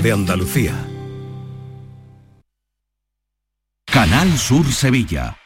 de 0.00 0.12
Andalucía. 0.12 0.74
Canal 3.86 4.38
Sur 4.38 4.72
Sevilla. 4.72 5.41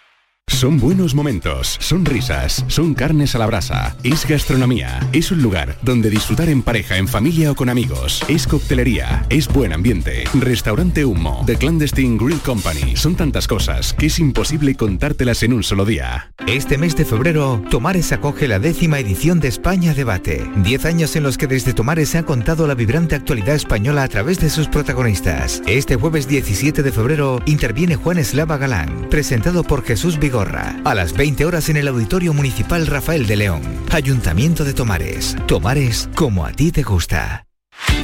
Son 0.57 0.79
buenos 0.79 1.15
momentos, 1.15 1.77
son 1.81 2.07
risas, 2.07 2.65
son 2.69 2.95
carnes 2.95 3.35
a 3.35 3.39
la 3.39 3.47
brasa, 3.47 3.95
es 4.03 4.27
gastronomía, 4.27 5.01
es 5.13 5.31
un 5.31 5.43
lugar 5.43 5.77
donde 5.83 6.09
disfrutar 6.09 6.49
en 6.49 6.63
pareja, 6.63 6.97
en 6.97 7.09
familia 7.09 7.51
o 7.51 7.55
con 7.55 7.69
amigos, 7.69 8.23
es 8.27 8.47
coctelería, 8.47 9.27
es 9.29 9.49
buen 9.49 9.75
ambiente, 9.75 10.25
restaurante 10.33 11.05
Humo, 11.05 11.43
The 11.45 11.57
Clandestine 11.57 12.17
Grill 12.17 12.41
Company, 12.41 12.97
son 12.97 13.17
tantas 13.17 13.47
cosas 13.47 13.93
que 13.93 14.07
es 14.07 14.19
imposible 14.19 14.77
contártelas 14.77 15.43
en 15.43 15.53
un 15.53 15.63
solo 15.63 15.85
día. 15.85 16.33
Este 16.47 16.79
mes 16.79 16.97
de 16.97 17.05
febrero, 17.05 17.63
Tomares 17.69 18.13
acoge 18.13 18.49
la 18.49 18.59
décima 18.59 18.99
edición 18.99 19.41
de 19.41 19.49
España 19.49 19.93
Debate. 19.93 20.49
Diez 20.65 20.87
años 20.87 21.17
en 21.17 21.25
los 21.25 21.37
que 21.37 21.49
desde 21.49 21.75
Tomares 21.75 22.11
se 22.11 22.19
ha 22.19 22.23
contado 22.23 22.67
la 22.67 22.75
vibrante 22.75 23.15
actualidad 23.15 23.57
española 23.57 24.05
a 24.05 24.09
través 24.09 24.39
de 24.39 24.49
sus 24.49 24.69
protagonistas. 24.69 25.61
Este 25.67 25.97
jueves 25.97 26.29
17 26.29 26.83
de 26.83 26.93
febrero 26.93 27.43
interviene 27.45 27.97
Juan 27.97 28.19
Eslava 28.19 28.57
Galán, 28.57 29.09
presentado 29.11 29.63
por 29.63 29.85
Jesús 29.85 30.19
Vigor 30.19 30.36
a 30.39 30.95
las 30.95 31.15
20 31.15 31.47
horas 31.47 31.71
en 31.71 31.79
el 31.79 31.89
Auditorio 31.89 32.35
Municipal 32.35 32.87
Rafael 32.87 33.27
de 33.27 33.37
León. 33.37 33.63
Ayuntamiento 33.91 34.65
de 34.65 34.75
Tomares. 34.75 35.35
Tomares 35.47 36.11
como 36.15 36.45
a 36.45 36.53
ti 36.53 36.71
te 36.71 36.83
gusta. 36.83 37.47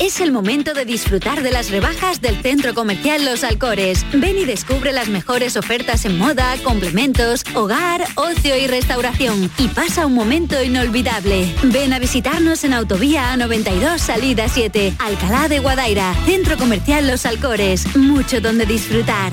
Es 0.00 0.18
el 0.20 0.32
momento 0.32 0.72
de 0.72 0.86
disfrutar 0.86 1.42
de 1.42 1.50
las 1.50 1.70
rebajas 1.70 2.22
del 2.22 2.40
Centro 2.40 2.72
Comercial 2.72 3.26
Los 3.26 3.44
Alcores. 3.44 4.06
Ven 4.14 4.38
y 4.38 4.46
descubre 4.46 4.92
las 4.92 5.08
mejores 5.08 5.58
ofertas 5.58 6.06
en 6.06 6.16
moda, 6.16 6.56
complementos, 6.64 7.44
hogar, 7.54 8.02
ocio 8.14 8.56
y 8.56 8.66
restauración. 8.66 9.50
Y 9.58 9.68
pasa 9.68 10.06
un 10.06 10.14
momento 10.14 10.62
inolvidable. 10.62 11.54
Ven 11.64 11.92
a 11.92 11.98
visitarnos 11.98 12.64
en 12.64 12.72
Autovía 12.72 13.34
A92 13.34 13.98
Salida 13.98 14.48
7, 14.48 14.94
Alcalá 14.98 15.48
de 15.48 15.58
Guadaira, 15.58 16.14
Centro 16.24 16.56
Comercial 16.56 17.06
Los 17.06 17.26
Alcores. 17.26 17.94
Mucho 17.94 18.40
donde 18.40 18.64
disfrutar. 18.64 19.32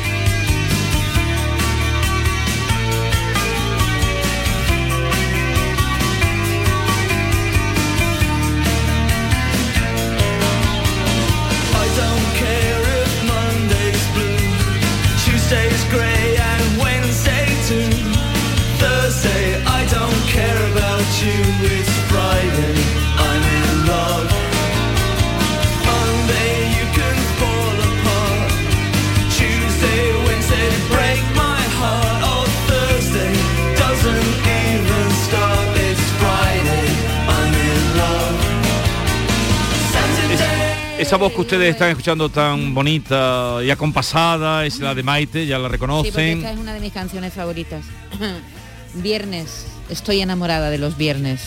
Esa 41.11 41.17
voz 41.17 41.33
que 41.33 41.41
ustedes 41.41 41.71
están 41.71 41.89
escuchando 41.89 42.29
tan 42.29 42.73
bonita 42.73 43.57
y 43.65 43.69
acompasada 43.69 44.65
es 44.65 44.79
la 44.79 44.95
de 44.95 45.03
Maite, 45.03 45.45
ya 45.45 45.59
la 45.59 45.67
Sí, 45.67 45.71
reconocen. 45.73 46.37
esta 46.37 46.53
es 46.53 46.57
una 46.57 46.73
de 46.73 46.79
mis 46.79 46.93
canciones 46.93 47.33
favoritas. 47.33 47.83
viernes, 48.93 49.65
estoy 49.89 50.21
enamorada 50.21 50.69
de 50.69 50.77
los 50.77 50.95
viernes. 50.95 51.41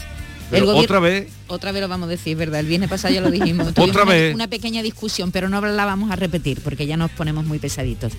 Gobier- 0.52 0.84
otra 0.84 0.98
vez. 1.00 1.32
Otra 1.46 1.72
vez 1.72 1.80
lo 1.80 1.88
vamos 1.88 2.08
a 2.08 2.10
decir, 2.10 2.36
¿verdad? 2.36 2.60
El 2.60 2.66
viernes 2.66 2.90
pasado 2.90 3.14
ya 3.14 3.22
lo 3.22 3.30
dijimos. 3.30 3.68
Otra 3.78 3.84
una, 3.84 4.04
vez. 4.04 4.34
Una 4.34 4.48
pequeña 4.48 4.82
discusión, 4.82 5.32
pero 5.32 5.48
no 5.48 5.62
la 5.62 5.86
vamos 5.86 6.10
a 6.10 6.16
repetir 6.16 6.60
porque 6.60 6.86
ya 6.86 6.98
nos 6.98 7.10
ponemos 7.12 7.46
muy 7.46 7.58
pesaditos. 7.58 8.12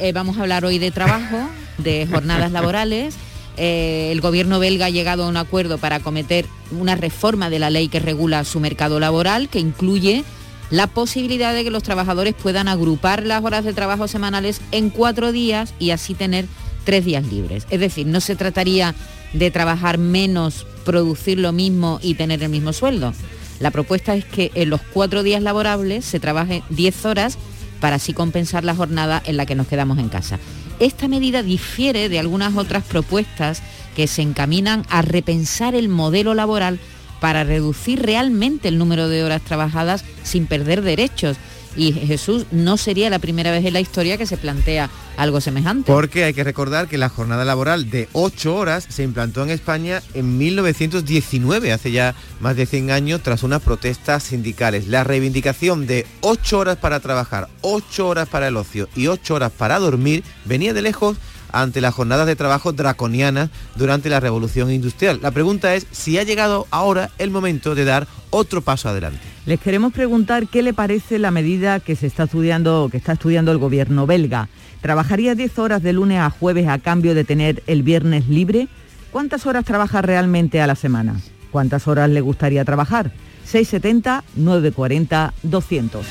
Eh, 0.00 0.10
vamos 0.10 0.38
a 0.38 0.40
hablar 0.40 0.64
hoy 0.64 0.80
de 0.80 0.90
trabajo, 0.90 1.38
de 1.78 2.08
jornadas 2.10 2.50
laborales. 2.50 3.14
Eh, 3.56 4.08
el 4.10 4.20
gobierno 4.20 4.58
belga 4.58 4.86
ha 4.86 4.90
llegado 4.90 5.22
a 5.22 5.28
un 5.28 5.36
acuerdo 5.36 5.78
para 5.78 5.96
acometer 5.96 6.46
una 6.72 6.96
reforma 6.96 7.48
de 7.48 7.60
la 7.60 7.70
ley 7.70 7.86
que 7.86 8.00
regula 8.00 8.42
su 8.42 8.58
mercado 8.58 8.98
laboral, 8.98 9.48
que 9.48 9.60
incluye 9.60 10.24
la 10.70 10.86
posibilidad 10.86 11.52
de 11.52 11.64
que 11.64 11.70
los 11.70 11.82
trabajadores 11.82 12.34
puedan 12.34 12.68
agrupar 12.68 13.26
las 13.26 13.44
horas 13.44 13.64
de 13.64 13.72
trabajo 13.72 14.08
semanales 14.08 14.60
en 14.70 14.90
cuatro 14.90 15.32
días 15.32 15.74
y 15.78 15.90
así 15.90 16.14
tener 16.14 16.46
tres 16.84 17.04
días 17.04 17.26
libres. 17.26 17.66
Es 17.70 17.80
decir, 17.80 18.06
no 18.06 18.20
se 18.20 18.36
trataría 18.36 18.94
de 19.32 19.50
trabajar 19.50 19.98
menos, 19.98 20.66
producir 20.84 21.38
lo 21.38 21.52
mismo 21.52 21.98
y 22.02 22.14
tener 22.14 22.42
el 22.42 22.48
mismo 22.48 22.72
sueldo. 22.72 23.12
La 23.58 23.70
propuesta 23.70 24.14
es 24.14 24.24
que 24.24 24.50
en 24.54 24.70
los 24.70 24.80
cuatro 24.80 25.22
días 25.22 25.42
laborables 25.42 26.04
se 26.04 26.20
trabaje 26.20 26.62
10 26.70 27.04
horas 27.04 27.36
para 27.80 27.96
así 27.96 28.12
compensar 28.12 28.64
la 28.64 28.74
jornada 28.74 29.22
en 29.24 29.36
la 29.36 29.46
que 29.46 29.54
nos 29.54 29.66
quedamos 29.66 29.98
en 29.98 30.08
casa. 30.08 30.38
Esta 30.78 31.08
medida 31.08 31.42
difiere 31.42 32.08
de 32.08 32.18
algunas 32.18 32.56
otras 32.56 32.84
propuestas 32.84 33.62
que 33.94 34.06
se 34.06 34.22
encaminan 34.22 34.86
a 34.88 35.02
repensar 35.02 35.74
el 35.74 35.88
modelo 35.88 36.32
laboral 36.34 36.78
para 37.20 37.44
reducir 37.44 38.02
realmente 38.02 38.68
el 38.68 38.78
número 38.78 39.08
de 39.08 39.22
horas 39.22 39.42
trabajadas 39.42 40.04
sin 40.22 40.46
perder 40.46 40.82
derechos. 40.82 41.36
Y 41.76 41.92
Jesús 41.92 42.46
no 42.50 42.76
sería 42.76 43.10
la 43.10 43.20
primera 43.20 43.52
vez 43.52 43.64
en 43.64 43.72
la 43.72 43.80
historia 43.80 44.18
que 44.18 44.26
se 44.26 44.36
plantea 44.36 44.90
algo 45.16 45.40
semejante. 45.40 45.92
Porque 45.92 46.24
hay 46.24 46.34
que 46.34 46.42
recordar 46.42 46.88
que 46.88 46.98
la 46.98 47.08
jornada 47.08 47.44
laboral 47.44 47.90
de 47.90 48.08
8 48.12 48.56
horas 48.56 48.86
se 48.88 49.04
implantó 49.04 49.44
en 49.44 49.50
España 49.50 50.02
en 50.14 50.36
1919, 50.36 51.72
hace 51.72 51.92
ya 51.92 52.16
más 52.40 52.56
de 52.56 52.66
100 52.66 52.90
años, 52.90 53.22
tras 53.22 53.44
unas 53.44 53.62
protestas 53.62 54.24
sindicales. 54.24 54.88
La 54.88 55.04
reivindicación 55.04 55.86
de 55.86 56.06
8 56.22 56.58
horas 56.58 56.76
para 56.76 56.98
trabajar, 56.98 57.48
8 57.60 58.08
horas 58.08 58.28
para 58.28 58.48
el 58.48 58.56
ocio 58.56 58.88
y 58.96 59.06
8 59.06 59.34
horas 59.34 59.52
para 59.52 59.78
dormir 59.78 60.24
venía 60.46 60.74
de 60.74 60.82
lejos 60.82 61.18
ante 61.52 61.80
las 61.80 61.94
jornadas 61.94 62.26
de 62.26 62.36
trabajo 62.36 62.72
draconianas 62.72 63.50
durante 63.76 64.08
la 64.08 64.20
revolución 64.20 64.70
industrial. 64.70 65.20
La 65.22 65.30
pregunta 65.30 65.74
es 65.74 65.86
si 65.90 66.18
ha 66.18 66.22
llegado 66.22 66.66
ahora 66.70 67.10
el 67.18 67.30
momento 67.30 67.74
de 67.74 67.84
dar 67.84 68.06
otro 68.30 68.62
paso 68.62 68.88
adelante. 68.88 69.20
Les 69.46 69.60
queremos 69.60 69.92
preguntar 69.92 70.46
qué 70.48 70.62
le 70.62 70.74
parece 70.74 71.18
la 71.18 71.30
medida 71.30 71.80
que 71.80 71.96
se 71.96 72.06
está 72.06 72.24
estudiando, 72.24 72.88
que 72.90 72.98
está 72.98 73.12
estudiando 73.12 73.52
el 73.52 73.58
gobierno 73.58 74.06
belga. 74.06 74.48
¿Trabajaría 74.80 75.34
10 75.34 75.58
horas 75.58 75.82
de 75.82 75.92
lunes 75.92 76.20
a 76.20 76.30
jueves 76.30 76.68
a 76.68 76.78
cambio 76.78 77.14
de 77.14 77.24
tener 77.24 77.62
el 77.66 77.82
viernes 77.82 78.28
libre? 78.28 78.68
¿Cuántas 79.10 79.46
horas 79.46 79.64
trabaja 79.64 80.02
realmente 80.02 80.60
a 80.60 80.66
la 80.66 80.76
semana? 80.76 81.20
¿Cuántas 81.50 81.88
horas 81.88 82.08
le 82.08 82.20
gustaría 82.20 82.64
trabajar? 82.64 83.12
670 83.44 84.24
940 84.36 85.34
200. 85.42 86.06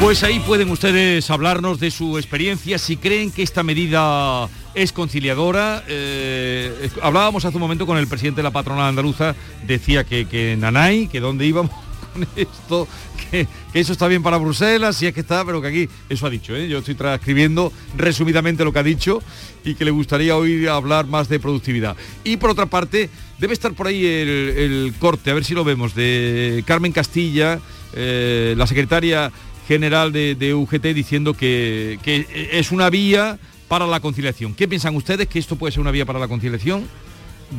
Pues 0.00 0.22
ahí 0.22 0.40
pueden 0.40 0.70
ustedes 0.70 1.30
hablarnos 1.30 1.78
de 1.78 1.90
su 1.90 2.16
experiencia, 2.16 2.78
si 2.78 2.96
creen 2.96 3.30
que 3.30 3.42
esta 3.42 3.62
medida 3.62 4.48
es 4.74 4.92
conciliadora. 4.92 5.84
Eh, 5.88 6.88
hablábamos 7.02 7.44
hace 7.44 7.58
un 7.58 7.60
momento 7.60 7.84
con 7.84 7.98
el 7.98 8.08
presidente 8.08 8.38
de 8.38 8.44
la 8.44 8.50
patronal 8.50 8.88
andaluza, 8.88 9.36
decía 9.66 10.04
que, 10.04 10.26
que 10.26 10.56
Nanay, 10.58 11.06
que 11.06 11.20
dónde 11.20 11.44
íbamos 11.44 11.70
con 12.14 12.26
esto, 12.34 12.88
que, 13.30 13.46
eso 13.74 13.92
está 13.92 14.08
bien 14.08 14.22
para 14.22 14.38
Bruselas, 14.38 14.96
si 14.96 15.06
es 15.06 15.12
que 15.12 15.20
está, 15.20 15.44
pero 15.44 15.60
que 15.60 15.68
aquí, 15.68 15.88
eso 16.08 16.26
ha 16.26 16.30
dicho, 16.30 16.56
¿eh? 16.56 16.66
yo 16.66 16.78
estoy 16.78 16.94
transcribiendo 16.94 17.70
resumidamente 17.94 18.64
lo 18.64 18.72
que 18.72 18.78
ha 18.78 18.82
dicho 18.82 19.22
y 19.64 19.74
que 19.74 19.84
le 19.84 19.90
gustaría 19.90 20.34
oír 20.34 20.70
hablar 20.70 21.06
más 21.06 21.28
de 21.28 21.38
productividad. 21.38 21.94
Y 22.24 22.38
por 22.38 22.48
otra 22.48 22.66
parte, 22.66 23.10
debe 23.38 23.52
estar 23.52 23.74
por 23.74 23.86
ahí 23.86 24.06
el, 24.06 24.28
el 24.28 24.94
corte, 24.98 25.30
a 25.30 25.34
ver 25.34 25.44
si 25.44 25.52
lo 25.52 25.62
vemos, 25.62 25.94
de 25.94 26.64
Carmen 26.66 26.90
Castilla, 26.90 27.60
eh, 27.92 28.54
la 28.56 28.66
secretaria 28.66 29.32
general 29.70 30.10
de, 30.10 30.34
de 30.34 30.52
UGT 30.52 30.86
diciendo 30.94 31.32
que, 31.34 32.00
que 32.02 32.26
es 32.52 32.72
una 32.72 32.90
vía 32.90 33.38
para 33.68 33.86
la 33.86 34.00
conciliación. 34.00 34.52
¿Qué 34.54 34.66
piensan 34.66 34.96
ustedes 34.96 35.28
que 35.28 35.38
esto 35.38 35.54
puede 35.54 35.70
ser 35.70 35.80
una 35.80 35.92
vía 35.92 36.04
para 36.04 36.18
la 36.18 36.26
conciliación? 36.26 36.80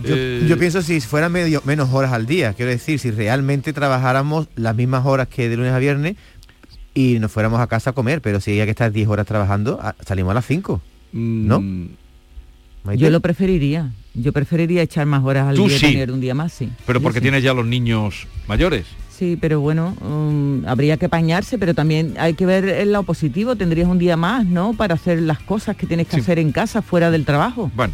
Yo, 0.03 0.13
Eh, 0.17 0.45
yo 0.45 0.57
pienso 0.59 0.81
si 0.81 0.99
fueran 0.99 1.31
medio, 1.31 1.61
menos 1.63 1.87
horas 1.93 2.11
al 2.11 2.25
día, 2.25 2.51
quiero 2.53 2.69
decir, 2.71 2.99
si 2.99 3.11
realmente 3.11 3.71
trabajáramos 3.71 4.47
las 4.57 4.75
mismas 4.75 5.05
horas 5.05 5.29
que 5.29 5.47
de 5.47 5.55
lunes 5.55 5.71
a 5.71 5.79
viernes 5.79 6.17
y 6.93 7.17
nos 7.19 7.31
fuéramos 7.31 7.61
a 7.61 7.67
casa 7.67 7.91
a 7.91 7.93
comer, 7.93 8.21
pero 8.21 8.41
si 8.41 8.59
hay 8.59 8.65
que 8.65 8.71
estar 8.71 8.91
10 8.91 9.07
horas 9.07 9.25
trabajando, 9.25 9.79
a- 9.81 9.95
salimos 10.05 10.31
a 10.31 10.33
las 10.33 10.45
5, 10.45 10.81
¿no? 11.13 11.61
Mm, 11.61 11.87
Maite. 12.83 13.03
Yo 13.03 13.09
lo 13.09 13.21
preferiría. 13.21 13.91
Yo 14.13 14.33
preferiría 14.33 14.81
echar 14.81 15.05
más 15.05 15.23
horas 15.23 15.47
al 15.47 15.55
Tú 15.55 15.67
día 15.69 15.77
y 15.77 15.79
tener 15.79 16.11
un 16.11 16.19
día 16.19 16.33
más, 16.35 16.51
sí. 16.51 16.67
pero 16.85 16.99
Yo 16.99 17.03
porque 17.03 17.19
sí. 17.19 17.23
tienes 17.23 17.41
ya 17.43 17.53
los 17.53 17.65
niños 17.65 18.27
mayores. 18.47 18.85
Sí, 19.21 19.38
pero 19.39 19.59
bueno, 19.59 19.95
um, 20.01 20.65
habría 20.65 20.97
que 20.97 21.06
apañarse, 21.06 21.59
pero 21.59 21.75
también 21.75 22.15
hay 22.18 22.33
que 22.33 22.47
ver 22.47 22.65
el 22.68 22.91
lado 22.91 23.03
positivo. 23.03 23.56
Tendrías 23.56 23.88
un 23.88 24.00
día 24.00 24.18
más, 24.18 24.47
¿no? 24.47 24.73
Para 24.73 24.95
hacer 24.95 25.21
las 25.21 25.38
cosas 25.38 25.75
que 25.75 25.85
tienes 25.85 26.07
que 26.07 26.15
Sí. 26.15 26.21
hacer 26.21 26.39
en 26.39 26.51
casa, 26.51 26.81
fuera 26.81 27.12
del 27.12 27.23
trabajo. 27.23 27.69
Bueno, 27.75 27.94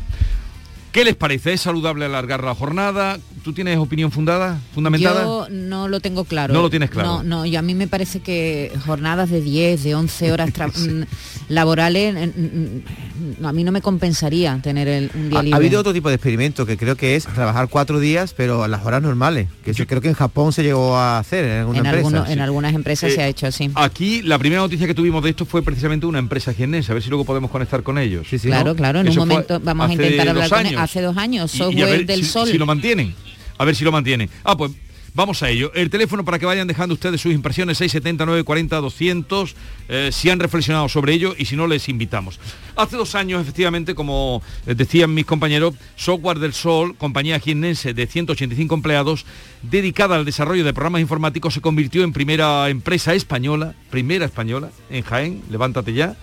¿qué 0.93 1.03
les 1.03 1.15
parece? 1.17 1.51
¿Es 1.51 1.59
saludable 1.59 2.05
alargar 2.05 2.45
la 2.45 2.55
jornada? 2.55 3.17
¿Tú 3.47 3.53
tienes 3.53 3.77
opinión 3.77 4.11
fundada, 4.11 4.59
fundamentada? 4.75 5.23
Yo 5.23 5.47
no 5.49 5.87
lo 5.87 6.01
tengo 6.01 6.25
claro. 6.25 6.53
No 6.53 6.61
lo 6.61 6.69
tienes 6.69 6.89
claro. 6.89 7.07
No, 7.07 7.23
no, 7.23 7.45
y 7.45 7.55
a 7.55 7.61
mí 7.61 7.75
me 7.75 7.87
parece 7.87 8.19
que 8.19 8.73
jornadas 8.85 9.29
de 9.29 9.39
10, 9.39 9.83
de 9.85 9.95
11 9.95 10.31
horas 10.33 10.49
mm, 10.77 11.03
laborales, 11.47 12.13
mm, 12.35 13.39
mm, 13.41 13.45
a 13.45 13.53
mí 13.53 13.63
no 13.63 13.71
me 13.71 13.81
compensaría 13.81 14.59
tener 14.61 14.89
el, 14.89 15.11
un 15.15 15.29
día 15.29 15.39
Ha, 15.39 15.43
ha 15.53 15.55
habido 15.55 15.79
otro 15.79 15.93
tipo 15.93 16.09
de 16.09 16.15
experimento 16.15 16.65
que 16.65 16.75
creo 16.75 16.97
que 16.97 17.15
es 17.15 17.23
trabajar 17.25 17.69
cuatro 17.69 18.01
días, 18.01 18.33
pero 18.35 18.63
a 18.63 18.67
las 18.67 18.85
horas 18.85 19.01
normales. 19.01 19.47
Que 19.63 19.71
eso 19.71 19.85
creo 19.87 20.01
que 20.01 20.09
en 20.09 20.13
Japón 20.13 20.51
se 20.51 20.61
llegó 20.63 20.97
a 20.97 21.17
hacer 21.19 21.45
en 21.45 21.51
alguna 21.59 21.79
en, 21.79 21.85
empresa. 21.85 22.07
alguno- 22.17 22.29
en 22.29 22.39
algunas 22.41 22.75
empresas 22.75 23.11
Eh, 23.11 23.15
se 23.15 23.21
ha 23.21 23.27
hecho 23.29 23.47
así. 23.47 23.71
Aquí 23.75 24.23
la 24.23 24.37
primera 24.39 24.61
noticia 24.61 24.87
que 24.87 24.93
tuvimos 24.93 25.23
de 25.23 25.29
esto 25.29 25.45
fue 25.45 25.61
precisamente 25.63 26.05
una 26.05 26.19
empresa 26.19 26.53
jiennense, 26.53 26.91
a 26.91 26.95
ver 26.95 27.01
si 27.03 27.07
luego 27.09 27.23
podemos 27.23 27.49
conectar 27.49 27.81
con 27.81 27.97
ellos. 27.97 28.27
Claro, 28.41 28.75
claro, 28.75 28.99
en 28.99 29.05
un 29.07 29.11
Eso 29.13 29.21
momento 29.21 29.61
vamos 29.63 29.89
a 29.89 29.93
intentar 29.93 30.27
hablar 30.27 30.49
con 30.49 30.59
él. 30.59 30.65
años. 30.67 30.81
Hace 30.81 31.01
dos 31.01 31.15
años, 31.15 31.55
Y- 31.55 31.57
y 31.57 31.61
a 31.61 31.63
software 31.65 31.89
ver 31.99 32.05
del 32.05 32.23
si- 32.25 32.29
sol. 32.29 32.49
Si 32.49 32.57
lo 32.57 32.65
mantienen. 32.65 33.15
A 33.57 33.65
ver 33.65 33.75
si 33.75 33.83
lo 33.83 33.91
mantienen. 33.91 34.29
Ah, 34.43 34.55
pues 34.55 34.71
vamos 35.13 35.41
a 35.41 35.49
ello. 35.49 35.71
El 35.73 35.89
teléfono 35.89 36.23
para 36.23 36.37
que 36.37 36.45
vayan 36.45 36.67
dejando 36.67 36.93
ustedes 36.93 37.19
sus 37.19 37.33
impresiones 37.33 37.79
679 37.79 38.43
40 38.43 38.77
200 38.77 39.55
eh, 39.89 40.09
si 40.11 40.29
han 40.29 40.39
reflexionado 40.39 40.87
sobre 40.89 41.13
ello 41.13 41.33
y 41.37 41.45
si 41.45 41.55
no 41.55 41.65
les 41.65 41.89
invitamos. 41.89 42.39
Hace 42.75 42.97
dos 42.97 43.15
años, 43.15 43.41
efectivamente, 43.41 43.95
como 43.95 44.43
eh, 44.67 44.75
decían 44.75 45.13
mis 45.13 45.25
compañeros, 45.25 45.73
Software 45.95 46.37
del 46.37 46.53
Sol, 46.53 46.95
compañía 46.95 47.39
jiennense 47.39 47.95
de 47.95 48.05
185 48.05 48.75
empleados, 48.75 49.25
dedicada 49.63 50.15
al 50.15 50.25
desarrollo 50.25 50.63
de 50.63 50.73
programas 50.73 51.01
informáticos, 51.01 51.55
se 51.55 51.61
convirtió 51.61 52.03
en 52.03 52.13
primera 52.13 52.69
empresa 52.69 53.15
española, 53.15 53.73
primera 53.89 54.25
española, 54.25 54.69
en 54.91 55.03
Jaén, 55.03 55.41
levántate 55.49 55.93
ya, 55.93 56.15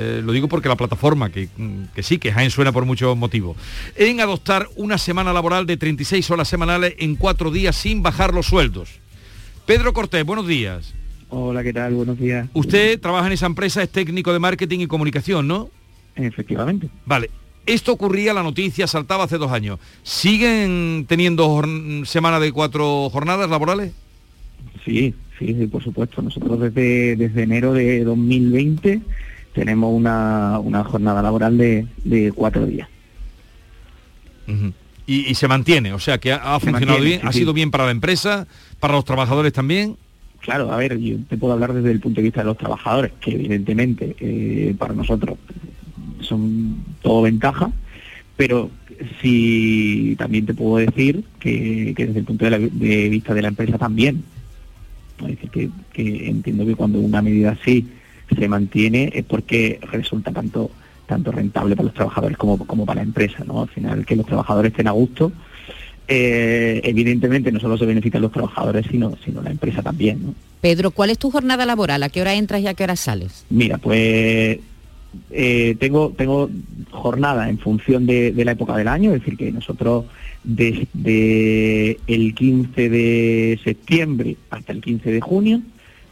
eh, 0.00 0.22
lo 0.22 0.30
digo 0.30 0.46
porque 0.46 0.68
la 0.68 0.76
plataforma, 0.76 1.30
que, 1.30 1.48
que 1.92 2.02
sí, 2.04 2.18
que 2.18 2.30
Jaén 2.30 2.50
suena 2.50 2.70
por 2.70 2.84
muchos 2.84 3.16
motivos, 3.16 3.56
en 3.96 4.20
adoptar 4.20 4.68
una 4.76 4.96
semana 4.96 5.32
laboral 5.32 5.66
de 5.66 5.76
36 5.76 6.30
horas 6.30 6.46
semanales 6.46 6.94
en 6.98 7.16
cuatro 7.16 7.50
días 7.50 7.74
sin 7.74 8.00
bajar 8.00 8.32
los 8.32 8.46
sueldos. 8.46 9.00
Pedro 9.66 9.92
Cortés, 9.92 10.24
buenos 10.24 10.46
días. 10.46 10.94
Hola, 11.30 11.64
¿qué 11.64 11.72
tal? 11.72 11.94
Buenos 11.94 12.16
días. 12.16 12.48
Usted 12.54 13.00
trabaja 13.00 13.26
en 13.26 13.32
esa 13.32 13.46
empresa, 13.46 13.82
es 13.82 13.90
técnico 13.90 14.32
de 14.32 14.38
marketing 14.38 14.78
y 14.78 14.86
comunicación, 14.86 15.48
¿no? 15.48 15.68
Efectivamente. 16.14 16.88
Vale. 17.04 17.30
Esto 17.66 17.92
ocurría, 17.92 18.32
la 18.32 18.44
noticia 18.44 18.86
saltaba 18.86 19.24
hace 19.24 19.36
dos 19.36 19.50
años. 19.50 19.80
¿Siguen 20.04 21.06
teniendo 21.08 21.60
semana 22.04 22.38
de 22.38 22.52
cuatro 22.52 23.10
jornadas 23.10 23.50
laborales? 23.50 23.92
Sí, 24.84 25.12
sí, 25.40 25.56
sí, 25.58 25.66
por 25.66 25.82
supuesto. 25.82 26.22
Nosotros 26.22 26.60
desde, 26.60 27.16
desde 27.16 27.42
enero 27.42 27.74
de 27.74 28.04
2020 28.04 29.00
tenemos 29.58 29.92
una, 29.92 30.58
una 30.60 30.84
jornada 30.84 31.20
laboral 31.22 31.58
de, 31.58 31.86
de 32.04 32.32
cuatro 32.32 32.64
días. 32.66 32.88
Y, 35.06 35.30
y 35.30 35.34
se 35.34 35.48
mantiene, 35.48 35.92
o 35.92 35.98
sea 35.98 36.18
que 36.18 36.32
ha, 36.32 36.54
ha 36.54 36.60
Se 36.60 36.66
funcionado 36.66 36.98
mantiene, 36.98 37.04
bien, 37.06 37.20
sí, 37.20 37.26
ha 37.26 37.32
sí. 37.32 37.38
sido 37.40 37.52
bien 37.52 37.70
para 37.70 37.84
la 37.86 37.90
empresa, 37.90 38.46
para 38.80 38.94
los 38.94 39.04
trabajadores 39.04 39.52
también. 39.52 39.96
Claro, 40.40 40.72
a 40.72 40.76
ver, 40.76 40.96
yo 40.98 41.16
te 41.28 41.36
puedo 41.36 41.52
hablar 41.52 41.72
desde 41.72 41.90
el 41.90 42.00
punto 42.00 42.20
de 42.20 42.24
vista 42.24 42.40
de 42.40 42.46
los 42.46 42.56
trabajadores, 42.56 43.12
que 43.20 43.32
evidentemente 43.32 44.14
eh, 44.20 44.74
para 44.78 44.94
nosotros 44.94 45.36
son 46.20 46.76
todo 47.02 47.22
ventaja, 47.22 47.70
pero 48.36 48.70
sí 49.20 50.14
también 50.18 50.46
te 50.46 50.54
puedo 50.54 50.76
decir 50.76 51.24
que, 51.40 51.92
que 51.96 52.06
desde 52.06 52.20
el 52.20 52.24
punto 52.24 52.44
de, 52.44 52.50
la- 52.52 52.58
de 52.58 53.08
vista 53.08 53.34
de 53.34 53.42
la 53.42 53.48
empresa 53.48 53.76
también. 53.78 54.22
Es 55.20 55.26
decir, 55.26 55.50
que, 55.50 55.70
que 55.92 56.28
entiendo 56.28 56.64
que 56.64 56.76
cuando 56.76 57.00
una 57.00 57.20
medida 57.20 57.50
así 57.60 57.86
se 58.34 58.48
mantiene 58.48 59.10
es 59.14 59.24
porque 59.24 59.80
resulta 59.90 60.32
tanto 60.32 60.70
tanto 61.06 61.32
rentable 61.32 61.74
para 61.74 61.86
los 61.86 61.94
trabajadores 61.94 62.36
como, 62.36 62.58
como 62.58 62.84
para 62.84 63.00
la 63.00 63.06
empresa, 63.06 63.42
¿no? 63.44 63.62
Al 63.62 63.68
final 63.68 64.04
que 64.04 64.14
los 64.14 64.26
trabajadores 64.26 64.72
estén 64.72 64.88
a 64.88 64.92
gusto, 64.92 65.32
eh, 66.06 66.80
evidentemente 66.84 67.50
no 67.50 67.58
solo 67.58 67.78
se 67.78 67.86
benefician 67.86 68.22
los 68.22 68.30
trabajadores, 68.30 68.86
sino, 68.90 69.16
sino 69.24 69.42
la 69.42 69.50
empresa 69.50 69.82
también, 69.82 70.22
¿no? 70.22 70.34
Pedro, 70.60 70.90
¿cuál 70.90 71.10
es 71.10 71.18
tu 71.18 71.30
jornada 71.30 71.64
laboral? 71.64 72.02
¿A 72.02 72.08
qué 72.10 72.20
hora 72.20 72.34
entras 72.34 72.60
y 72.60 72.66
a 72.66 72.74
qué 72.74 72.84
hora 72.84 72.94
sales? 72.94 73.46
Mira, 73.48 73.78
pues 73.78 74.58
eh, 75.30 75.76
tengo 75.80 76.12
tengo 76.16 76.50
jornada 76.90 77.48
en 77.48 77.58
función 77.58 78.06
de, 78.06 78.32
de 78.32 78.44
la 78.44 78.52
época 78.52 78.76
del 78.76 78.88
año, 78.88 79.14
es 79.14 79.20
decir, 79.20 79.36
que 79.36 79.50
nosotros 79.50 80.04
desde 80.44 81.98
el 82.06 82.34
15 82.34 82.88
de 82.88 83.60
septiembre 83.64 84.36
hasta 84.50 84.72
el 84.72 84.80
15 84.80 85.10
de 85.10 85.20
junio, 85.20 85.62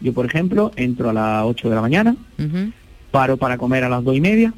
yo 0.01 0.13
por 0.13 0.27
ejemplo 0.27 0.71
entro 0.77 1.11
a 1.11 1.13
las 1.13 1.45
8 1.45 1.69
de 1.69 1.75
la 1.75 1.81
mañana, 1.81 2.17
paro 3.11 3.37
para 3.37 3.59
comer 3.59 3.85
a 3.85 3.89
las 3.89 4.05
2 4.05 4.17
y 4.17 4.21
media 4.21 4.55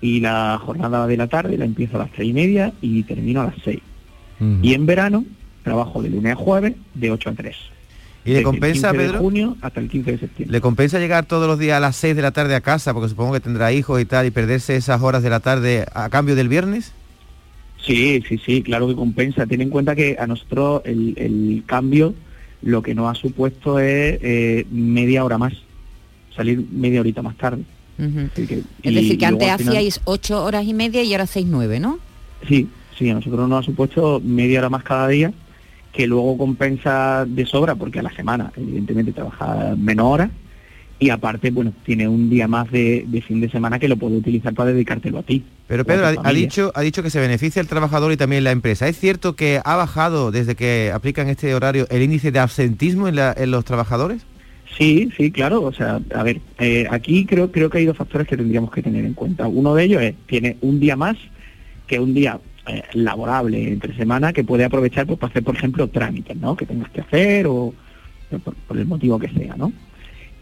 y 0.00 0.20
la 0.20 0.60
jornada 0.64 1.06
de 1.06 1.16
la 1.16 1.26
tarde 1.26 1.56
la 1.58 1.64
empiezo 1.64 1.96
a 1.96 2.00
las 2.00 2.12
3 2.12 2.28
y 2.28 2.32
media 2.32 2.72
y 2.80 3.02
termino 3.04 3.40
a 3.40 3.44
las 3.44 3.54
6. 3.64 3.78
Y 4.62 4.74
en 4.74 4.86
verano 4.86 5.24
trabajo 5.62 6.02
de 6.02 6.10
lunes 6.10 6.32
a 6.32 6.36
jueves 6.36 6.74
de 6.94 7.10
8 7.10 7.30
a 7.30 7.32
3. 7.34 7.56
¿Y 8.24 8.32
le 8.32 8.38
el 8.38 8.44
compensa, 8.44 8.90
15 8.90 9.02
de 9.02 9.08
Pedro? 9.08 9.18
junio 9.20 9.56
hasta 9.60 9.80
el 9.80 9.88
15 9.88 10.12
de 10.12 10.18
septiembre. 10.18 10.52
¿Le 10.52 10.60
compensa 10.60 10.98
llegar 10.98 11.26
todos 11.26 11.46
los 11.46 11.58
días 11.58 11.76
a 11.76 11.80
las 11.80 11.96
6 11.96 12.16
de 12.16 12.22
la 12.22 12.32
tarde 12.32 12.54
a 12.54 12.60
casa? 12.60 12.92
Porque 12.92 13.08
supongo 13.08 13.32
que 13.32 13.40
tendrá 13.40 13.72
hijos 13.72 14.00
y 14.00 14.04
tal, 14.04 14.26
y 14.26 14.30
perderse 14.30 14.76
esas 14.76 15.00
horas 15.00 15.22
de 15.22 15.30
la 15.30 15.40
tarde 15.40 15.86
a 15.94 16.08
cambio 16.08 16.34
del 16.34 16.48
viernes. 16.48 16.92
Sí, 17.80 18.22
sí, 18.28 18.38
sí, 18.44 18.62
claro 18.62 18.88
que 18.88 18.96
compensa. 18.96 19.46
Ten 19.46 19.60
en 19.60 19.70
cuenta 19.70 19.94
que 19.94 20.16
a 20.18 20.26
nosotros 20.26 20.82
el, 20.84 21.14
el 21.16 21.62
cambio 21.66 22.14
lo 22.62 22.82
que 22.82 22.94
nos 22.94 23.10
ha 23.10 23.20
supuesto 23.20 23.78
es 23.78 24.18
eh, 24.22 24.66
media 24.70 25.24
hora 25.24 25.38
más, 25.38 25.52
salir 26.34 26.64
media 26.72 27.00
horita 27.00 27.22
más 27.22 27.36
tarde. 27.36 27.62
Que- 28.34 28.62
Es 28.82 28.94
decir, 28.94 29.12
y 29.12 29.16
que 29.18 29.26
antes 29.26 29.48
al 29.48 29.58
final- 29.58 29.74
hacíais 29.76 30.00
ocho 30.04 30.44
horas 30.44 30.66
y 30.66 30.74
media 30.74 31.02
y 31.02 31.12
ahora 31.12 31.24
hacéis 31.24 31.46
nueve, 31.46 31.80
¿no? 31.80 31.98
Sí, 32.46 32.68
sí, 32.98 33.08
a 33.08 33.14
nosotros 33.14 33.48
nos 33.48 33.60
ha 33.60 33.62
supuesto 33.64 34.20
media 34.22 34.58
hora 34.58 34.68
más 34.68 34.82
cada 34.82 35.08
día, 35.08 35.32
que 35.92 36.06
luego 36.06 36.36
compensa 36.36 37.24
de 37.26 37.46
sobra, 37.46 37.74
porque 37.74 38.00
a 38.00 38.02
la 38.02 38.14
semana, 38.14 38.52
evidentemente, 38.56 39.12
trabaja 39.12 39.74
menos 39.78 40.06
horas, 40.06 40.30
y 40.98 41.10
aparte, 41.10 41.50
bueno, 41.50 41.72
tiene 41.84 42.08
un 42.08 42.30
día 42.30 42.48
más 42.48 42.70
de, 42.70 43.04
de 43.06 43.20
fin 43.22 43.40
de 43.40 43.50
semana 43.50 43.78
que 43.78 43.88
lo 43.88 43.96
puede 43.96 44.16
utilizar 44.16 44.54
para 44.54 44.72
dedicártelo 44.72 45.18
a 45.18 45.22
ti. 45.22 45.44
Pero 45.66 45.84
Pedro 45.84 46.06
ha, 46.22 46.32
dicho, 46.32 46.72
ha 46.74 46.80
dicho 46.80 47.02
que 47.02 47.10
se 47.10 47.20
beneficia 47.20 47.60
el 47.60 47.68
trabajador 47.68 48.12
y 48.12 48.16
también 48.16 48.44
la 48.44 48.50
empresa. 48.52 48.88
¿Es 48.88 48.98
cierto 48.98 49.36
que 49.36 49.60
ha 49.64 49.76
bajado 49.76 50.30
desde 50.30 50.54
que 50.54 50.90
aplican 50.94 51.28
este 51.28 51.54
horario 51.54 51.86
el 51.90 52.02
índice 52.02 52.32
de 52.32 52.38
absentismo 52.38 53.08
en, 53.08 53.16
la- 53.16 53.34
en 53.36 53.50
los 53.50 53.64
trabajadores? 53.64 54.22
Sí, 54.78 55.10
sí, 55.16 55.30
claro. 55.30 55.62
O 55.62 55.72
sea, 55.72 56.00
a 56.14 56.22
ver, 56.22 56.40
eh, 56.58 56.86
aquí 56.90 57.24
creo 57.26 57.50
creo 57.52 57.68
que 57.70 57.78
hay 57.78 57.84
dos 57.86 57.96
factores 57.96 58.26
que 58.26 58.36
tendríamos 58.36 58.70
que 58.70 58.82
tener 58.82 59.04
en 59.04 59.14
cuenta. 59.14 59.48
Uno 59.48 59.74
de 59.74 59.84
ellos 59.84 60.02
es 60.02 60.14
tiene 60.26 60.56
un 60.60 60.80
día 60.80 60.96
más 60.96 61.16
que 61.86 61.98
un 62.00 62.14
día 62.14 62.38
eh, 62.68 62.82
laborable 62.94 63.68
entre 63.72 63.94
semana 63.96 64.32
que 64.32 64.44
puede 64.44 64.64
aprovechar 64.64 65.06
pues, 65.06 65.18
para 65.18 65.30
hacer, 65.30 65.44
por 65.44 65.56
ejemplo, 65.56 65.88
trámites, 65.88 66.36
¿no? 66.36 66.56
Que 66.56 66.66
tengas 66.66 66.90
que 66.90 67.00
hacer 67.00 67.46
o 67.46 67.74
o 68.32 68.38
por, 68.40 68.54
por 68.54 68.76
el 68.76 68.86
motivo 68.86 69.18
que 69.20 69.28
sea, 69.28 69.54
¿no? 69.56 69.72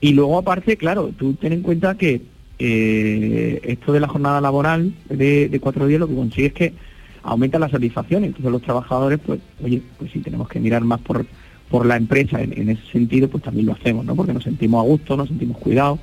Y 0.05 0.13
luego 0.13 0.37
aparte, 0.37 0.77
claro, 0.77 1.13
tú 1.17 1.33
ten 1.33 1.55
en 1.55 1.63
cuenta 1.63 1.97
que 1.97 2.21
eh, 2.59 3.59
esto 3.65 3.91
de 3.91 4.01
la 4.01 4.07
jornada 4.07 4.39
laboral 4.39 4.93
de, 5.09 5.59
cuatro 5.63 5.87
días 5.87 5.99
lo 5.99 6.07
que 6.07 6.15
consigue 6.15 6.49
es 6.49 6.53
que 6.53 6.75
aumenta 7.23 7.59
la 7.59 7.71
satisfacción. 7.71 8.23
Entonces 8.23 8.53
los 8.53 8.61
trabajadores, 8.61 9.19
pues, 9.25 9.41
oye, 9.63 9.81
pues 9.99 10.13
si 10.13 10.19
tenemos 10.19 10.47
que 10.51 10.61
mirar 10.61 10.85
más 10.85 11.01
por, 11.01 11.25
por 11.71 11.87
la 11.87 11.97
empresa 11.97 12.43
en, 12.43 12.69
ese 12.69 12.85
sentido, 12.93 13.29
pues 13.31 13.45
también 13.45 13.65
lo 13.65 13.73
hacemos, 13.73 14.05
¿no? 14.05 14.15
Porque 14.15 14.35
nos 14.35 14.45
sentimos 14.45 14.85
a 14.85 14.87
gusto, 14.87 15.17
nos 15.17 15.29
sentimos 15.29 15.57
cuidados. 15.57 16.01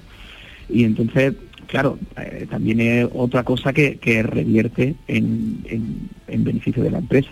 Y 0.68 0.84
entonces, 0.84 1.36
claro, 1.68 2.00
eh, 2.18 2.48
también 2.50 2.82
es 2.82 3.08
otra 3.14 3.44
cosa 3.44 3.72
que, 3.72 4.24
revierte 4.24 4.96
en- 5.08 6.10
en 6.28 6.44
beneficio 6.44 6.82
de 6.82 6.90
la 6.90 6.98
empresa. 6.98 7.30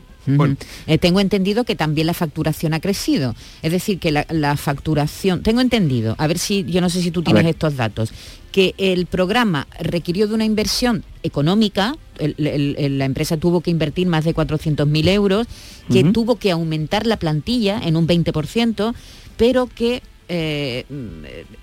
Eh, 0.87 0.97
tengo 0.97 1.19
entendido 1.19 1.63
que 1.63 1.75
también 1.75 2.05
la 2.07 2.13
facturación 2.13 2.73
ha 2.73 2.79
crecido. 2.79 3.35
Es 3.61 3.71
decir, 3.71 3.99
que 3.99 4.11
la, 4.11 4.25
la 4.29 4.55
facturación, 4.57 5.41
tengo 5.43 5.61
entendido, 5.61 6.15
a 6.17 6.27
ver 6.27 6.37
si, 6.37 6.63
yo 6.65 6.81
no 6.81 6.89
sé 6.89 7.01
si 7.01 7.09
tú 7.11 7.21
tienes 7.23 7.45
estos 7.49 7.75
datos, 7.77 8.11
que 8.51 8.73
el 8.77 9.05
programa 9.05 9.67
requirió 9.79 10.27
de 10.27 10.33
una 10.33 10.45
inversión 10.45 11.03
económica, 11.23 11.95
el- 12.17 12.35
el- 12.37 12.75
el- 12.77 12.97
la 12.97 13.05
empresa 13.05 13.37
tuvo 13.37 13.61
que 13.61 13.71
invertir 13.71 14.07
más 14.07 14.25
de 14.25 14.33
400.000 14.33 15.07
euros, 15.07 15.47
que 15.91 16.03
tuvo 16.13 16.35
que 16.37 16.51
aumentar 16.51 17.05
la 17.07 17.17
plantilla 17.17 17.79
en 17.83 17.95
un 17.95 18.05
20%, 18.07 18.93
pero 19.37 19.67
que 19.67 20.01
eh, 20.31 20.85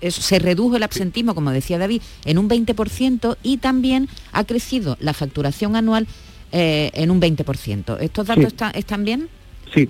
eso, 0.01 0.21
se 0.21 0.39
redujo 0.39 0.75
el 0.75 0.83
absentismo, 0.83 1.33
como 1.33 1.51
decía 1.51 1.77
David, 1.77 2.01
en 2.25 2.37
un 2.37 2.49
20% 2.49 3.37
y 3.41 3.57
también 3.57 4.09
ha 4.33 4.43
crecido 4.43 4.97
la 4.99 5.13
facturación 5.13 5.77
anual 5.77 6.05
eh, 6.51 6.91
en 6.93 7.11
un 7.11 7.19
20%. 7.19 7.97
¿Estos 7.99 8.27
datos 8.27 8.43
Sí. 8.43 8.47
está- 8.47 8.69
están 8.71 9.03
bien? 9.05 9.27
Sí. 9.73 9.89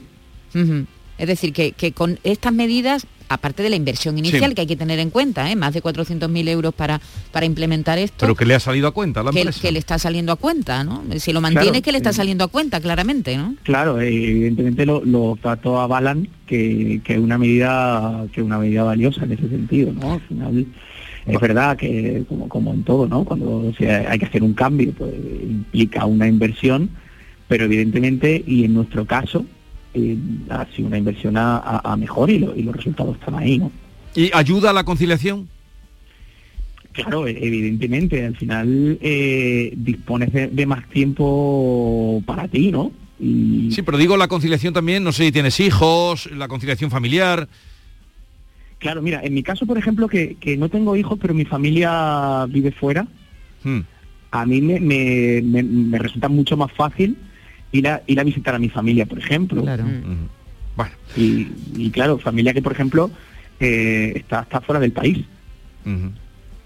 Es 1.18 1.28
decir, 1.28 1.54
que, 1.54 1.72
que 1.72 1.92
con 1.92 2.20
estas 2.24 2.54
medidas, 2.54 3.06
aparte 3.30 3.62
de 3.62 3.70
la 3.70 3.76
inversión 3.76 4.18
inicial 4.18 4.50
Sí. 4.52 4.56
que 4.56 4.62
hay 4.62 4.68
que 4.68 4.76
tener 4.76 5.00
en 5.00 5.10
cuenta, 5.10 5.52
¿eh? 5.52 5.56
más 5.56 5.74
de 5.74 5.82
400.000 5.82 6.48
euros 6.48 6.74
para, 6.74 7.02
para 7.32 7.46
implementar 7.46 7.98
esto, 8.00 8.18
Pero 8.20 8.36
que 8.36 8.46
le 8.46 8.56
ha 8.56 8.60
salido 8.60 8.88
a 8.88 8.92
cuenta 8.92 9.20
a 9.20 9.24
la 9.24 9.32
que, 9.32 9.40
empresa. 9.42 9.62
que 9.62 9.72
le 9.72 9.80
está 9.80 10.00
saliendo 10.00 10.32
a 10.32 10.36
cuenta, 10.38 10.84
¿no? 10.84 11.04
Si 11.20 11.34
lo 11.34 11.42
mantiene 11.42 11.70
Claro, 11.70 11.82
que 11.84 11.92
le 11.92 11.98
está 11.98 12.12
sí. 12.14 12.18
saliendo 12.18 12.44
a 12.44 12.48
cuenta, 12.48 12.80
claramente, 12.80 13.36
¿no? 13.38 13.56
Claro, 13.64 14.00
eh, 14.00 14.08
evidentemente 14.08 14.86
lo- 14.86 15.04
los 15.04 15.40
datos 15.42 15.78
avalan 15.80 16.28
que, 16.48 17.02
que 17.04 17.14
es 17.14 17.20
una 17.20 17.38
medida 17.38 18.26
que 18.34 18.42
una 18.42 18.58
medida 18.60 18.84
valiosa 18.84 19.26
en 19.26 19.34
ese 19.34 19.50
sentido, 19.50 19.92
¿no? 19.94 20.14
Al 20.14 20.22
final 20.22 20.66
es 21.28 21.40
verdad 21.40 21.78
que 21.78 22.24
como, 22.30 22.48
como 22.48 22.74
en 22.74 22.84
todo, 22.84 23.08
¿no? 23.08 23.24
Cuando 23.26 23.74
hay 23.80 24.20
que 24.20 24.26
hacer 24.26 24.44
un 24.44 24.54
cambio, 24.54 24.94
pues 24.94 25.14
implica 25.14 26.06
una 26.06 26.28
inversión, 26.28 26.90
pero 27.48 27.66
evidentemente, 27.66 28.44
y 28.46 28.64
en 28.66 28.74
nuestro 28.74 29.06
caso, 29.06 29.46
eh, 29.94 30.18
ha 30.50 30.66
sido 30.76 30.88
una 30.88 30.98
inversión 30.98 31.36
a, 31.38 31.96
mejor 32.00 32.30
y, 32.30 32.40
lo- 32.40 32.56
y 32.56 32.64
los 32.64 32.76
resultados 32.76 33.16
están 33.20 33.36
ahí, 33.36 33.58
¿no? 33.60 33.72
¿Y 34.16 34.30
ayuda 34.34 34.70
a 34.70 34.74
la 34.74 34.84
conciliación? 34.84 35.48
Claro, 36.94 37.28
e- 37.28 37.38
evidentemente, 37.46 38.26
al 38.26 38.36
final 38.36 38.98
eh, 39.02 39.72
dispones 39.76 40.32
de, 40.34 40.48
de 40.48 40.66
más 40.66 40.88
tiempo 40.90 42.22
para 42.26 42.48
ti, 42.48 42.72
¿no? 42.72 42.92
Y 43.20 43.72
Sí, 43.72 43.82
pero 43.82 43.98
digo 43.98 44.18
la 44.18 44.28
conciliación 44.28 44.74
también, 44.74 45.04
no 45.04 45.12
sé 45.12 45.26
si 45.26 45.32
tienes 45.32 45.60
hijos, 45.60 46.30
la 46.32 46.48
conciliación 46.48 46.90
familiar. 46.92 47.48
Claro, 48.80 49.02
mira, 49.02 49.22
en 49.24 49.34
mi 49.34 49.44
caso, 49.44 49.66
por 49.66 49.78
ejemplo, 49.78 50.08
que, 50.08 50.36
que 50.36 50.58
no 50.58 50.70
tengo 50.70 50.96
hijos, 50.96 51.18
pero 51.22 51.34
mi 51.34 51.46
familia 51.46 52.46
vive 52.50 52.72
fuera, 52.72 53.08
Hmm. 53.64 53.80
a 54.32 54.46
mí 54.46 54.62
me, 54.62 54.80
me- 54.80 55.42
me- 55.42 55.64
me 55.64 55.98
resulta 55.98 56.30
mucho 56.30 56.56
más 56.58 56.72
fácil 56.72 57.18
ir 57.72 57.88
a, 57.88 58.02
ir 58.08 58.20
a 58.20 58.24
visitar 58.24 58.54
a 58.56 58.60
mi 58.60 58.70
familia, 58.70 59.06
por 59.06 59.18
ejemplo. 59.20 59.62
Claro. 59.64 59.84
Ujú. 59.86 60.28
Bueno, 60.76 60.92
Y, 61.16 61.48
y 61.76 61.90
claro, 61.90 62.20
familia 62.20 62.54
que, 62.54 62.62
por 62.62 62.72
ejemplo, 62.74 63.10
eh, 63.60 64.14
está, 64.16 64.42
está 64.42 64.62
fuera 64.62 64.80
del 64.80 64.92
país. 64.92 65.26
ujú. 65.86 66.12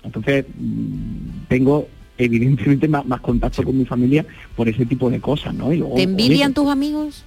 Entonces, 0.04 0.46
mm, 0.60 1.46
tengo 1.48 1.88
evidentemente 2.18 2.88
más, 2.88 3.06
más 3.06 3.22
contacto 3.22 3.64
con 3.64 3.78
mi 3.78 3.86
familia 3.86 4.26
por 4.56 4.68
ese 4.68 4.86
tipo 4.86 5.10
de 5.10 5.20
cosas, 5.22 5.54
¿no? 5.56 5.72
Y 5.72 5.78
luego, 5.78 5.96
¿Te 5.96 6.04
envidian 6.04 6.50
oye, 6.50 6.54
tus 6.56 6.68
amigos? 6.70 7.24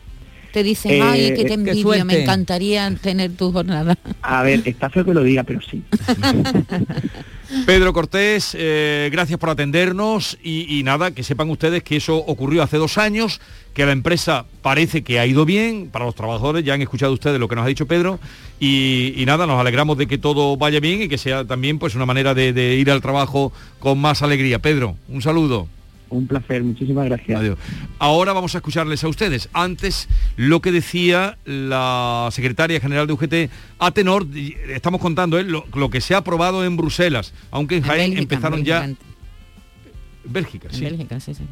Te 0.55 0.63
dicen, 0.63 0.93
Eh, 0.93 1.03
ay, 1.03 1.29
que 1.31 1.35
qué 1.39 1.45
te 1.47 1.55
envidio, 1.55 2.05
me 2.05 2.23
encantaría 2.23 2.89
tener 3.03 3.33
tu 3.33 3.51
jornada. 3.51 3.99
A 4.23 4.45
ver, 4.45 4.63
está 4.65 4.89
feo 4.89 5.05
que 5.05 5.13
lo 5.13 5.25
diga, 5.25 5.43
pero 5.43 5.61
sí. 5.61 5.83
Pedro 7.67 7.93
Cortés, 7.93 8.57
eh, 8.57 9.09
gracias 9.11 9.37
por 9.41 9.51
atendernos 9.51 10.39
y, 10.45 10.79
y 10.79 10.85
nada, 10.85 11.11
que 11.11 11.25
sepan 11.25 11.51
ustedes 11.51 11.83
que 11.83 11.97
eso 11.97 12.17
ocurrió 12.17 12.63
hace 12.63 12.77
dos 12.77 12.99
años, 12.99 13.41
que 13.75 13.85
la 13.85 13.91
empresa 13.91 14.47
parece 14.63 15.03
que 15.03 15.19
ha 15.19 15.27
ido 15.27 15.45
bien 15.45 15.89
para 15.91 16.05
los 16.05 16.15
trabajadores, 16.15 16.65
ya 16.65 16.75
han 16.75 16.83
escuchado 16.83 17.13
ustedes 17.13 17.41
lo 17.41 17.49
que 17.49 17.57
nos 17.57 17.65
ha 17.65 17.69
dicho 17.69 17.87
Pedro 17.87 18.21
y, 18.61 19.13
y 19.17 19.27
nada, 19.27 19.49
nos 19.49 19.59
alegramos 19.61 19.99
de 19.99 20.07
que 20.07 20.19
todo 20.19 20.57
vaya 20.57 20.79
bien 20.79 21.03
y 21.03 21.09
que 21.09 21.19
sea 21.19 21.45
también 21.45 21.81
pues 21.81 21.97
una 21.97 22.07
manera 22.07 22.33
de, 22.33 22.53
de 22.53 22.77
ir 22.77 22.93
al 22.93 23.03
trabajo 23.03 23.53
con 23.81 23.99
más 23.99 24.23
alegría. 24.23 24.61
Pedro, 24.61 24.97
un 25.09 25.21
saludo. 25.21 25.67
Un 26.15 26.29
placer, 26.29 26.63
muchísimas 26.63 27.07
gracias. 27.07 27.41
Adiós. 27.41 27.59
Ahora 27.99 28.33
vamos 28.33 28.55
a 28.55 28.59
escucharles 28.59 29.03
a 29.03 29.09
ustedes. 29.09 29.49
Antes, 29.53 30.09
lo 30.37 30.61
que 30.61 30.71
decía 30.71 31.39
la 31.45 32.29
secretaria 32.31 32.79
general 32.81 33.07
de 33.07 33.13
UGT 33.15 33.51
a 33.81 33.91
tenor, 33.91 34.27
estamos 34.69 35.01
contando 35.01 35.39
¿eh? 35.39 35.45
lo, 35.45 35.65
lo 35.75 35.91
que 35.91 36.01
se 36.01 36.15
ha 36.15 36.19
aprobado 36.19 36.65
en 36.65 36.77
Bruselas, 36.77 37.35
aunque 37.51 37.77
en 37.77 37.83
Jaén 37.83 38.11
Bélgica, 38.11 38.21
empezaron 38.23 38.65
ya... 38.65 38.89
Bélgica, 40.25 40.69
en 40.69 40.75
sí. 40.75 40.85
Bélgica, 40.85 41.21
sí, 41.21 41.35
sí. 41.35 41.45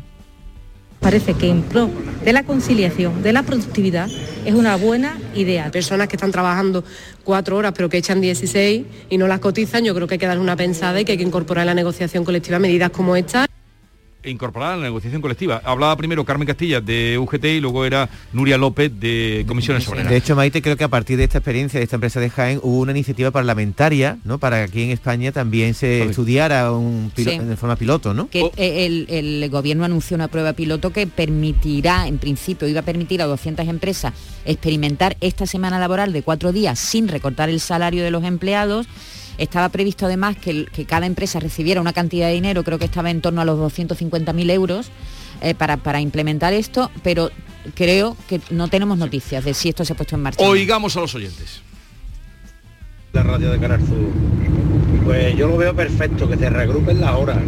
Parece 1.00 1.35
que 1.35 1.49
en 1.49 1.62
pro 1.62 1.90
de 2.25 2.33
la 2.33 2.45
conciliación, 2.45 3.25
de 3.25 3.33
la 3.33 3.42
productividad, 3.42 4.09
es 4.45 4.54
una 4.54 4.76
buena 4.76 5.19
idea. 5.35 5.69
Personas 5.73 6.07
que 6.07 6.14
están 6.14 6.31
trabajando 6.31 6.85
cuatro 7.25 7.57
horas 7.57 7.73
pero 7.75 7.88
que 7.88 7.99
echan 7.99 8.21
16 8.21 8.87
y 9.11 9.19
no 9.19 9.26
las 9.26 9.40
cotizan, 9.40 9.85
yo 9.85 9.97
creo 9.97 10.07
que 10.07 10.14
hay 10.14 10.19
que 10.21 10.28
dar 10.28 10.38
una 10.38 10.54
pensada 10.54 11.00
y 11.00 11.04
que 11.04 11.12
hay 11.12 11.19
que 11.19 11.25
incorporar 11.25 11.62
en 11.62 11.66
la 11.66 11.75
negociación 11.75 12.25
colectiva 12.25 12.61
medidas 12.61 12.90
como 12.90 13.16
esta. 13.16 13.49
Incorporada 14.24 14.74
en 14.74 14.80
la 14.80 14.86
negociación 14.86 15.20
colectiva. 15.20 15.60
Hablaba 15.64 15.96
primero 15.96 16.24
Carmen 16.24 16.46
Castilla 16.46 16.80
de 16.80 17.18
UGT 17.18 17.44
y 17.44 17.60
luego 17.60 17.84
era 17.84 18.08
Nuria 18.32 18.56
López 18.58 18.92
de 19.00 19.44
Comisiones 19.48 19.86
Obreras. 19.88 20.10
De 20.10 20.16
hecho, 20.16 20.36
Maite, 20.36 20.62
creo 20.62 20.76
que 20.76 20.84
a 20.84 20.88
partir 20.88 21.16
de 21.18 21.24
esta 21.24 21.38
experiencia 21.38 21.78
de 21.80 21.84
esta 21.84 21.96
empresa 21.96 22.20
de 22.20 22.30
Jaén 22.30 22.60
hubo 22.62 22.78
una 22.80 22.92
iniciativa 22.92 23.30
parlamentaria, 23.30 24.18
¿no? 24.24 24.38
Para 24.38 24.58
que 24.58 24.62
aquí 24.64 24.82
en 24.82 24.90
España 24.90 25.32
también 25.32 25.74
se 25.74 26.02
estudiara 26.04 26.70
un 26.72 27.10
pilo- 27.14 27.32
Sí. 27.32 27.38
de 27.38 27.56
forma 27.56 27.76
piloto, 27.76 28.14
¿no? 28.14 28.28
Que 28.28 28.42
eh, 28.56 28.86
el, 28.86 29.06
el 29.08 29.50
gobierno 29.50 29.84
anunció 29.84 30.14
una 30.14 30.28
prueba 30.28 30.52
piloto 30.52 30.90
que 30.90 31.06
permitirá, 31.06 32.06
en 32.06 32.18
principio, 32.18 32.68
iba 32.68 32.80
a 32.80 32.84
permitir 32.84 33.22
a 33.22 33.26
200 33.26 33.66
empresas 33.68 34.12
experimentar 34.44 35.16
esta 35.20 35.46
semana 35.46 35.78
laboral 35.78 36.12
de 36.12 36.22
cuatro 36.22 36.52
días 36.52 36.78
sin 36.78 37.08
recortar 37.08 37.48
el 37.48 37.60
salario 37.60 38.02
de 38.04 38.10
los 38.10 38.24
empleados. 38.24 38.86
Estaba 39.42 39.70
previsto 39.70 40.06
además 40.06 40.37
que, 40.37 40.66
cada 40.87 41.04
empresa 41.04 41.40
recibiera 41.40 41.80
una 41.80 41.92
cantidad 41.92 42.28
de 42.28 42.34
dinero, 42.34 42.62
creo 42.62 42.78
que 42.78 42.84
estaba 42.84 43.11
en 43.11 43.20
torno 43.20 43.40
a 43.40 43.44
los 43.44 43.58
250.000 43.58 44.50
euros, 44.52 44.90
eh, 45.40 45.56
para, 45.56 45.78
para 45.78 46.00
implementar 46.00 46.52
esto, 46.52 46.92
pero 47.02 47.28
creo 47.75 48.16
que 48.28 48.40
no 48.50 48.68
tenemos 48.68 48.99
noticias 48.99 49.44
de 49.44 49.52
si 49.52 49.70
esto 49.70 49.84
se 49.84 49.94
ha 49.94 49.96
puesto 49.96 50.14
en 50.14 50.22
marcha. 50.22 50.44
Oigamos 50.44 50.96
a 50.96 51.00
los 51.00 51.12
oyentes. 51.16 51.61
la 53.12 53.25
radio 53.25 53.50
de 53.50 53.58
Canal 53.58 53.80
Sur. 53.80 54.12
Pues 55.04 55.37
yo 55.37 55.49
lo 55.49 55.56
veo 55.56 55.75
perfecto, 55.75 56.30
que 56.30 56.37
se 56.37 56.49
regrupen 56.49 57.00
las 57.00 57.16
horas, 57.16 57.38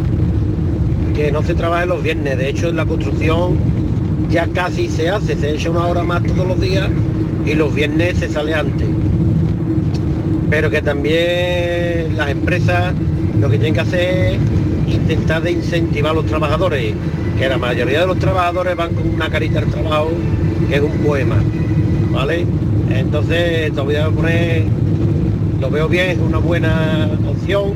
que 1.15 1.31
no 1.31 1.43
se 1.43 1.55
trabaje 1.55 1.85
los 1.85 2.03
viernes. 2.03 2.37
De 2.37 2.49
hecho, 2.49 2.67
en 2.67 2.75
la 2.75 2.85
construcción 2.85 3.57
ya 4.29 4.47
casi 4.47 4.89
se 4.89 5.07
hace, 5.07 5.37
se 5.37 5.51
echa 5.51 5.69
una 5.69 5.87
hora 5.87 6.03
más 6.03 6.21
todos 6.23 6.45
los 6.45 6.59
días 6.59 6.89
y 7.45 7.53
los 7.53 7.73
viernes 7.73 8.17
se 8.17 8.27
sale 8.27 8.53
antes. 8.53 9.04
Pero 10.49 10.69
que 10.69 10.81
también 10.81 12.17
las 12.17 12.29
empresas 12.29 12.93
lo 13.39 13.49
que 13.49 13.57
tienen 13.57 13.73
que 13.73 13.81
hacer 13.81 14.33
es 14.87 14.93
intentar 14.93 15.41
de 15.41 15.51
incentivar 15.51 16.11
a 16.11 16.15
los 16.15 16.25
trabajadores, 16.25 16.93
que 17.37 17.49
la 17.49 17.57
mayoría 17.57 18.01
de 18.01 18.07
los 18.07 18.19
trabajadores 18.19 18.75
van 18.75 18.93
con 18.93 19.09
una 19.09 19.29
carita 19.29 19.59
al 19.59 19.65
trabajo, 19.65 20.11
que 20.69 20.75
es 20.75 20.81
un 20.81 20.97
poema, 20.99 21.37
¿vale? 22.11 22.45
Entonces 22.89 23.73
te 23.73 23.81
voy 23.81 23.95
a 23.95 24.09
poner 24.09 24.63
lo 25.59 25.69
veo 25.69 25.87
bien, 25.87 26.11
es 26.11 26.17
una 26.19 26.37
buena 26.37 27.09
opción, 27.27 27.73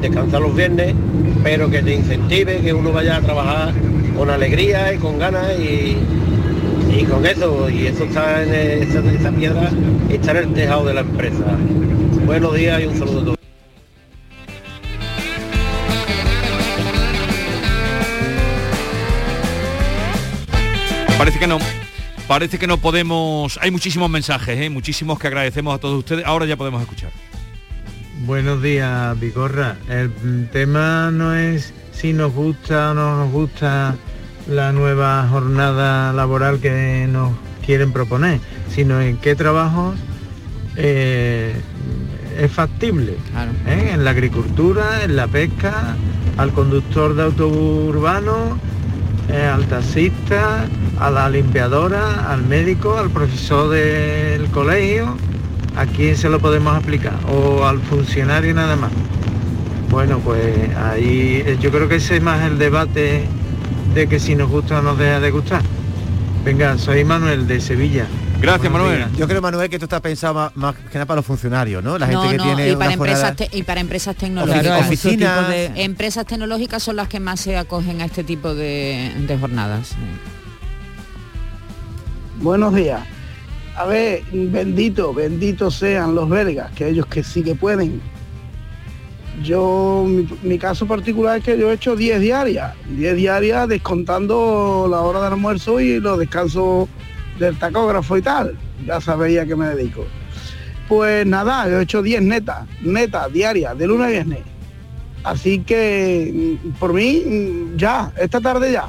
descansar 0.00 0.40
los 0.40 0.54
viernes, 0.54 0.94
pero 1.42 1.68
que 1.70 1.82
te 1.82 1.94
incentive, 1.94 2.58
que 2.58 2.72
uno 2.72 2.92
vaya 2.92 3.16
a 3.16 3.20
trabajar 3.20 3.72
con 4.16 4.30
alegría 4.30 4.94
y 4.94 4.98
con 4.98 5.18
ganas 5.18 5.58
y, 5.58 5.96
y 6.92 7.04
con 7.04 7.24
eso, 7.24 7.70
y 7.70 7.86
eso 7.86 8.04
está 8.04 8.42
en 8.42 8.54
esa, 8.82 8.98
esa 8.98 9.32
piedra 9.32 9.70
está 10.10 10.32
en 10.32 10.36
el 10.36 10.54
tejado 10.54 10.84
de 10.84 10.94
la 10.94 11.00
empresa. 11.00 11.44
Buenos 12.26 12.54
días 12.54 12.82
y 12.82 12.86
un 12.86 12.98
saludo 12.98 13.20
a 13.20 13.24
todos. 13.24 13.38
Parece 21.18 21.38
que 21.38 21.46
no. 21.46 21.58
Parece 22.26 22.58
que 22.58 22.66
no 22.66 22.78
podemos... 22.78 23.58
Hay 23.62 23.70
muchísimos 23.70 24.08
mensajes, 24.10 24.58
¿eh? 24.58 24.70
muchísimos 24.70 25.18
que 25.18 25.26
agradecemos 25.26 25.74
a 25.74 25.78
todos 25.78 25.98
ustedes. 25.98 26.24
Ahora 26.24 26.46
ya 26.46 26.56
podemos 26.56 26.80
escuchar. 26.82 27.10
Buenos 28.24 28.62
días, 28.62 29.18
Bigorra. 29.18 29.76
El 29.88 30.48
tema 30.52 31.10
no 31.10 31.34
es 31.34 31.72
si 31.92 32.12
nos 32.12 32.32
gusta 32.32 32.92
o 32.92 32.94
no 32.94 33.16
nos 33.18 33.32
gusta 33.32 33.96
la 34.48 34.72
nueva 34.72 35.26
jornada 35.28 36.12
laboral 36.12 36.60
que 36.60 37.08
nos 37.10 37.32
quieren 37.64 37.92
proponer, 37.92 38.40
sino 38.68 39.00
en 39.00 39.16
qué 39.16 39.34
trabajos 39.34 39.94
eh, 40.76 41.54
es 42.38 42.50
factible. 42.50 43.16
¿eh? 43.66 43.90
En 43.92 44.04
la 44.04 44.10
agricultura, 44.10 45.04
en 45.04 45.16
la 45.16 45.28
pesca, 45.28 45.96
al 46.36 46.52
conductor 46.52 47.14
de 47.14 47.22
autobús 47.22 47.90
urbano, 47.90 48.58
eh, 49.28 49.44
al 49.44 49.66
taxista, 49.66 50.66
a 50.98 51.10
la 51.10 51.28
limpiadora, 51.30 52.30
al 52.30 52.42
médico, 52.42 52.98
al 52.98 53.10
profesor 53.10 53.70
del 53.70 54.46
colegio, 54.48 55.16
¿a 55.76 55.86
quién 55.86 56.16
se 56.16 56.28
lo 56.28 56.40
podemos 56.40 56.76
aplicar? 56.76 57.14
O 57.28 57.64
al 57.64 57.80
funcionario 57.80 58.54
nada 58.54 58.76
más. 58.76 58.90
Bueno, 59.90 60.18
pues 60.20 60.74
ahí 60.76 61.58
yo 61.60 61.70
creo 61.70 61.86
que 61.86 61.96
ese 61.96 62.16
es 62.16 62.22
más 62.22 62.42
el 62.42 62.58
debate 62.58 63.26
de 63.94 64.06
que 64.08 64.18
si 64.18 64.34
nos 64.34 64.48
gusta 64.50 64.80
nos 64.82 64.98
deja 64.98 65.20
de 65.20 65.30
gustar. 65.30 65.62
Venga, 66.44 66.76
soy 66.78 67.04
Manuel 67.04 67.46
de 67.46 67.60
Sevilla. 67.60 68.06
Gracias, 68.40 68.72
Buenos 68.72 68.88
Manuel. 68.90 69.06
días. 69.08 69.18
Yo 69.18 69.28
creo, 69.28 69.40
Manuel, 69.40 69.68
que 69.70 69.76
esto 69.76 69.84
está 69.86 70.00
pensado 70.00 70.34
más, 70.34 70.56
más 70.56 70.74
que 70.74 70.94
nada 70.94 71.06
para 71.06 71.16
los 71.18 71.26
funcionarios, 71.26 71.84
¿no? 71.84 71.96
La 71.98 72.06
gente 72.08 72.24
no, 72.24 72.30
que 72.30 72.36
no, 72.38 72.44
tiene 72.44 72.70
y 72.70 72.76
para, 72.76 72.92
empresas 72.92 73.36
te- 73.36 73.48
y 73.52 73.62
para 73.62 73.80
empresas 73.80 74.16
tecnológicas. 74.16 74.62
Claro, 74.62 74.84
Oficinas. 74.86 75.38
tipo 75.38 75.50
de- 75.50 75.84
Empresas 75.84 76.26
tecnológicas 76.26 76.82
son 76.82 76.96
las 76.96 77.06
que 77.08 77.20
más 77.20 77.38
se 77.40 77.56
acogen 77.56 78.00
a 78.00 78.06
este 78.06 78.24
tipo 78.24 78.52
de, 78.54 79.12
de 79.28 79.38
jornadas. 79.38 79.90
Buenos 82.40 82.74
días. 82.74 83.00
A 83.76 83.84
ver, 83.86 84.22
bendito, 84.32 85.14
benditos 85.14 85.76
sean 85.76 86.14
los 86.14 86.28
belgas, 86.28 86.72
que 86.72 86.88
ellos 86.88 87.06
que 87.06 87.22
sí 87.22 87.42
que 87.42 87.54
pueden. 87.54 88.00
Yo, 89.42 90.04
mi, 90.06 90.26
mi 90.42 90.58
caso 90.58 90.86
particular 90.86 91.38
es 91.38 91.44
que 91.44 91.58
yo 91.58 91.70
he 91.70 91.74
hecho 91.74 91.96
10 91.96 92.20
diarias, 92.20 92.74
10 92.88 93.16
diarias 93.16 93.68
descontando 93.68 94.86
la 94.90 95.00
hora 95.00 95.22
del 95.22 95.32
almuerzo 95.32 95.80
y 95.80 96.00
los 96.00 96.18
descansos 96.18 96.88
del 97.38 97.58
tacógrafo 97.58 98.16
y 98.16 98.22
tal. 98.22 98.56
Ya 98.86 99.00
sabéis 99.00 99.40
a 99.40 99.46
qué 99.46 99.56
me 99.56 99.68
dedico. 99.68 100.04
Pues 100.88 101.26
nada, 101.26 101.68
yo 101.68 101.80
he 101.80 101.82
hecho 101.82 102.02
10 102.02 102.22
netas, 102.22 102.66
netas, 102.80 103.32
diarias, 103.32 103.76
de 103.78 103.86
lunes 103.86 104.06
a 104.06 104.10
viernes. 104.10 104.40
Así 105.24 105.60
que, 105.60 106.58
mm, 106.62 106.70
por 106.72 106.92
mí, 106.92 107.22
mm, 107.24 107.76
ya, 107.76 108.12
esta 108.18 108.40
tarde 108.40 108.72
ya. 108.72 108.88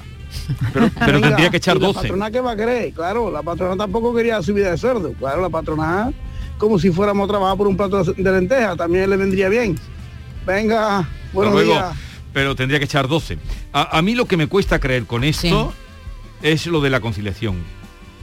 Pero, 0.73 0.89
pero 0.99 1.13
Venga, 1.13 1.27
tendría 1.29 1.49
que 1.49 1.57
echar 1.57 1.77
¿y 1.77 1.79
La 1.79 1.87
12. 1.87 1.99
patrona 2.01 2.31
que 2.31 2.41
va 2.41 2.51
a 2.51 2.55
querer, 2.55 2.91
claro, 2.91 3.31
la 3.31 3.43
patrona 3.43 3.77
tampoco 3.77 4.13
quería 4.13 4.41
subida 4.41 4.71
de 4.71 4.77
sueldo. 4.77 5.13
Claro, 5.13 5.41
la 5.41 5.49
patrona, 5.49 6.11
como 6.57 6.79
si 6.79 6.89
fuéramos 6.91 7.25
a 7.25 7.27
trabajar 7.31 7.57
por 7.57 7.67
un 7.67 7.77
plato 7.77 8.03
de 8.03 8.31
lentejas, 8.31 8.75
también 8.75 9.09
le 9.09 9.17
vendría 9.17 9.47
bien. 9.49 9.75
Venga, 10.45 11.07
buenos 11.31 11.53
Hasta 11.55 11.65
luego. 11.65 11.73
días. 11.73 11.97
Pero 12.33 12.55
tendría 12.55 12.79
que 12.79 12.85
echar 12.85 13.07
12. 13.07 13.37
A, 13.73 13.97
a 13.97 14.01
mí 14.01 14.15
lo 14.15 14.25
que 14.25 14.37
me 14.37 14.47
cuesta 14.47 14.79
creer 14.79 15.05
con 15.05 15.23
esto 15.23 15.73
es 16.41 16.65
lo 16.67 16.81
de 16.81 16.89
la 16.89 16.99
conciliación. 16.99 17.57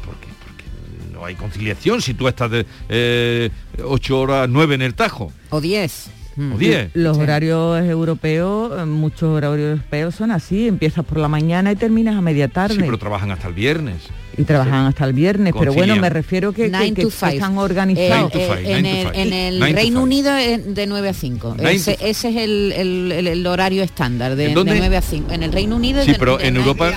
¿Por 0.04 0.14
qué? 0.16 0.26
Porque 0.44 0.64
no 1.12 1.24
hay 1.24 1.36
conciliación 1.36 2.02
si 2.02 2.14
tú 2.14 2.26
estás 2.26 2.50
de 2.50 2.66
eh, 2.88 3.50
8 3.84 4.20
horas, 4.20 4.48
9 4.48 4.74
en 4.74 4.82
el 4.82 4.94
Tajo. 4.94 5.32
O 5.50 5.60
10. 5.60 6.10
O 6.54 6.58
10. 6.58 6.90
Los 6.94 7.18
horarios 7.18 7.84
europeos, 7.84 8.72
eh, 8.80 8.84
muchos 8.84 9.24
horarios 9.24 9.70
europeos 9.78 10.14
son 10.14 10.30
así, 10.32 10.66
empiezas 10.66 11.04
por 11.04 11.18
la 11.18 11.28
mañana 11.28 11.70
y 11.70 11.76
terminas 11.76 12.16
a 12.16 12.20
media 12.20 12.48
tarde. 12.48 12.74
Sí, 12.74 12.80
pero 12.84 12.98
trabajan 12.98 13.30
hasta 13.30 13.46
el 13.48 13.54
viernes. 13.54 14.08
Y 14.36 14.44
trabajan 14.44 14.86
hasta 14.86 15.04
el 15.04 15.12
viernes, 15.12 15.52
pero 15.58 15.72
bueno, 15.72 15.96
me 15.96 16.08
refiero 16.08 16.52
que, 16.52 16.70
que- 16.70 16.94
que 16.94 17.02
están 17.02 17.58
organizados. 17.58 18.32
Eh, 18.34 18.48
eh, 18.64 18.76
en 18.78 18.86
el, 18.86 19.06
en 19.14 19.32
el 19.32 19.54
Nine 19.60 19.70
to 19.70 19.76
Reino. 19.76 20.02
Unido 20.02 20.34
es 20.36 20.74
de 20.74 20.86
9 20.86 21.08
a 21.08 21.14
5. 21.14 21.54
Nine 21.58 21.72
Ese, 21.74 21.98
es 22.00 22.24
el, 22.24 22.72
el- 22.72 23.12
el- 23.12 23.26
el 23.26 23.46
horario 23.46 23.82
estándar, 23.82 24.36
de, 24.36 24.48
de 24.48 24.54
9 24.64 24.96
a 24.96 25.02
5. 25.02 25.32
En 25.32 25.42
el 25.42 25.52
Reino 25.52 25.76
Unido 25.76 26.00
es 26.00 26.06
Sí, 26.06 26.12
de- 26.12 26.18
pero 26.18 26.38
de 26.38 26.46
en 26.48 26.56
Europa 26.56 26.92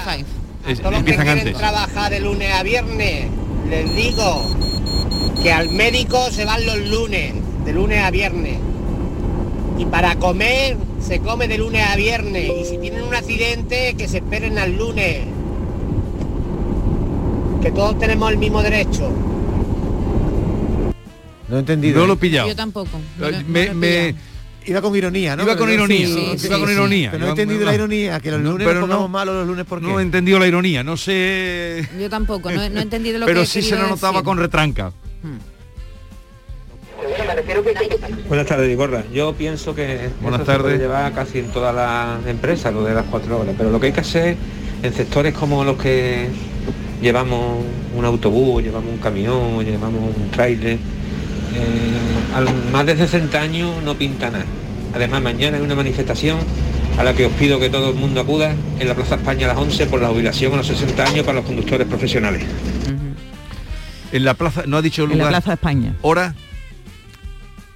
es- 0.68 0.80
Todos 0.80 0.94
los 0.94 1.04
que 1.04 1.14
quieren 1.16 1.28
antes. 1.40 1.58
trabajar 1.58 2.12
de 2.12 2.20
lunes 2.22 2.54
a 2.54 2.64
viernes, 2.64 3.26
les 3.70 3.96
digo 3.96 4.46
que 5.42 5.52
al 5.52 5.70
médico 5.70 6.30
se 6.32 6.46
van 6.46 6.66
los 6.66 6.78
lunes, 6.88 7.34
de 7.66 7.74
lunes 7.74 8.00
a 8.04 8.12
viernes. 8.12 8.58
Y 9.78 9.86
para 9.86 10.16
comer 10.16 10.78
se 11.06 11.20
come 11.20 11.48
de 11.48 11.58
lunes 11.58 11.86
a 11.86 11.96
viernes. 11.98 12.50
Y 12.62 12.66
si 12.66 12.78
tienen 12.78 13.04
un 13.04 13.14
accidente, 13.14 13.96
que 13.98 14.08
se 14.08 14.18
esperen 14.18 14.58
al 14.58 14.78
lunes. 14.78 15.18
Que 17.64 17.72
todos 17.72 17.98
tenemos 17.98 18.30
el 18.32 18.38
mismo 18.38 18.62
derecho. 18.62 19.10
No 21.50 21.56
he 21.56 21.60
entendido. 21.60 22.02
No 22.02 22.08
lo 22.08 22.14
he 22.14 22.18
pillado. 22.18 22.48
Yo 22.50 22.56
tampoco. 22.56 23.00
Me- 23.48 23.74
me- 23.74 24.16
Iba 24.66 24.82
con 24.82 24.96
ironía, 24.96 25.36
¿no? 25.36 25.44
Iba 25.44 25.58
con 25.58 25.68
Pero- 25.68 25.84
ironía, 25.84 26.08
sí, 26.08 26.46
iba 26.46 26.58
con 26.58 26.72
ironía. 26.72 27.12
Pero 27.12 27.22
no 27.24 27.28
he 27.28 27.30
entendido 27.32 27.66
la 27.66 27.74
ironía, 27.76 28.20
que 28.22 28.32
los 28.32 28.40
No, 28.40 28.52
lunes 28.52 28.66
pero 28.66 28.80
nos 28.80 28.88
pongamos 28.88 29.10
no- 29.10 29.14
malos, 29.18 29.36
los 29.36 29.48
lunes 29.48 29.66
por 29.66 29.82
qué. 29.82 29.88
No 29.88 30.00
he 30.00 30.04
entendido 30.04 30.40
la 30.40 30.48
ironía, 30.48 30.84
no 30.86 30.96
sé... 30.96 31.86
Yo 32.00 32.10
tampoco, 32.10 32.50
no, 32.50 32.62
he- 32.64 32.70
no 32.70 32.80
he 32.80 32.84
entendido 32.84 33.20
lo 33.20 33.26
pero 33.26 33.42
que 33.42 33.44
he 33.44 33.48
sí 33.48 33.62
se 33.62 33.76
lo 33.76 33.90
notaba 33.90 34.14
decir. 34.14 34.24
con 34.24 34.38
retranca. 34.38 34.94
Buenas 38.30 38.48
tardes, 38.48 38.70
Vigorra. 38.70 39.04
Yo 39.14 39.34
pienso 39.34 39.76
que 39.76 40.10
Buenas 40.22 40.40
esto 40.42 40.54
se 40.54 40.58
puede 40.60 40.76
tardes. 40.76 40.80
llevar 40.80 41.12
casi 41.14 41.40
en 41.40 41.48
todas 41.52 41.76
las 41.76 42.26
empresas, 42.26 42.74
lo 42.74 42.86
de 42.86 42.94
las 42.94 43.06
cuatro 43.06 43.42
horas, 43.42 43.56
pero 43.58 43.70
lo 43.70 43.82
que 43.82 43.88
hay 43.88 43.92
que 43.94 44.00
hacer 44.00 44.38
en 44.82 44.94
sectores 44.94 45.34
como 45.34 45.66
los 45.66 45.76
que 45.78 46.30
llevamos 47.04 47.64
un 47.96 48.06
autobús, 48.06 48.64
llevamos 48.64 48.92
un 48.94 48.98
camión, 48.98 49.64
llevamos 49.64 50.02
un 50.16 50.32
tráiler, 50.32 50.74
eh, 50.74 50.80
al 52.36 52.48
más 52.72 52.86
de 52.86 52.98
60 52.98 53.40
años 53.40 53.84
no 53.84 53.94
pinta 53.96 54.32
nada. 54.32 54.46
Además, 54.96 55.22
mañana 55.22 55.58
hay 55.58 55.64
una 55.64 55.76
manifestación 55.76 56.40
a 56.98 57.04
la 57.04 57.14
que 57.14 57.26
os 57.26 57.32
pido 57.34 57.60
que 57.60 57.70
todo 57.70 57.90
el 57.90 57.96
mundo 57.96 58.22
acuda 58.22 58.56
en 58.80 58.88
la 58.88 58.96
Plaza 58.96 59.16
España 59.16 59.46
a 59.46 59.50
las 59.50 59.58
11 59.58 59.86
por 59.88 60.02
la 60.02 60.08
jubilación 60.10 60.54
a 60.54 60.58
los 60.58 60.68
60 60.68 61.04
años 61.04 61.26
para 61.26 61.38
los 61.40 61.46
conductores 61.46 61.88
profesionales. 61.88 62.44
En 64.12 64.24
la 64.26 64.36
plaza, 64.36 64.64
no 64.68 64.78
ha 64.78 64.82
dicho 64.82 65.04
En 65.04 65.10
la 65.10 65.16
lugar. 65.16 65.30
Plaza 65.32 65.54
España. 65.54 65.96
¿Hora? 66.04 66.36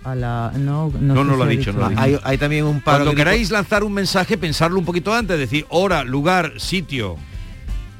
A 0.04 0.14
la, 0.16 0.52
no, 0.56 0.92
no, 1.02 1.16
No, 1.16 1.24
sé 1.24 1.28
no 1.28 1.32
si 1.34 1.38
lo 1.38 1.44
ha 1.44 1.48
dicho, 1.48 1.74
no 1.74 1.80
lo 1.80 1.86
ha 1.86 1.90
dicho. 1.90 2.02
Hay, 2.02 2.18
hay 2.24 2.38
también 2.38 2.66
un 2.66 2.80
paro 2.82 3.00
Cuando 3.00 3.12
que- 3.12 3.18
queráis 3.18 3.50
lanzar 3.52 3.84
un 3.84 3.92
mensaje, 3.94 4.38
pensarlo 4.38 4.78
un 4.80 4.86
poquito 4.86 5.14
antes, 5.14 5.38
decir 5.38 5.66
hora, 5.70 6.04
lugar, 6.04 6.54
sitio. 6.58 7.18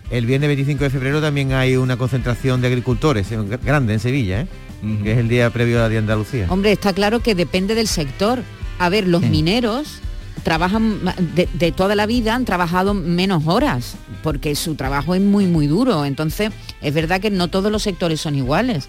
El 0.10 0.26
viernes 0.26 0.48
25 0.48 0.86
de 0.86 0.90
febrero 0.90 1.22
también 1.22 1.52
hay 1.52 1.76
una 1.76 1.98
concentración 1.98 2.62
de 2.62 2.68
agricultores 2.68 3.30
eh, 3.32 3.38
grande 3.64 3.94
en 3.94 4.00
Sevilla, 4.00 4.42
¿eh? 4.42 4.48
que 5.04 5.12
es 5.12 5.18
el 5.18 5.28
día 5.28 5.50
previo 5.50 5.80
a 5.80 5.82
la 5.84 5.90
de 5.90 5.98
Andalucía. 5.98 6.48
Hombre, 6.50 6.72
está 6.72 6.94
claro 6.94 7.20
que 7.20 7.36
depende 7.36 7.76
del 7.76 7.88
sector. 7.88 8.42
A 8.80 8.90
ver, 8.90 9.08
los 9.08 9.22
mineros 9.24 10.00
trabajan 10.44 11.02
de 11.34 11.72
toda 11.74 11.96
la 11.96 12.06
vida 12.06 12.34
han 12.36 12.46
trabajado 12.46 12.94
menos 12.94 13.48
horas 13.48 13.96
porque 14.24 14.56
su 14.56 14.76
trabajo 14.76 15.14
es 15.14 15.22
muy 15.22 15.46
muy 15.46 15.68
duro 15.68 16.06
entonces 16.06 16.52
es 16.80 16.94
verdad 16.94 17.20
que 17.20 17.30
no 17.30 17.50
todos 17.50 17.70
los 17.70 17.84
sectores 17.84 18.22
son 18.22 18.36
iguales 18.36 18.88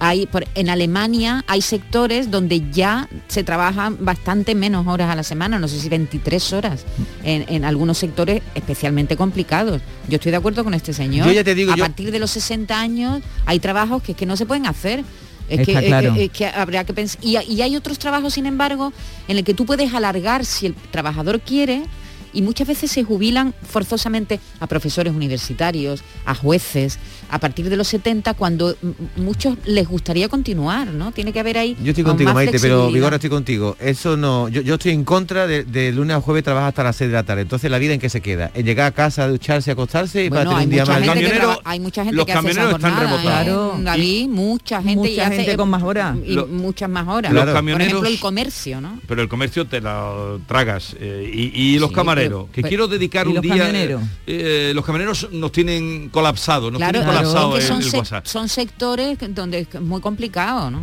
hay 0.00 0.26
por- 0.26 0.46
en 0.54 0.68
Alemania 0.70 1.44
hay 1.48 1.60
sectores 1.62 2.30
donde 2.30 2.70
ya 2.70 3.08
se 3.28 3.42
trabajan 3.44 3.96
bastante 4.00 4.54
menos 4.54 4.86
horas 4.86 5.10
a 5.10 5.16
la 5.16 5.22
semana 5.22 5.58
no 5.58 5.66
sé 5.68 5.80
si 5.80 5.88
23 5.88 6.52
horas 6.52 6.84
en, 7.24 7.44
en 7.48 7.64
algunos 7.64 7.98
sectores 7.98 8.42
especialmente 8.54 9.16
complicados 9.16 9.80
yo 10.08 10.16
estoy 10.16 10.30
de 10.30 10.36
acuerdo 10.38 10.64
con 10.64 10.74
este 10.74 10.92
señor 10.92 11.26
Yo 11.26 11.32
ya 11.32 11.44
te 11.44 11.54
digo, 11.54 11.72
a 11.72 11.76
yo- 11.76 11.84
partir 11.84 12.10
de 12.10 12.18
los 12.18 12.30
60 12.30 12.78
años 12.78 13.22
hay 13.46 13.58
trabajos 13.60 14.02
que, 14.02 14.14
que 14.14 14.26
no 14.26 14.36
se 14.36 14.46
pueden 14.46 14.66
hacer 14.66 15.04
es 15.48 15.64
que, 15.66 15.72
claro. 15.86 16.14
que 16.30 16.46
habría 16.46 16.84
que 16.84 16.92
pensar. 16.92 17.18
Y, 17.24 17.38
y 17.38 17.62
hay 17.62 17.74
otros 17.74 17.98
trabajos, 17.98 18.34
sin 18.34 18.44
embargo, 18.44 18.92
en 19.28 19.38
el 19.38 19.44
que 19.44 19.54
tú 19.54 19.64
puedes 19.64 19.94
alargar 19.94 20.44
si 20.44 20.66
el 20.66 20.74
trabajador 20.74 21.40
quiere 21.40 21.84
y 22.32 22.42
muchas 22.42 22.66
veces 22.68 22.90
se 22.90 23.04
jubilan 23.04 23.54
forzosamente 23.68 24.40
a 24.60 24.66
profesores 24.66 25.12
universitarios, 25.14 26.02
a 26.24 26.34
jueces, 26.34 26.98
a 27.30 27.38
partir 27.38 27.68
de 27.68 27.76
los 27.76 27.88
70, 27.88 28.34
cuando 28.34 28.74
muchos 29.16 29.56
les 29.66 29.86
gustaría 29.86 30.28
continuar, 30.28 30.88
¿no? 30.88 31.12
Tiene 31.12 31.32
que 31.32 31.40
haber 31.40 31.58
ahí. 31.58 31.76
Yo 31.82 31.90
estoy 31.90 32.04
contigo, 32.04 32.32
Maite, 32.32 32.52
pero 32.52 32.60
flexibilidad. 32.60 32.92
Vigor, 32.94 33.14
estoy 33.14 33.30
contigo. 33.30 33.76
Eso 33.80 34.16
no, 34.16 34.48
yo, 34.48 34.62
yo 34.62 34.74
estoy 34.74 34.92
en 34.92 35.04
contra 35.04 35.46
de, 35.46 35.64
de 35.64 35.92
lunes 35.92 36.16
a 36.16 36.20
jueves 36.20 36.42
trabajar 36.44 36.68
hasta 36.68 36.84
las 36.84 36.96
6 36.96 37.10
de 37.10 37.14
la 37.14 37.22
tarde. 37.24 37.42
Entonces 37.42 37.70
la 37.70 37.78
vida 37.78 37.92
en 37.94 38.00
qué 38.00 38.08
se 38.08 38.20
queda, 38.20 38.50
en 38.54 38.64
llegar 38.64 38.86
a 38.86 38.92
casa, 38.92 39.28
ducharse, 39.28 39.70
acostarse 39.70 40.24
y 40.24 40.28
Bueno, 40.28 40.50
para 40.50 40.60
tener 40.64 40.64
un 40.64 40.70
día 40.70 40.84
más. 40.86 41.30
traba- 41.36 41.58
hay 41.64 41.80
mucha 41.80 42.02
gente 42.04 42.16
los 42.16 42.26
que 42.26 42.32
hace 42.32 42.50
esa 42.50 42.60
camioneros 42.60 42.74
están 42.80 42.94
jornada, 42.94 43.16
rebotados. 43.18 43.46
¿eh? 43.78 43.82
Claro. 43.82 43.98
David, 43.98 44.28
mucha 44.28 44.76
gente 44.82 44.96
Mucha 44.96 45.10
y 45.10 45.20
hace- 45.20 45.36
gente 45.36 45.56
con 45.56 45.68
más 45.70 45.82
horas. 45.82 46.16
y 46.24 46.32
Lo- 46.32 46.46
muchas 46.46 46.88
más 46.88 47.06
horas. 47.08 47.32
Los 47.32 47.44
Por 47.44 47.54
camioneros- 47.54 47.86
ejemplo, 47.88 48.08
el 48.08 48.20
comercio, 48.20 48.80
¿no? 48.80 49.00
Pero 49.06 49.22
el 49.22 49.28
comercio 49.28 49.66
te 49.66 49.80
la 49.80 50.38
tragas. 50.46 50.96
eh, 50.98 51.30
y, 51.32 51.74
y 51.74 51.78
los 51.78 51.90
Sí, 51.90 51.94
camareros, 51.94 52.17
que 52.18 52.28
pero- 52.62 52.68
quiero 52.68 52.88
dedicar 52.88 53.26
¿y 53.26 53.30
un 53.36 53.40
día. 53.40 53.56
camioneros? 53.56 54.02
eh, 54.26 54.72
los 54.74 54.84
camioneros 54.84 55.28
nos 55.32 55.52
tienen 55.52 56.08
colapsado, 56.10 56.70
nos 56.70 56.78
Claro, 56.78 56.92
tienen 57.00 57.10
claro, 57.10 57.28
colapsado 57.28 57.56
el, 57.56 57.62
son, 57.62 57.82
el 57.82 57.88
WhatsApp. 57.98 58.26
son 58.26 58.48
sectores 58.48 59.18
donde 59.34 59.60
es 59.60 59.80
muy 59.80 60.00
complicado, 60.00 60.70
¿no? 60.70 60.80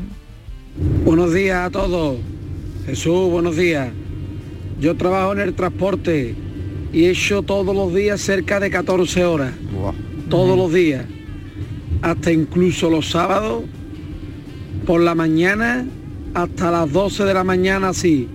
Buenos 1.05 1.33
días 1.33 1.67
a 1.67 1.69
todos. 1.69 2.17
Jesús, 2.85 3.29
buenos 3.31 3.55
días. 3.55 3.89
Yo 4.79 4.95
trabajo 4.95 5.31
en 5.33 5.39
el 5.39 5.53
transporte 5.53 6.35
y 6.91 7.05
he 7.05 7.11
hecho 7.11 7.41
todos 7.41 7.75
los 7.75 7.93
días 7.93 8.19
cerca 8.21 8.59
de 8.59 8.69
14 8.69 9.23
horas. 9.25 9.53
Todos 10.29 10.57
los 10.57 10.71
días. 10.73 11.05
Hasta 12.01 12.31
incluso 12.31 12.89
los 12.89 13.09
sábados 13.09 13.63
por 14.85 15.01
la 15.01 15.15
mañana 15.15 15.85
hasta 16.33 16.69
las 16.71 16.91
12 16.91 17.23
de 17.23 17.33
la 17.33 17.43
mañana 17.45 17.89
así. 17.89 18.27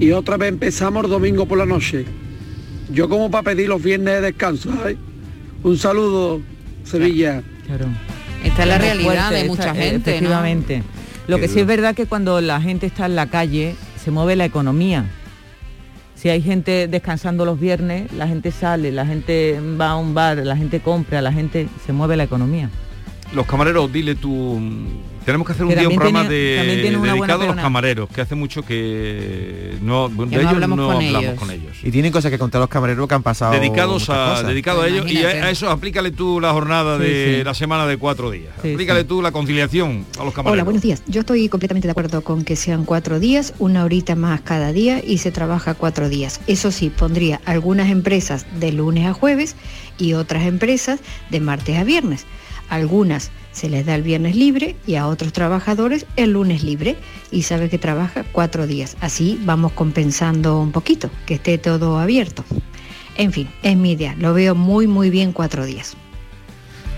Y 0.00 0.12
otra 0.12 0.36
vez 0.36 0.48
empezamos 0.48 1.04
el 1.04 1.10
domingo 1.10 1.46
por 1.46 1.58
la 1.58 1.66
noche. 1.66 2.04
Yo 2.90 3.08
como 3.08 3.30
para 3.30 3.42
pedir 3.44 3.68
los 3.68 3.82
viernes 3.82 4.14
de 4.14 4.20
descanso. 4.22 4.74
¿sabes? 4.74 4.96
Un 5.62 5.76
saludo, 5.76 6.40
Sevilla. 6.84 7.42
Claro. 7.66 7.86
Esta 8.42 8.62
es 8.62 8.68
la 8.68 8.78
realidad 8.78 9.28
fuerte, 9.28 9.34
de 9.34 9.40
esta- 9.40 9.52
mucha 9.52 9.74
gente, 9.74 10.10
¿no? 10.12 10.16
Efectivamente. 10.16 10.82
Lo 11.28 11.36
Qué 11.36 11.42
que 11.42 11.48
sí 11.48 11.60
es 11.60 11.66
verdad 11.66 11.94
que 11.94 12.06
cuando 12.06 12.40
la 12.40 12.60
gente 12.60 12.86
está 12.86 13.06
en 13.06 13.14
la 13.14 13.26
calle 13.26 13.76
se 14.02 14.10
mueve 14.10 14.34
la 14.36 14.46
economía. 14.46 15.04
Si 16.16 16.28
hay 16.28 16.42
gente 16.42 16.88
descansando 16.88 17.44
los 17.44 17.60
viernes, 17.60 18.12
la 18.12 18.26
gente 18.26 18.50
sale, 18.50 18.92
la 18.92 19.06
gente 19.06 19.58
va 19.80 19.90
a 19.90 19.96
un 19.96 20.12
bar, 20.14 20.38
la 20.38 20.56
gente 20.56 20.80
compra, 20.80 21.22
la 21.22 21.32
gente 21.32 21.68
se 21.86 21.92
mueve 21.92 22.16
la 22.16 22.24
economía. 22.24 22.70
Los 23.32 23.46
camareros, 23.46 23.92
dile 23.92 24.16
tú. 24.16 24.60
Tenemos 25.24 25.46
que 25.46 25.52
hacer 25.52 25.64
un 25.64 25.70
día 25.74 25.82
programa 25.88 26.22
tiene- 26.26 26.34
de, 26.76 26.90
dedicado 26.90 27.42
a 27.42 27.46
los 27.46 27.56
camareros, 27.56 28.08
que 28.08 28.22
hace 28.22 28.34
mucho 28.34 28.62
que 28.64 29.76
no, 29.82 30.08
de 30.08 30.16
no 30.16 30.24
ellos 30.24 30.46
hablamos 30.46 30.76
no 30.78 30.86
con 30.88 30.96
hablamos 30.96 31.22
ellos. 31.22 31.38
con 31.38 31.50
ellos. 31.52 31.76
Y 31.84 31.90
tienen 31.92 32.10
cosas 32.10 32.32
que 32.32 32.38
contar 32.38 32.60
los 32.60 32.68
camareros 32.70 33.06
que 33.06 33.14
han 33.14 33.22
pasado. 33.22 33.52
dedicados 33.52 34.08
a 34.10 34.30
cosas. 34.30 34.46
dedicado 34.48 34.82
a 34.82 34.88
ellos 34.88 35.08
y 35.08 35.22
a, 35.22 35.28
a 35.28 35.50
eso 35.50 35.70
aplícale 35.70 36.10
tú 36.10 36.40
la 36.40 36.52
jornada 36.52 36.96
Sí, 36.96 37.04
de 37.04 37.36
sí. 37.38 37.44
la 37.44 37.54
semana 37.54 37.86
de 37.86 37.98
cuatro 37.98 38.30
días 38.30 38.52
Sí, 38.62 38.72
aplícale 38.72 39.02
sí. 39.02 39.06
tú 39.06 39.22
la 39.22 39.30
conciliación 39.30 40.06
a 40.18 40.24
los 40.24 40.32
camareros 40.34 40.54
Hola, 40.54 40.64
buenos 40.64 40.82
días. 40.82 41.02
Yo 41.06 41.20
estoy 41.20 41.48
completamente 41.48 41.86
de 41.86 41.92
acuerdo 41.92 42.22
con 42.22 42.42
que 42.42 42.56
sean 42.56 42.84
cuatro 42.84 43.20
días, 43.20 43.52
una 43.60 43.84
horita 43.84 44.16
más 44.16 44.40
cada 44.40 44.72
día 44.72 45.00
y 45.06 45.18
se 45.18 45.30
trabaja 45.30 45.74
cuatro 45.74 46.08
días. 46.08 46.40
Eso 46.48 46.72
sí, 46.72 46.90
pondría 46.90 47.40
algunas 47.44 47.90
empresas 47.90 48.46
de 48.58 48.72
lunes 48.72 49.06
a 49.06 49.12
jueves 49.12 49.54
y 49.98 50.14
otras 50.14 50.44
empresas 50.46 50.98
de 51.30 51.38
martes 51.40 51.78
a 51.78 51.84
viernes. 51.84 52.26
Algunas 52.70 53.30
se 53.52 53.68
les 53.68 53.84
da 53.84 53.94
el 53.96 54.02
viernes 54.02 54.36
libre 54.36 54.76
y 54.86 54.94
a 54.94 55.08
otros 55.08 55.32
trabajadores 55.32 56.06
el 56.16 56.30
lunes 56.32 56.62
libre 56.62 56.96
y 57.30 57.42
sabe 57.42 57.68
que 57.68 57.78
trabaja 57.78 58.24
cuatro 58.32 58.66
días. 58.66 58.96
Así 59.00 59.38
vamos 59.42 59.72
compensando 59.72 60.58
un 60.60 60.72
poquito, 60.72 61.10
que 61.26 61.34
esté 61.34 61.58
todo 61.58 61.98
abierto. 61.98 62.44
En 63.16 63.32
fin, 63.32 63.50
es 63.62 63.76
mi 63.76 63.92
idea. 63.92 64.14
Lo 64.18 64.32
veo 64.32 64.54
muy, 64.54 64.86
muy 64.86 65.10
bien 65.10 65.32
cuatro 65.32 65.66
días. 65.66 65.96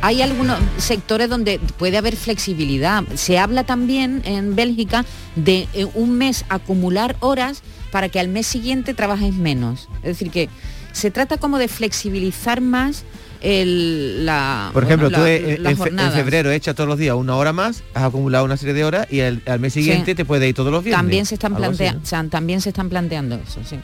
Hay 0.02 0.20
algunos 0.20 0.58
sectores 0.78 1.28
donde 1.28 1.58
puede 1.78 1.96
haber 1.96 2.16
flexibilidad. 2.16 3.04
Se 3.14 3.38
habla 3.38 3.64
también 3.64 4.20
en 4.24 4.54
Bélgica 4.54 5.04
de 5.36 5.68
eh, 5.72 5.86
un 5.94 6.18
mes 6.18 6.44
acumular 6.48 7.16
horas 7.20 7.62
para 7.90 8.08
que 8.08 8.20
al 8.20 8.28
mes 8.28 8.46
siguiente 8.46 8.94
trabajes 8.94 9.32
menos. 9.32 9.88
Es 9.98 10.18
decir, 10.18 10.30
que 10.30 10.48
se 10.92 11.10
trata 11.10 11.38
como 11.38 11.58
de 11.58 11.68
flexibilizar 11.68 12.60
más 12.60 13.04
el, 13.42 14.24
la... 14.24 14.70
Por 14.72 14.84
ejemplo, 14.84 15.10
tú 15.10 15.20
eh, 15.24 15.60
en, 15.62 16.12
febrero 16.12 16.50
echas 16.50 16.74
todos 16.74 16.88
los 16.88 16.98
días 16.98 17.16
una 17.16 17.36
hora 17.36 17.52
más, 17.52 17.82
has 17.94 18.04
acumulado 18.04 18.44
una 18.44 18.56
serie 18.56 18.74
de 18.74 18.84
horas 18.84 19.06
y 19.10 19.20
al 19.20 19.60
mes 19.60 19.72
siguiente 19.72 20.14
te 20.14 20.24
puedes 20.24 20.48
ir 20.48 20.54
todos 20.54 20.72
los 20.72 20.84
días 20.84 20.96
También 20.96 21.26
se 21.26 21.34
están, 21.34 21.54
planteando 21.54 21.98
¿no? 21.98 22.04
o 22.04 22.06
sea, 22.06 22.24
también 22.24 22.60
se 22.60 22.70
están 22.70 22.88
planteando 22.88 23.36
eso, 23.36 23.60
sí. 23.68 23.78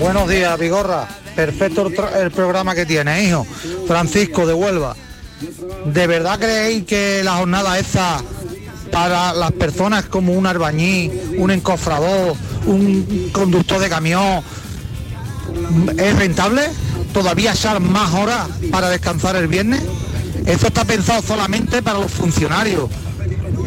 Buenos 0.00 0.28
días, 0.30 0.58
Vigorra. 0.58 1.06
Perfecto 1.36 1.86
el 2.18 2.30
programa 2.30 2.74
que 2.74 2.86
tiene, 2.86 3.22
hijo. 3.22 3.46
Francisco 3.86 4.46
de 4.46 4.54
Huelva. 4.54 4.96
¿De 5.84 6.06
verdad 6.06 6.38
creéis 6.38 6.84
que 6.84 7.22
la 7.22 7.36
jornada 7.36 7.78
esta 7.78 8.22
para 8.90 9.32
las 9.32 9.52
personas 9.52 10.04
como 10.06 10.32
un 10.32 10.46
albañil, 10.46 11.36
un 11.38 11.50
encofrador, 11.50 12.34
un 12.66 13.30
conductor 13.32 13.78
de 13.80 13.88
camión, 13.88 14.42
es 15.96 16.16
rentable? 16.16 16.62
¿Todavía 17.12 17.52
echar 17.52 17.80
más 17.80 18.12
horas 18.14 18.46
para 18.70 18.88
descansar 18.88 19.36
el 19.36 19.48
viernes? 19.48 19.82
Eso 20.46 20.68
está 20.68 20.84
pensado 20.84 21.22
solamente 21.22 21.82
para 21.82 21.98
los 21.98 22.10
funcionarios 22.10 22.88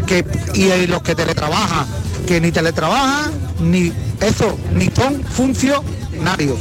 que, 0.08 0.26
y 0.54 0.88
los 0.88 1.02
que 1.04 1.16
teletrabajan, 1.16 1.86
que 2.28 2.40
ni 2.42 2.52
teletrabajan, 2.52 3.32
ni 3.60 3.92
eso, 4.22 4.58
ni 4.74 4.90
son 4.90 5.24
funcionarios. 5.24 6.58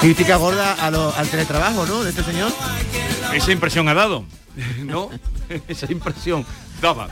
Crítica 0.00 0.36
gorda 0.36 0.72
a 0.74 0.90
lo- 0.90 1.14
al 1.16 1.28
teletrabajo, 1.28 1.86
¿no? 1.86 2.02
De 2.02 2.10
este 2.10 2.24
señor. 2.24 2.52
Esa 3.32 3.52
impresión 3.52 3.88
ha 3.88 3.94
dado, 3.94 4.24
¿no? 4.84 5.10
Esa 5.68 5.90
impresión 5.90 6.44
daba. 6.80 7.08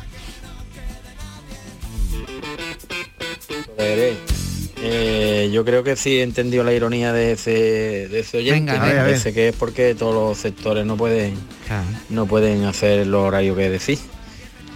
Eh, 4.82 5.50
yo 5.52 5.64
creo 5.64 5.82
que 5.84 5.94
sí 5.96 6.18
he 6.18 6.22
entendido 6.22 6.64
la 6.64 6.72
ironía 6.72 7.12
de 7.12 7.32
ese, 7.32 8.08
de 8.08 8.20
ese 8.20 8.38
oyente. 8.38 8.72
Venga, 8.72 8.74
a 8.82 8.86
Me 8.86 8.88
ver, 8.92 8.98
a 8.98 9.02
ver. 9.02 9.12
parece 9.12 9.34
que 9.34 9.48
es 9.48 9.56
porque 9.56 9.94
todos 9.94 10.14
los 10.14 10.38
sectores 10.38 10.86
no 10.86 10.96
pueden 10.96 11.34
no 12.08 12.26
pueden 12.26 12.64
hacer 12.64 13.06
los 13.06 13.22
horarios 13.22 13.56
que 13.56 13.68
decís. 13.68 14.00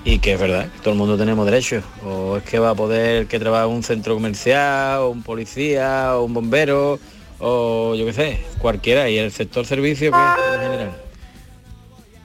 Y 0.07 0.18
que 0.18 0.35
es 0.35 0.40
verdad, 0.40 0.70
que 0.70 0.79
todo 0.81 0.90
el 0.92 0.98
mundo 0.98 1.16
tenemos 1.16 1.46
derechos. 1.46 1.83
O 2.05 2.37
es 2.37 2.42
que 2.42 2.59
va 2.59 2.70
a 2.70 2.74
poder 2.74 3.27
que 3.27 3.38
trabaja 3.38 3.64
en 3.64 3.70
un 3.70 3.83
centro 3.83 4.12
comercial, 4.12 4.98
o 4.98 5.09
un 5.09 5.22
policía, 5.22 6.16
o 6.18 6.24
un 6.24 6.35
bombero, 6.35 6.98
o 7.38 7.94
yo 7.94 8.05
qué 8.05 8.12
sé, 8.12 8.40
cualquiera. 8.59 9.09
Y 9.09 9.16
el 9.16 9.33
sector 9.33 9.64
servicio 9.64 10.11
que 10.12 10.18
en 10.18 10.61
general. 10.61 11.03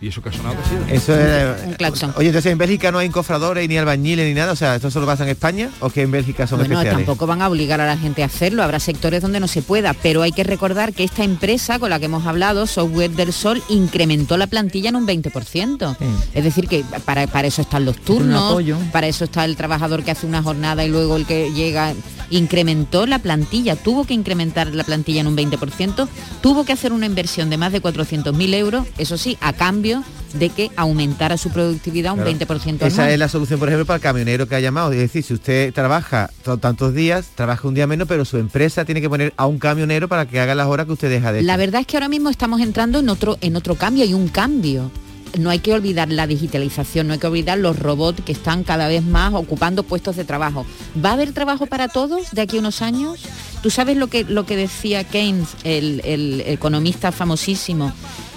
¿Y 0.02 0.08
eso 0.08 0.22
que 0.22 0.30
ha 0.30 0.32
sonado? 0.32 0.56
Eso 0.90 1.14
es... 1.14 1.66
Un 1.66 1.74
claxon. 1.74 2.14
Oye, 2.16 2.28
entonces 2.28 2.52
en 2.54 2.58
Bélgica 2.58 2.90
no 2.90 3.00
hay 3.00 3.08
encofradores 3.08 3.68
ni 3.68 3.78
albañiles 3.78 4.26
ni 4.28 4.34
nada, 4.34 4.54
o 4.54 4.56
sea, 4.56 4.76
¿esto 4.76 4.90
solo 4.90 5.06
pasa 5.06 5.24
en 5.24 5.30
España 5.30 5.70
o 5.82 5.90
que 5.90 6.04
en 6.04 6.12
Bélgica 6.12 6.48
son 6.48 6.60
Bueno, 6.60 6.76
especiales? 6.76 7.06
tampoco 7.06 7.28
van 7.28 7.42
a 7.42 7.50
obligar 7.50 7.82
a 7.82 7.86
la 7.86 7.98
gente 7.98 8.24
a 8.24 8.28
hacerlo, 8.28 8.64
habrá 8.64 8.80
sectores 8.80 9.22
donde 9.22 9.42
no 9.42 9.50
se 9.50 9.62
pueda, 9.62 9.94
pero 9.94 10.22
hay 10.22 10.32
que 10.32 10.46
recordar 10.46 10.94
que 10.94 11.04
esta 11.04 11.26
empresa 11.26 11.80
con 11.80 11.90
la 11.90 12.00
que 12.00 12.06
hemos 12.06 12.26
hablado, 12.26 12.66
Software 12.66 13.12
del 13.12 13.34
Sol, 13.34 13.62
incrementó 13.68 14.38
la 14.38 14.48
plantilla 14.48 14.88
en 14.88 14.96
un 14.96 15.06
20%. 15.06 15.98
Es 16.34 16.44
decir, 16.46 16.70
que 16.70 16.86
para, 17.04 17.28
para 17.28 17.50
eso 17.50 17.62
están 17.62 17.84
los 17.84 17.98
turnos, 17.98 18.52
apoyo. 18.52 18.78
para 18.94 19.08
eso 19.08 19.26
está 19.26 19.44
el 19.44 19.58
trabajador 19.58 20.04
que 20.04 20.12
hace 20.12 20.26
una 20.26 20.42
jornada 20.42 20.86
y 20.86 20.90
luego 20.90 21.18
el 21.18 21.26
que 21.26 21.52
llega, 21.52 21.94
incrementó 22.30 23.06
la 23.06 23.20
plantilla, 23.20 23.76
tuvo 23.76 24.06
que 24.06 24.14
incrementar 24.14 24.68
la 24.74 24.86
plantilla 24.86 25.20
en 25.20 25.28
un 25.28 25.36
20%, 25.36 26.08
tuvo 26.42 26.64
que 26.64 26.72
hacer 26.72 26.94
una 26.94 27.06
inversión 27.06 27.50
de 27.50 27.58
más 27.58 27.74
de 27.74 27.82
400.000 27.82 28.54
euros, 28.54 28.88
eso 28.98 29.18
sí, 29.18 29.38
a 29.42 29.52
cambio 29.52 29.89
de 30.34 30.50
que 30.50 30.70
aumentara 30.76 31.38
su 31.38 31.50
productividad 31.50 32.14
un 32.14 32.20
Claro. 32.20 32.32
20% 32.32 32.86
Esa 32.86 33.10
es 33.12 33.18
la 33.20 33.28
solución, 33.30 33.60
por 33.60 33.68
ejemplo, 33.70 33.86
para 33.86 33.96
el 33.98 34.02
camionero 34.02 34.48
que 34.48 34.56
ha 34.56 34.60
llamado. 34.60 34.92
Es 34.92 35.00
decir, 35.00 35.24
si 35.24 35.34
usted 35.34 35.74
trabaja 35.74 36.30
to- 36.44 36.58
tantos 36.58 36.94
días, 36.94 37.28
trabaja 37.36 37.68
un 37.68 37.74
día 37.74 37.88
menos, 37.88 38.08
pero 38.08 38.26
su 38.26 38.38
empresa 38.38 38.86
tiene 38.86 39.02
que 39.02 39.10
poner 39.10 39.34
a 39.38 39.46
un 39.48 39.58
camionero 39.60 40.08
para 40.08 40.28
que 40.28 40.40
haga 40.40 40.54
las 40.56 40.68
horas 40.68 40.86
que 40.86 40.94
usted 40.94 41.10
deja 41.10 41.32
de 41.32 41.42
La 41.42 41.58
verdad 41.58 41.82
es 41.82 41.88
que 41.88 41.98
ahora 41.98 42.10
mismo 42.10 42.30
estamos 42.30 42.62
entrando 42.62 43.00
en 43.00 43.10
otro, 43.10 43.38
en 43.42 43.56
otro 43.56 43.76
cambio, 43.76 44.04
hay 44.04 44.14
un 44.14 44.28
cambio. 44.28 44.92
No 45.38 45.52
hay 45.52 45.60
que 45.60 45.74
olvidar 45.74 46.10
la 46.12 46.26
digitalización, 46.26 47.06
no 47.06 47.14
hay 47.14 47.20
que 47.20 47.28
olvidar 47.28 47.60
los 47.60 47.78
robots 47.78 48.24
que 48.26 48.32
están 48.32 48.64
cada 48.64 48.88
vez 48.88 49.04
más 49.04 49.32
ocupando 49.36 49.84
puestos 49.84 50.16
de 50.16 50.24
trabajo. 50.26 50.66
¿Va 51.04 51.12
a 51.12 51.14
haber 51.14 51.34
trabajo 51.34 51.68
para 51.68 51.88
todos 51.88 52.32
de 52.32 52.42
aquí 52.42 52.58
a 52.58 52.62
unos 52.62 52.82
años? 52.82 53.20
¿Tú 53.62 53.70
sabes 53.70 53.96
lo 53.96 54.08
que, 54.08 54.24
lo 54.24 54.48
que 54.48 54.56
decía 54.56 55.04
Keynes, 55.04 55.50
el, 55.64 56.02
el 56.04 56.42
economista 56.48 57.12
famosísimo, 57.12 57.94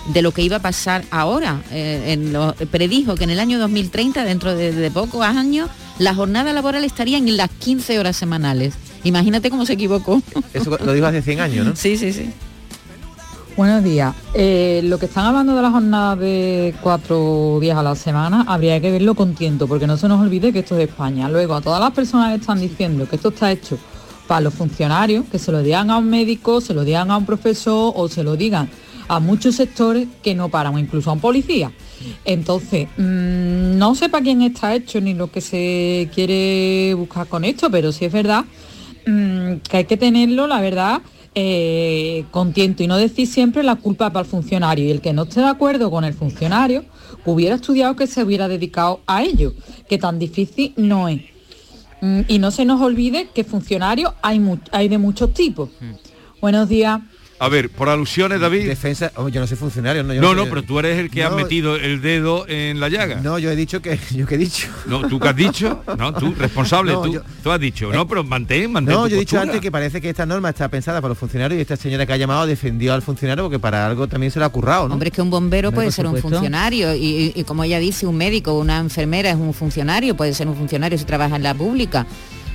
de 0.07 0.23
lo 0.23 0.33
que 0.33 0.43
iba 0.43 0.57
a 0.57 0.63
pasar 0.63 1.05
ahora? 1.11 1.61
Eh, 1.71 2.13
en 2.13 2.33
lo- 2.33 2.55
predijo 2.71 3.15
que 3.15 3.25
en 3.25 3.31
el 3.31 3.41
año 3.41 3.59
2030, 3.59 4.25
dentro 4.25 4.55
de, 4.55 4.73
de 4.73 4.91
pocos 4.91 5.23
años, 5.25 5.69
la 5.99 6.15
jornada 6.15 6.53
laboral 6.53 6.85
estaría 6.85 7.19
en 7.19 7.37
las 7.37 7.51
15 7.51 7.99
horas 7.99 8.17
semanales. 8.17 8.75
Imagínate 9.05 9.51
cómo 9.51 9.67
se 9.67 9.75
equivocó. 9.75 10.23
Eso 10.55 10.77
lo 10.85 10.93
dijo 10.93 11.07
hace 11.07 11.23
100 11.23 11.41
años, 11.41 11.67
¿no? 11.67 11.77
Sí, 11.77 11.97
sí, 11.97 12.13
sí. 12.13 12.31
Buenos 13.57 13.85
días. 13.85 14.15
Eh, 14.33 14.81
lo 14.85 14.99
que 14.99 15.07
están 15.07 15.27
hablando 15.27 15.55
de 15.55 15.61
la 15.61 15.71
jornada 15.71 16.17
de 16.17 16.75
cuatro 16.81 17.59
días 17.61 17.77
a 17.77 17.83
la 17.83 17.95
semana 17.95 18.45
habría 18.49 18.81
que 18.81 18.91
verlo 18.91 19.15
con 19.15 19.35
tiento, 19.35 19.69
porque 19.69 19.87
no 19.87 19.99
se 19.99 20.09
nos 20.09 20.21
olvide 20.23 20.53
que 20.55 20.61
esto 20.61 20.77
es 20.79 20.89
España. 20.89 21.29
Luego, 21.29 21.55
a 21.55 21.61
todas 21.61 21.79
las 21.79 21.91
personas 21.91 22.31
que 22.31 22.41
están 22.41 22.61
diciendo 22.61 23.07
que 23.07 23.17
esto 23.17 23.29
está 23.29 23.53
hecho 23.53 23.79
para 24.27 24.41
los 24.41 24.55
funcionarios, 24.55 25.27
que 25.31 25.39
se 25.39 25.53
lo 25.53 25.63
digan 25.63 25.91
a 25.91 25.99
un 25.99 26.09
médico, 26.09 26.63
se 26.63 26.73
lo 26.73 26.83
digan 26.83 27.11
a 27.11 27.19
un 27.19 27.27
profesor 27.27 27.93
o 27.95 28.09
se 28.09 28.23
lo 28.25 28.37
digan 28.37 28.71
a 29.15 29.21
muchos 29.21 29.57
sectores 29.57 30.09
que 30.23 30.35
no 30.35 30.49
paran, 30.49 30.79
incluso 30.79 31.11
a 31.11 31.13
un 31.13 31.21
policía. 31.21 31.71
Entonces, 32.25 32.89
mm, 32.97 33.77
no 33.77 33.95
sé 33.95 34.09
para 34.09 34.25
quién 34.25 34.41
está 34.41 34.75
hecho 34.75 35.03
ni 35.03 35.13
lo 35.13 35.31
que 35.31 35.43
se 35.43 36.09
quiere 36.15 36.95
buscar 36.95 37.27
con 37.27 37.45
esto, 37.45 37.71
pero 37.71 37.93
sí 37.93 38.07
es 38.07 38.13
verdad 38.13 38.47
mm, 39.07 39.57
que 39.69 39.77
hay 39.77 39.85
que 39.85 39.99
tenerlo, 39.99 40.47
la 40.47 40.63
verdad, 40.63 41.03
eh, 41.35 42.25
con 42.31 42.55
tiento 42.55 42.83
y 42.83 42.87
no 42.87 42.97
decir 42.97 43.27
siempre 43.27 43.63
la 43.63 43.77
culpa 43.77 44.11
para 44.11 44.25
el 44.25 44.31
funcionario. 44.31 44.87
Y 44.87 44.91
el 44.91 45.03
que 45.03 45.13
no 45.13 45.25
esté 45.25 45.41
de 45.41 45.49
acuerdo 45.49 45.91
con 45.91 46.05
el 46.05 46.15
funcionario, 46.15 46.85
hubiera 47.27 47.57
estudiado 47.57 47.95
que 47.97 48.07
se 48.07 48.23
hubiera 48.23 48.49
dedicado 48.49 49.01
a 49.07 49.23
ello, 49.25 49.53
que 49.91 49.99
tan 49.99 50.19
difícil 50.19 50.73
no 50.79 51.09
es. 51.09 51.21
Mm, 52.01 52.21
y 52.29 52.39
no 52.39 52.51
se 52.51 52.65
nos 52.65 52.81
olvide 52.81 53.29
que 53.35 53.45
funcionarios 53.45 54.15
hay, 54.23 54.41
hay 54.71 54.89
de 54.89 54.97
muchos 54.97 55.35
tipos. 55.35 55.69
Buenos 56.41 56.67
días. 56.71 57.01
A 57.45 57.49
ver, 57.49 57.71
por 57.71 57.89
alusiones, 57.89 58.39
David. 58.41 58.67
Defensa, 58.69 59.11
oh, 59.17 59.29
yo 59.29 59.41
no 59.41 59.49
soy 59.49 59.57
funcionario, 59.57 60.05
no. 60.05 60.15
yo 60.15 60.21
No, 60.21 60.29
soy- 60.29 60.37
no, 60.37 60.45
pero 60.47 60.63
tú 60.63 60.79
eres 60.79 60.97
el 60.99 61.11
que 61.11 61.25
ha 61.25 61.31
No, 61.31 61.35
metido 61.37 61.75
el 61.75 62.01
dedo 62.01 62.47
en 62.49 62.79
la 62.79 62.89
llaga. 62.89 63.17
No, 63.21 63.37
yo 63.41 63.51
he 63.51 63.57
dicho 63.57 63.83
que 63.83 63.99
yo 64.13 64.27
que 64.27 64.37
he 64.37 64.39
dicho. 64.39 64.69
No, 64.87 65.09
tú 65.09 65.19
que 65.19 65.29
has 65.29 65.35
dicho, 65.35 65.83
no, 65.99 66.13
tú, 66.15 66.33
responsable, 66.39 66.93
No, 66.95 67.03
tú, 67.03 67.13
yo- 67.15 67.21
Eh, 67.21 67.25
tú 67.43 67.51
has 67.51 67.59
dicho, 67.59 67.93
no, 67.93 68.07
pero 68.07 68.23
mantén, 68.23 68.71
mantén 68.71 68.95
No, 68.95 69.03
tu 69.03 69.09
yo 69.09 69.17
he 69.17 69.19
dicho 69.19 69.41
antes 69.41 69.61
que 69.61 69.73
parece 69.73 70.01
que 70.01 70.09
esta 70.11 70.25
norma 70.25 70.51
está 70.51 70.69
pensada 70.69 71.01
para 71.01 71.09
los 71.11 71.19
funcionarios 71.19 71.59
y 71.59 71.63
esta 71.63 71.75
señora 71.77 72.07
que 72.07 72.13
ha 72.13 72.17
llamado 72.17 72.47
defendió 72.47 72.95
al 72.95 73.03
funcionario 73.03 73.43
porque 73.43 73.59
para 73.59 73.87
algo 73.89 74.07
también 74.07 74.31
se 74.31 74.39
le 74.39 74.45
ha 74.45 74.49
currado, 74.49 74.87
¿no? 74.87 74.95
Hombre, 74.95 75.09
es 75.09 75.15
que 75.15 75.23
un 75.23 75.31
bombero 75.31 75.73
puede 75.73 75.91
ser 75.91 76.07
un 76.07 76.17
funcionario 76.19 76.95
y, 76.95 77.43
como 77.45 77.65
ella 77.65 77.81
dice, 77.81 78.07
un 78.07 78.17
médico, 78.19 78.57
una 78.57 78.79
enfermera 78.79 79.31
es 79.31 79.37
un 79.37 79.53
funcionario, 79.53 80.17
puede 80.17 80.33
ser 80.33 80.47
un 80.47 80.55
funcionario 80.55 80.97
si 80.97 81.05
trabaja 81.05 81.35
en 81.35 81.43
la 81.43 81.55
pública. 81.55 82.07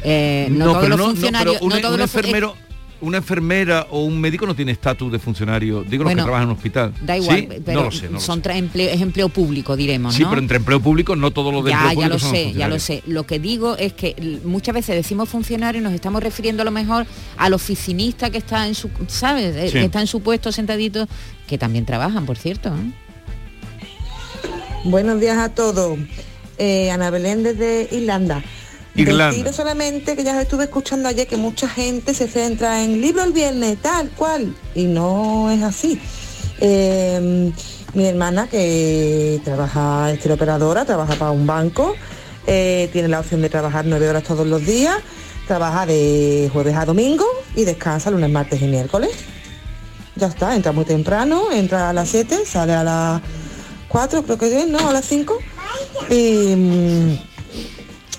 Eh, 0.04 0.47
no, 0.52 0.65
todos 0.65 0.78
pero 0.78 0.89
los 0.91 0.97
no, 1.00 1.04
no, 1.08 1.10
funcionarios, 1.12 1.56
pero 1.56 1.65
un, 1.65 1.69
no 1.73 1.80
todos 1.82 1.93
un 1.95 2.00
los 2.00 2.15
eh, 2.15 2.17
enfermero, 2.19 2.56
una 3.02 3.18
enfermera 3.18 3.88
o 3.92 4.04
un 4.04 4.20
médico 4.20 4.46
no 4.46 4.56
tiene 4.56 4.72
estatus 4.72 5.12
de 5.12 5.20
funcionario. 5.20 5.84
Digo 5.84 6.04
los 6.04 6.12
Bueno, 6.14 6.24
que 6.24 6.26
trabajan 6.26 6.44
en 6.44 6.50
un 6.50 6.56
hospital. 6.56 6.94
Da 7.02 7.18
igual, 7.18 7.40
¿Sí? 7.40 7.48
pero 7.66 7.80
no 7.80 7.86
lo 7.86 7.92
sé, 7.92 8.06
no 8.08 8.12
lo 8.14 8.20
son 8.20 8.44
sé. 8.44 8.52
empleo- 8.58 8.90
es 8.90 9.02
empleo 9.02 9.30
público, 9.30 9.76
diremos, 9.76 10.16
Sí, 10.16 10.24
¿no? 10.24 10.30
pero 10.30 10.42
entre 10.42 10.58
empleo 10.58 10.80
público 10.80 11.16
no 11.16 11.32
todos 11.32 11.54
los 11.54 11.64
de 11.66 11.72
ya, 11.72 11.78
empleo 11.78 11.90
ya 11.92 11.96
público 11.96 12.14
lo 12.14 12.20
son 12.20 12.32
sé, 12.32 12.54
ya 12.54 12.68
lo 12.68 12.80
sé. 12.80 13.04
Lo 13.08 13.26
que 13.26 13.40
digo 13.40 13.78
es 13.78 13.94
que 13.94 14.40
muchas 14.44 14.74
veces 14.76 14.96
decimos 14.96 15.30
funcionario 15.30 15.82
y 15.82 15.84
nos 15.84 15.94
estamos 15.94 16.22
refiriendo 16.24 16.62
a 16.62 16.66
lo 16.66 16.72
mejor 16.72 17.06
al 17.38 17.54
oficinista 17.54 18.30
que 18.30 18.38
está 18.40 18.68
en 18.68 18.76
su, 18.76 18.90
¿sabes? 19.08 19.56
Eh, 19.56 19.68
Sí. 19.68 19.74
Que 19.74 19.86
está 19.86 20.02
en 20.02 20.08
su 20.08 20.22
puesto 20.22 20.52
sentadito, 20.52 21.08
que 21.48 21.58
también 21.58 21.86
trabajan, 21.86 22.26
por 22.26 22.38
cierto. 22.38 22.70
¿eh? 22.70 22.92
Buenos 24.84 25.20
días 25.20 25.38
a 25.38 25.50
todos. 25.50 25.98
Eh, 26.58 26.90
Ana 26.92 27.10
Belén 27.10 27.44
desde 27.44 27.88
Irlanda. 27.92 28.44
Irlanda. 28.98 29.32
Deciros 29.32 29.56
solamente 29.56 30.16
que 30.16 30.24
ya 30.24 30.42
estuve 30.42 30.66
escuchando 30.66 31.08
ayer 31.08 31.28
que 31.28 31.38
mucha 31.38 31.70
gente 31.70 32.14
se 32.14 32.28
centra 32.28 32.84
en 32.84 33.00
libro 33.02 33.24
el 33.24 33.32
viernes, 33.32 33.78
tal 33.82 34.10
cual, 34.10 34.56
y 34.76 34.86
no 34.86 35.52
es 35.52 35.64
así. 35.64 36.00
Eh, 36.60 37.52
mi 37.94 38.06
hermana 38.06 38.48
que 38.48 39.40
trabaja, 39.44 40.12
es 40.12 40.20
teleoperadora, 40.20 40.86
trabaja 40.86 41.16
para 41.16 41.32
un 41.32 41.48
banco, 41.48 41.96
eh, 42.46 42.90
tiene 42.92 43.08
la 43.08 43.20
opción 43.20 43.42
de 43.42 43.50
trabajar 43.50 43.86
nueve 43.86 44.10
horas 44.10 44.24
todos 44.24 44.46
los 44.46 44.66
días, 44.66 44.98
trabaja 45.48 45.86
de 45.86 46.50
jueves 46.52 46.76
a 46.76 46.86
domingo 46.86 47.26
y 47.56 47.66
descansa 47.66 48.12
lunes, 48.12 48.30
martes 48.30 48.62
y 48.62 48.66
miércoles. 48.66 49.12
Ya 50.16 50.28
está, 50.28 50.56
entra 50.56 50.72
muy 50.72 50.86
temprano, 50.86 51.52
entra 51.52 51.92
a 51.92 51.94
las 51.94 52.10
7, 52.10 52.46
sale 52.46 52.74
a 52.74 52.84
las 52.84 53.22
4, 53.88 54.24
creo 54.24 54.38
que 54.38 54.62
es, 54.62 54.68
¿no? 54.68 54.90
A 54.90 54.92
las 54.92 55.06
5. 55.06 55.38
Y, 56.10 56.56
mm, 56.56 57.18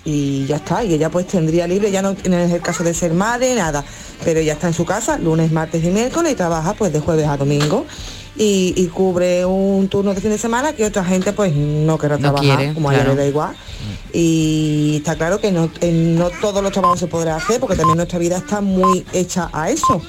y 0.08 0.46
ya 0.46 0.56
está, 0.56 0.82
y 0.82 0.94
ella 0.94 1.10
pues 1.10 1.26
tendría 1.26 1.66
libre, 1.66 1.90
ya 1.90 2.00
no 2.00 2.14
tiene 2.14 2.44
el 2.44 2.62
caso 2.62 2.82
de 2.82 2.94
ser 2.94 3.12
madre, 3.12 3.54
nada, 3.54 3.84
pero 4.24 4.40
ya 4.40 4.54
está 4.54 4.66
en 4.66 4.72
su 4.72 4.86
casa 4.86 5.18
lunes, 5.18 5.52
martes 5.52 5.84
y 5.84 5.90
miércoles 5.90 6.32
y 6.32 6.34
trabaja 6.34 6.72
pues 6.72 6.94
de 6.94 7.00
jueves 7.00 7.26
a 7.26 7.36
domingo. 7.36 7.84
Y, 8.40 8.72
y 8.76 8.86
cubre 8.86 9.44
un 9.44 9.88
turno 9.88 10.14
de 10.14 10.20
fin 10.20 10.30
de 10.30 10.38
semana 10.38 10.72
que 10.72 10.84
otra 10.84 11.04
gente 11.04 11.32
pues 11.32 11.52
no 11.54 11.98
querrá 11.98 12.16
No 12.16 12.22
trabajar, 12.22 12.56
quiere, 12.56 12.72
como 12.72 12.88
a 12.88 12.94
ella 12.94 13.04
le 13.04 13.16
da 13.16 13.26
igual. 13.26 13.56
Y 14.12 14.98
está 14.98 15.16
claro 15.16 15.40
que 15.40 15.50
no, 15.50 15.68
no 15.82 16.30
todos 16.40 16.62
los 16.62 16.72
trabajos 16.72 17.00
se 17.00 17.08
podrá 17.08 17.36
hacer 17.36 17.58
porque 17.58 17.74
también 17.74 17.96
nuestra 17.96 18.18
vida 18.20 18.38
está 18.38 18.60
muy 18.60 19.04
hecha 19.12 19.50
a 19.52 19.70
eso. 19.70 20.00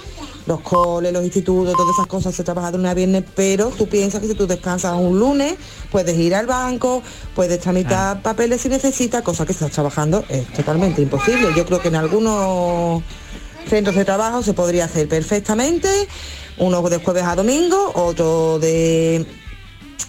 Los 0.50 0.62
coles, 0.62 1.14
los 1.14 1.24
institutos, 1.24 1.76
todas 1.76 1.94
esas 1.94 2.08
cosas 2.08 2.34
se 2.34 2.44
trabaja 2.44 2.72
de 2.72 2.78
lunes 2.78 2.92
a 2.92 2.96
viernes, 2.96 3.24
pero 3.36 3.70
tú 3.70 3.88
piensas 3.88 4.20
que 4.20 4.28
si 4.28 4.34
tú 4.34 4.48
descansas 4.48 4.96
un 4.96 5.20
lunes, 5.20 5.54
puedes 5.92 6.18
ir 6.18 6.34
al 6.34 6.48
banco, 6.48 7.04
puedes 7.36 7.60
tramitar 7.60 8.24
papeles 8.24 8.62
si 8.62 8.68
necesitas, 8.68 9.22
cosa 9.22 9.46
que 9.46 9.52
estás 9.52 9.70
trabajando 9.70 10.26
es 10.28 10.52
totalmente 10.52 11.04
imposible. 11.04 11.50
Yo 11.56 11.68
creo 11.68 11.80
que 11.80 11.90
en 11.90 11.98
algunos 11.98 13.04
centros 13.68 13.96
de 13.96 14.04
trabajo 14.04 14.42
se 14.42 14.54
podría 14.54 14.86
hacer 14.86 15.08
perfectamente, 15.08 15.88
uno 16.58 16.82
de 16.90 16.98
jueves 16.98 17.26
a 17.26 17.36
domingo, 17.36 17.92
otro 17.94 18.58
de, 18.58 19.28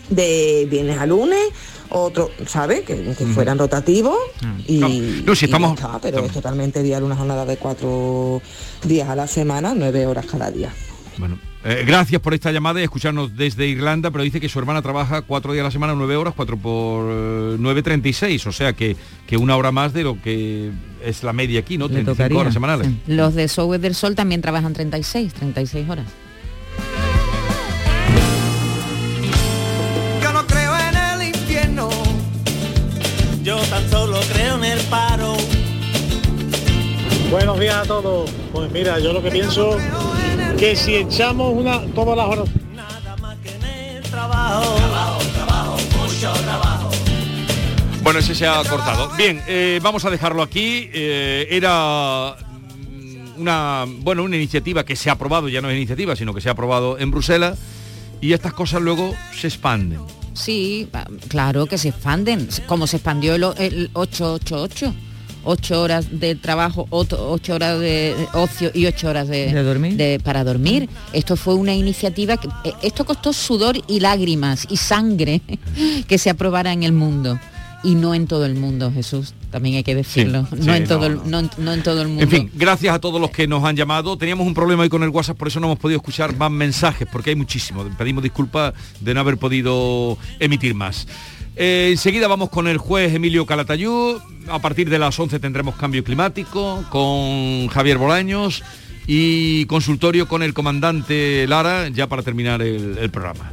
de 0.09 0.67
viernes 0.71 0.99
a 0.99 1.05
lunes, 1.05 1.49
otro, 1.91 2.31
¿sabes? 2.47 2.83
Que, 2.83 2.97
que 3.17 3.27
fueran 3.27 3.59
rotativos 3.59 4.17
y, 4.67 4.79
No, 4.79 4.89
no, 4.89 5.35
si 5.35 5.45
y 5.45 5.49
estamos- 5.49 5.79
ya 5.79 5.87
está, 5.87 5.99
pero 6.01 6.25
es 6.25 6.33
totalmente 6.33 6.83
diario, 6.83 7.07
una 7.07 7.17
jornada 7.17 7.45
de 7.45 7.57
cuatro 7.57 8.41
días 8.85 9.09
a 9.09 9.17
la 9.17 9.27
semana, 9.27 9.75
nueve 9.77 10.07
horas 10.07 10.27
cada 10.27 10.51
día. 10.51 10.73
Bueno, 11.19 11.39
eh, 11.65 11.85
gracias 11.87 12.21
por 12.23 12.33
esta 12.33 12.51
llamada 12.53 12.81
y 12.81 12.85
escucharnos 12.85 13.37
desde 13.37 13.67
Irlanda, 13.67 14.11
pero 14.11 14.25
dice 14.25 14.41
que 14.41 14.49
su 14.49 14.59
hermana 14.59 14.81
trabaja 14.81 15.21
cuatro 15.23 15.53
días 15.53 15.63
a 15.63 15.65
la 15.67 15.71
semana, 15.71 15.95
nueve 15.95 16.17
horas, 16.17 16.33
cuatro 16.35 16.57
por 16.57 17.07
eh, 17.11 17.57
nueve, 17.59 17.83
treinta 17.83 18.09
y 18.09 18.13
seis, 18.15 18.47
o 18.47 18.53
sea 18.53 18.73
que, 18.73 18.97
que 19.27 19.37
una 19.37 19.57
hora 19.57 19.71
más 19.71 19.93
de 19.93 20.05
lo 20.05 20.21
que 20.23 20.71
es 21.05 21.23
la 21.23 21.33
media 21.35 21.61
aquí, 21.61 21.77
¿no? 21.77 21.87
Le 21.89 21.95
35 21.95 22.13
tocaría, 22.17 22.39
horas 22.39 22.55
semanales. 22.55 22.89
Los 23.07 23.35
de 23.35 23.49
Software 23.49 23.81
del 23.81 23.95
Sol 23.95 24.15
también 24.15 24.41
trabajan 24.41 24.73
36, 24.73 25.35
36 25.35 25.89
horas. 25.91 26.07
Yo 33.43 33.59
tan 33.63 33.89
solo 33.91 34.19
creo 34.33 34.57
en 34.57 34.65
el 34.65 34.81
paro. 34.83 35.37
Buenos 37.31 37.59
días 37.59 37.77
a 37.77 37.83
todos. 37.85 38.31
Pues 38.53 38.71
mira, 38.71 38.99
yo 38.99 39.13
lo 39.13 39.23
que 39.23 39.31
pienso 39.31 39.77
que 40.59 40.77
si 40.77 40.97
echamos 40.97 41.55
una 41.55 41.81
todas 41.95 42.17
las 42.17 42.27
horas 42.27 42.49
Trabajo, 44.11 44.75
trabajo, 44.75 45.23
trabajo, 45.35 45.77
mucho 45.97 46.33
trabajo. 46.43 46.91
Bueno, 48.03 48.19
ese 48.19 48.35
se 48.35 48.47
ha 48.47 48.63
cortado. 48.65 49.09
Bien, 49.17 49.41
eh, 49.47 49.79
vamos 49.81 50.05
a 50.05 50.11
dejarlo 50.11 50.43
aquí. 50.43 50.91
Eh, 50.93 51.47
era 51.49 52.35
mm, 52.37 53.41
una, 53.41 53.85
bueno, 53.87 54.25
una 54.25 54.37
iniciativa 54.37 54.85
que 54.85 54.97
se 54.97 55.11
ha 55.11 55.13
aprobado, 55.13 55.49
ya 55.49 55.61
no 55.61 55.71
es 55.71 55.77
iniciativa, 55.77 56.17
sino 56.17 56.35
que 56.35 56.41
se 56.41 56.49
ha 56.49 56.53
aprobado 56.53 56.99
en 56.99 57.13
Bruselas 57.13 57.57
y 58.21 58.33
estas 58.33 58.53
cosas 58.53 58.83
luego 58.83 59.15
se 59.33 59.47
expanden. 59.47 60.01
Sí, 60.35 60.89
claro 61.29 61.67
que 61.67 61.79
se 61.79 61.89
expanden, 61.89 62.49
como 62.67 62.87
se 62.87 62.97
expandió 62.97 63.35
el, 63.35 63.45
el 63.59 63.91
888. 63.93 64.95
8 65.43 65.81
horas 65.81 66.21
de 66.21 66.35
trabajo, 66.35 66.87
8 66.91 67.55
horas 67.55 67.81
de 67.81 68.15
ocio 68.35 68.71
y 68.75 68.87
8 68.87 69.09
horas 69.09 69.29
de, 69.29 69.53
¿De 69.53 69.63
dormir? 69.63 70.21
para 70.23 70.45
dormir. 70.45 70.89
Esto 71.13 71.37
fue 71.37 71.55
una 71.55 71.73
iniciativa 71.73 72.37
que 72.37 72.49
eh, 72.65 72.75
esto 72.83 73.07
costó 73.07 73.33
sudor 73.33 73.81
y 73.89 74.01
lágrimas 74.01 74.67
y 74.69 74.77
sangre 74.77 75.41
que 76.07 76.19
se 76.19 76.31
aprobara 76.31 76.73
en 76.73 76.83
el 76.83 76.93
mundo 76.93 77.41
y 77.83 77.95
no 77.95 78.15
en 78.15 78.27
todo 78.27 78.45
el 78.47 78.55
mundo, 78.55 78.93
Jesús. 78.93 79.35
También 79.51 79.77
hay 79.77 79.83
que 79.83 79.95
decirlo. 79.95 80.47
sí, 80.51 80.57
no 80.67 80.75
en 80.75 80.87
todo 80.87 81.01
no, 81.01 81.07
el, 81.07 81.15
no. 81.17 81.25
no 81.25 81.39
en- 81.41 81.51
no 81.59 81.73
en 81.73 81.83
todo 81.83 82.03
el 82.03 82.09
mundo. 82.09 82.23
En 82.23 82.29
fin, 82.31 82.51
gracias 82.55 82.95
a 82.95 82.99
todos 83.01 83.21
los 83.21 83.31
que 83.31 83.47
nos 83.49 83.65
han 83.65 83.75
llamado. 83.77 84.17
Teníamos 84.17 84.47
un 84.47 84.55
problema 84.55 84.83
hoy 84.83 84.89
con 84.89 85.03
el 85.03 85.09
WhatsApp, 85.09 85.37
por 85.37 85.49
eso 85.49 85.61
no 85.61 85.67
hemos 85.67 85.79
podido 85.79 85.97
escuchar 85.99 86.37
más 86.37 86.51
mensajes, 86.51 87.09
porque 87.11 87.31
hay 87.31 87.37
muchísimos. 87.37 87.87
Pedimos 87.97 88.23
disculpas 88.23 88.75
de 89.01 89.15
no 89.15 89.21
haber 89.21 89.39
podido 89.39 90.17
emitir 90.39 90.75
más. 90.75 91.07
Eh, 91.57 91.89
enseguida 91.93 92.29
vamos 92.29 92.49
con 92.51 92.69
el 92.69 92.79
juez 92.79 93.13
Emilio 93.15 93.45
Calatayud. 93.47 94.19
A 94.49 94.59
partir 94.61 94.89
de 94.89 94.99
las 94.99 95.19
11 95.19 95.39
tendremos 95.41 95.75
cambio 95.77 96.03
climático 96.05 96.85
con 96.91 97.69
Javier 97.69 97.99
Bolaños 97.99 98.63
y 99.07 99.65
consultorio 99.67 100.29
con 100.29 100.43
el 100.43 100.55
comandante 100.55 101.47
Lara, 101.49 101.89
ya 101.89 102.07
para 102.07 102.23
terminar 102.23 102.63
el, 102.63 102.97
el 102.99 103.11
programa. 103.11 103.53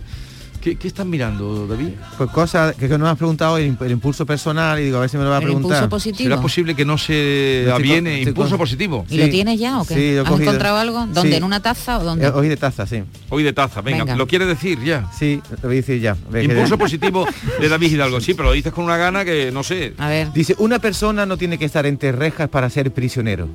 ¿Qué, 0.67 0.75
qué 0.75 0.87
están 0.89 1.09
mirando, 1.09 1.65
David? 1.67 1.89
Pues 2.17 2.29
cosas 2.31 2.75
que, 2.75 2.89
que 2.89 2.97
nos 2.97 3.07
has 3.09 3.17
preguntado, 3.17 3.57
el, 3.57 3.77
el 3.79 3.91
impulso 3.91 4.25
personal, 4.25 4.79
y 4.79 4.83
digo, 4.85 4.97
a 4.97 5.01
ver 5.01 5.09
si 5.09 5.17
me 5.17 5.23
lo 5.23 5.29
va 5.29 5.37
a 5.37 5.39
El 5.39 5.45
preguntar. 5.45 5.83
impulso 5.83 5.89
positivo. 5.89 6.29
¿Será 6.29 6.41
posible 6.41 6.75
que 6.75 6.83
no 6.83 6.97
se 6.97 7.59
estoy 7.61 7.73
aviene 7.73 8.15
estoy 8.17 8.29
impulso 8.31 8.49
con- 8.51 8.57
positivo? 8.59 9.05
¿Y 9.09 9.17
lo 9.17 9.29
tienes 9.29 9.59
ya 9.59 9.79
o 9.79 9.85
qué? 9.85 9.93
Sí, 9.93 10.11
lo 10.11 10.17
he 10.17 10.19
¿Has 10.19 10.29
cogido. 10.29 10.49
encontrado 10.49 10.77
algo? 10.77 10.99
¿Dónde? 11.07 11.29
Sí. 11.31 11.35
¿En 11.35 11.43
una 11.43 11.61
taza 11.61 11.99
o 11.99 12.03
dónde? 12.03 12.25
Eh, 12.27 12.31
Hoy 12.33 12.49
de 12.49 12.57
taza, 12.57 12.85
sí. 12.85 13.03
Hoy 13.29 13.43
de 13.43 13.53
taza, 13.53 13.81
venga, 13.81 13.99
Venga. 14.03 14.15
¿lo 14.17 14.27
quiere 14.27 14.45
decir 14.45 14.83
ya? 14.83 15.09
Sí, 15.17 15.41
lo 15.61 15.69
voy 15.69 15.77
a 15.77 15.81
decir 15.81 16.01
ya. 16.01 16.17
Impulso 16.41 16.77
positivo 16.77 17.25
de 17.61 17.69
David 17.69 17.91
Hidalgo, 17.93 18.19
sí, 18.19 18.33
pero 18.33 18.49
lo 18.49 18.53
dices 18.53 18.73
con 18.73 18.83
una 18.83 18.97
gana 18.97 19.23
que 19.23 19.51
no 19.53 19.63
sé. 19.63 19.93
A 19.97 20.09
ver. 20.09 20.33
Dice, 20.33 20.53
una 20.59 20.79
persona 20.79 21.25
no 21.25 21.37
tiene 21.37 21.57
que 21.57 21.65
estar 21.65 21.85
entre 21.85 22.11
rejas 22.11 22.49
para 22.49 22.69
ser 22.69 22.91
prisionero. 22.91 23.47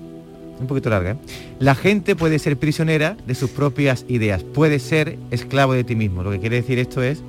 Un 0.63 0.69
poquito 0.69 0.91
larga, 0.91 1.13
¿eh? 1.13 1.17
La 1.59 1.75
gente 1.75 2.17
puede 2.17 2.39
ser 2.39 2.57
prisionera 2.57 3.17
de 3.27 3.35
sus 3.35 3.51
propias 3.51 4.05
ideas. 4.09 4.43
Puede 4.45 4.79
ser 4.79 5.19
esclavo 5.31 5.75
de 5.75 5.85
ti 5.85 5.97
mismo. 5.97 6.23
Lo 6.23 6.31
que 6.31 6.41
quiere 6.41 6.57
decir 6.57 6.79
esto 6.79 7.03
es... 7.03 7.23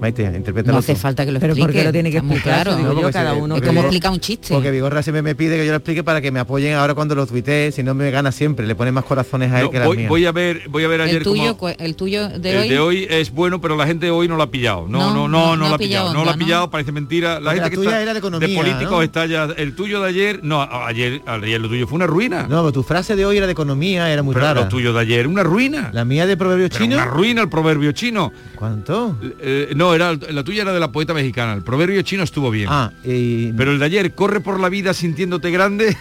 Maite, 0.00 0.22
interprétalo 0.22 0.72
No 0.72 0.78
hace 0.78 0.94
tú. 0.94 0.98
falta 1.00 1.24
que 1.26 1.32
lo 1.32 1.40
Pero 1.40 1.52
explique. 1.52 1.66
¿por 1.66 1.74
qué 1.80 1.84
lo 1.84 1.92
tiene 1.92 2.10
que 2.10 2.16
explicar? 2.18 2.62
claro. 2.64 2.76
Digo 2.76 2.88
yo, 2.94 3.00
porque 3.02 3.12
cada 3.12 3.34
se- 3.34 3.40
uno 3.40 3.54
Es 3.54 3.60
porque 3.60 3.66
como 3.68 3.80
explica 3.82 4.10
un 4.10 4.20
chiste. 4.20 4.54
Porque 4.54 4.70
Vigorra 4.70 5.02
siempre 5.02 5.22
me 5.22 5.34
pide 5.34 5.56
que 5.56 5.64
yo 5.66 5.72
lo 5.72 5.76
explique 5.76 6.02
para 6.02 6.20
que 6.20 6.30
me 6.30 6.40
apoyen 6.40 6.74
ahora 6.74 6.94
cuando 6.94 7.14
lo 7.14 7.26
tuitee, 7.26 7.70
si 7.72 7.82
no 7.82 7.94
me 7.94 8.10
gana 8.10 8.32
siempre. 8.32 8.66
Le 8.66 8.74
pone 8.74 8.92
más 8.92 9.04
corazones 9.04 9.52
a 9.52 9.58
él 9.58 9.64
No, 9.66 9.70
que 9.70 9.78
las 9.78 9.86
voy, 9.86 9.96
mías. 9.98 10.08
voy 10.08 10.26
a 10.26 10.32
ver, 10.32 10.62
voy 10.68 10.84
a 10.84 10.88
ver 10.88 11.00
ayer 11.02 11.16
el 11.18 11.22
tuyo, 11.22 11.56
el 11.78 11.96
tuyo 11.96 12.28
de 12.28 12.50
el 12.52 12.58
hoy. 12.62 12.68
de 12.68 12.78
hoy 12.78 13.06
es 13.10 13.30
bueno, 13.30 13.60
pero 13.60 13.76
la 13.76 13.86
gente 13.86 14.10
hoy 14.10 14.26
no 14.26 14.36
lo 14.36 14.42
ha 14.42 14.50
pillado. 14.50 14.86
No, 14.88 14.98
No, 14.98 15.06
no, 15.14 15.14
no, 15.14 15.28
no, 15.28 15.28
no, 15.28 15.56
no 15.56 15.68
lo 15.68 15.74
ha 15.74 15.78
pillado. 15.78 16.06
pillado 16.08 16.14
No 16.14 16.24
lo 16.24 16.30
ha 16.30 16.36
pillado, 16.36 16.70
parece 16.70 16.92
mentira. 16.92 17.34
La 17.40 17.50
Porque 17.50 17.50
gente 17.50 17.60
la 17.62 17.70
que 17.70 17.76
tuya 17.76 17.90
está 17.90 18.02
era 18.02 18.12
de 18.14 18.18
economía, 18.18 18.56
políticos 18.58 18.90
¿no? 18.92 19.02
está 19.02 19.26
ya. 19.26 19.44
El 19.56 19.74
tuyo 19.74 20.00
de 20.02 20.08
ayer, 20.08 20.40
no, 20.42 20.62
a- 20.62 20.86
ayer, 20.86 21.20
ayer 21.26 21.60
lo 21.60 21.68
tuyo 21.68 21.86
fue 21.86 21.96
una 21.96 22.06
ruina. 22.06 22.42
No, 22.44 22.60
pero 22.62 22.72
tu 22.72 22.82
frase 22.82 23.16
de 23.16 23.26
hoy 23.26 23.36
era 23.36 23.46
de 23.46 23.52
economía, 23.52 24.10
era 24.10 24.22
muy 24.22 24.34
Pero 24.34 24.46
rara. 24.46 24.60
lo 24.62 24.68
tuyo 24.68 24.92
de 24.92 25.00
ayer, 25.00 25.26
una 25.26 25.42
ruina. 25.42 25.90
La 25.92 26.04
mía 26.04 26.26
de 26.26 26.36
proverbio 26.36 26.68
Pero 26.68 26.78
chino. 26.84 26.96
Una 26.96 27.04
ruina 27.06 27.42
el 27.42 27.48
proverbio 27.48 27.92
chino. 27.92 28.32
¿Cuánto? 28.56 29.16
Eh, 29.40 29.72
no, 29.76 29.89
era 29.94 30.14
la 30.14 30.44
tuya 30.44 30.62
era 30.62 30.72
de 30.72 30.80
la 30.80 30.92
poeta 30.92 31.14
mexicana. 31.14 31.52
El 31.54 31.62
proverbio 31.62 32.02
chino 32.02 32.22
estuvo 32.22 32.50
bien. 32.50 32.68
Ah, 32.70 32.92
y... 33.04 33.52
Pero 33.52 33.72
el 33.72 33.78
de 33.78 33.84
ayer, 33.86 34.14
corre 34.14 34.40
por 34.40 34.58
la 34.60 34.68
vida 34.68 34.94
sintiéndote 34.94 35.50
grande. 35.50 35.96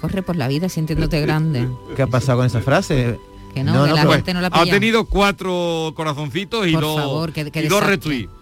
Corre 0.00 0.22
por 0.22 0.36
la 0.36 0.48
vida 0.48 0.68
sintiéndote 0.68 1.20
grande. 1.20 1.68
¿Qué 1.96 2.02
ha 2.02 2.06
pasado 2.06 2.38
con 2.38 2.46
esa 2.46 2.60
frase? 2.60 3.18
Que 3.54 3.62
no, 3.62 3.84
que 3.84 3.90
la 3.92 3.96
pero- 4.02 4.12
gente 4.12 4.34
no 4.34 4.40
la 4.40 4.46
ha 4.48 4.62
pilla. 4.62 4.72
tenido 4.72 5.04
cuatro 5.04 5.92
corazoncitos 5.94 6.66
y 6.66 6.72
Por 6.72 6.80
dos, 6.82 6.96
favor, 6.96 7.32
que- 7.32 7.50
que 7.50 7.60
y 7.60 7.68
dos 7.68 7.80
desastre. 7.80 7.90
retweets. 7.96 8.32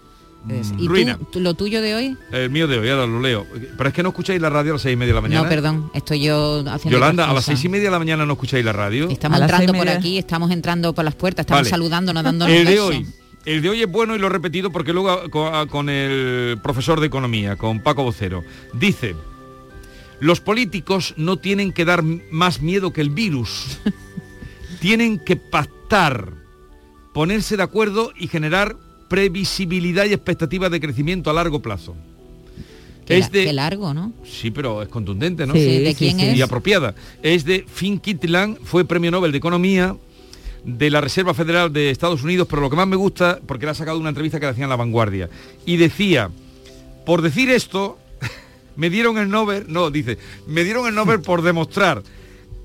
Es- 0.49 0.73
¿Y 0.79 0.87
ruina. 0.87 1.19
tú, 1.31 1.39
lo 1.39 1.53
tuyo 1.53 1.83
de 1.83 1.93
hoy? 1.93 2.17
El 2.31 2.49
mío 2.49 2.67
de 2.67 2.79
hoy, 2.79 2.89
ahora 2.89 3.05
lo 3.05 3.19
leo. 3.19 3.45
Pero 3.77 3.89
es 3.89 3.93
que 3.93 4.01
no 4.01 4.09
escucháis 4.09 4.41
la 4.41 4.49
radio 4.49 4.71
a 4.71 4.73
las 4.73 4.81
seis 4.81 4.93
y 4.93 4.95
media 4.97 5.09
de 5.13 5.15
la 5.15 5.21
mañana. 5.21 5.43
No, 5.43 5.49
perdón, 5.49 5.91
estoy 5.93 6.21
yo 6.23 6.63
haciendo 6.67 6.97
Yolanda, 6.97 7.29
a 7.29 7.33
las 7.33 7.45
seis 7.45 7.63
y 7.63 7.69
media 7.69 7.85
de 7.85 7.91
la 7.91 7.99
mañana 7.99 8.25
no 8.25 8.33
escucháis 8.33 8.65
la 8.65 8.73
radio. 8.73 9.07
Estamos 9.09 9.39
entrando 9.39 9.73
por 9.73 9.87
aquí, 9.87 10.17
estamos 10.17 10.49
entrando 10.49 10.93
por 10.95 11.05
las 11.05 11.13
puertas, 11.13 11.43
estamos 11.43 11.59
Vale. 11.61 11.69
saludándonos, 11.69 12.23
dándonos 12.23 12.55
El 12.55 12.65
de 12.65 12.79
hoy. 12.79 13.05
El 13.45 13.61
de 13.61 13.69
hoy 13.69 13.81
es 13.81 13.91
bueno 13.91 14.15
y 14.15 14.19
lo 14.19 14.27
he 14.27 14.29
repetido 14.29 14.71
porque 14.71 14.93
luego 14.93 15.29
con, 15.31 15.67
con 15.67 15.89
el 15.89 16.59
profesor 16.61 16.99
de 16.99 17.07
economía, 17.07 17.55
con 17.55 17.79
Paco 17.79 18.03
Vocero, 18.03 18.43
dice, 18.73 19.15
los 20.19 20.39
políticos 20.41 21.15
no 21.17 21.37
tienen 21.37 21.71
que 21.71 21.85
dar 21.85 22.03
más 22.03 22.61
miedo 22.61 22.93
que 22.93 23.01
el 23.01 23.09
virus. 23.09 23.79
tienen 24.79 25.19
que 25.19 25.35
pactar, 25.35 26.33
ponerse 27.13 27.57
de 27.57 27.63
acuerdo 27.63 28.11
y 28.17 28.27
generar 28.27 28.75
previsibilidad 29.09 30.05
y 30.05 30.13
expectativas 30.13 30.71
de 30.71 30.79
crecimiento 30.79 31.29
a 31.29 31.33
largo 31.33 31.61
plazo. 31.61 31.95
Qué, 33.05 33.17
es 33.17 33.31
de 33.31 33.45
qué 33.45 33.53
largo, 33.53 33.93
¿no? 33.93 34.13
Sí, 34.23 34.51
pero 34.51 34.81
es 34.81 34.87
contundente, 34.87 35.45
¿no? 35.45 35.53
Sí, 35.53 35.59
Sí, 35.59 35.79
¿de 35.79 35.89
sí, 35.89 35.95
quién 35.95 36.19
sí. 36.19 36.25
es? 36.27 36.37
Y 36.37 36.41
apropiada. 36.41 36.95
Es 37.21 37.43
de 37.43 37.65
Finn 37.67 37.99
Kitteland, 37.99 38.57
fue 38.63 38.85
premio 38.85 39.11
Nobel 39.11 39.31
de 39.31 39.39
Economía 39.39 39.95
de 40.65 40.89
la 40.89 41.01
Reserva 41.01 41.33
Federal 41.33 41.71
de 41.73 41.89
Estados 41.89 42.23
Unidos, 42.23 42.47
pero 42.49 42.61
lo 42.61 42.69
que 42.69 42.75
más 42.75 42.87
me 42.87 42.95
gusta, 42.95 43.39
porque 43.47 43.65
le 43.65 43.71
ha 43.71 43.75
sacado 43.75 43.99
una 43.99 44.09
entrevista 44.09 44.39
que 44.39 44.45
le 44.45 44.51
hacía 44.51 44.63
en 44.65 44.69
La 44.69 44.75
Vanguardia, 44.75 45.29
y 45.65 45.77
decía, 45.77 46.29
por 47.05 47.21
decir 47.21 47.49
esto, 47.49 47.97
me 48.75 48.89
dieron 48.89 49.17
el 49.17 49.29
Nobel, 49.29 49.65
no, 49.67 49.89
dice, 49.89 50.17
me 50.47 50.63
dieron 50.63 50.87
el 50.87 50.95
Nobel 50.95 51.21
por 51.21 51.41
demostrar 51.41 52.03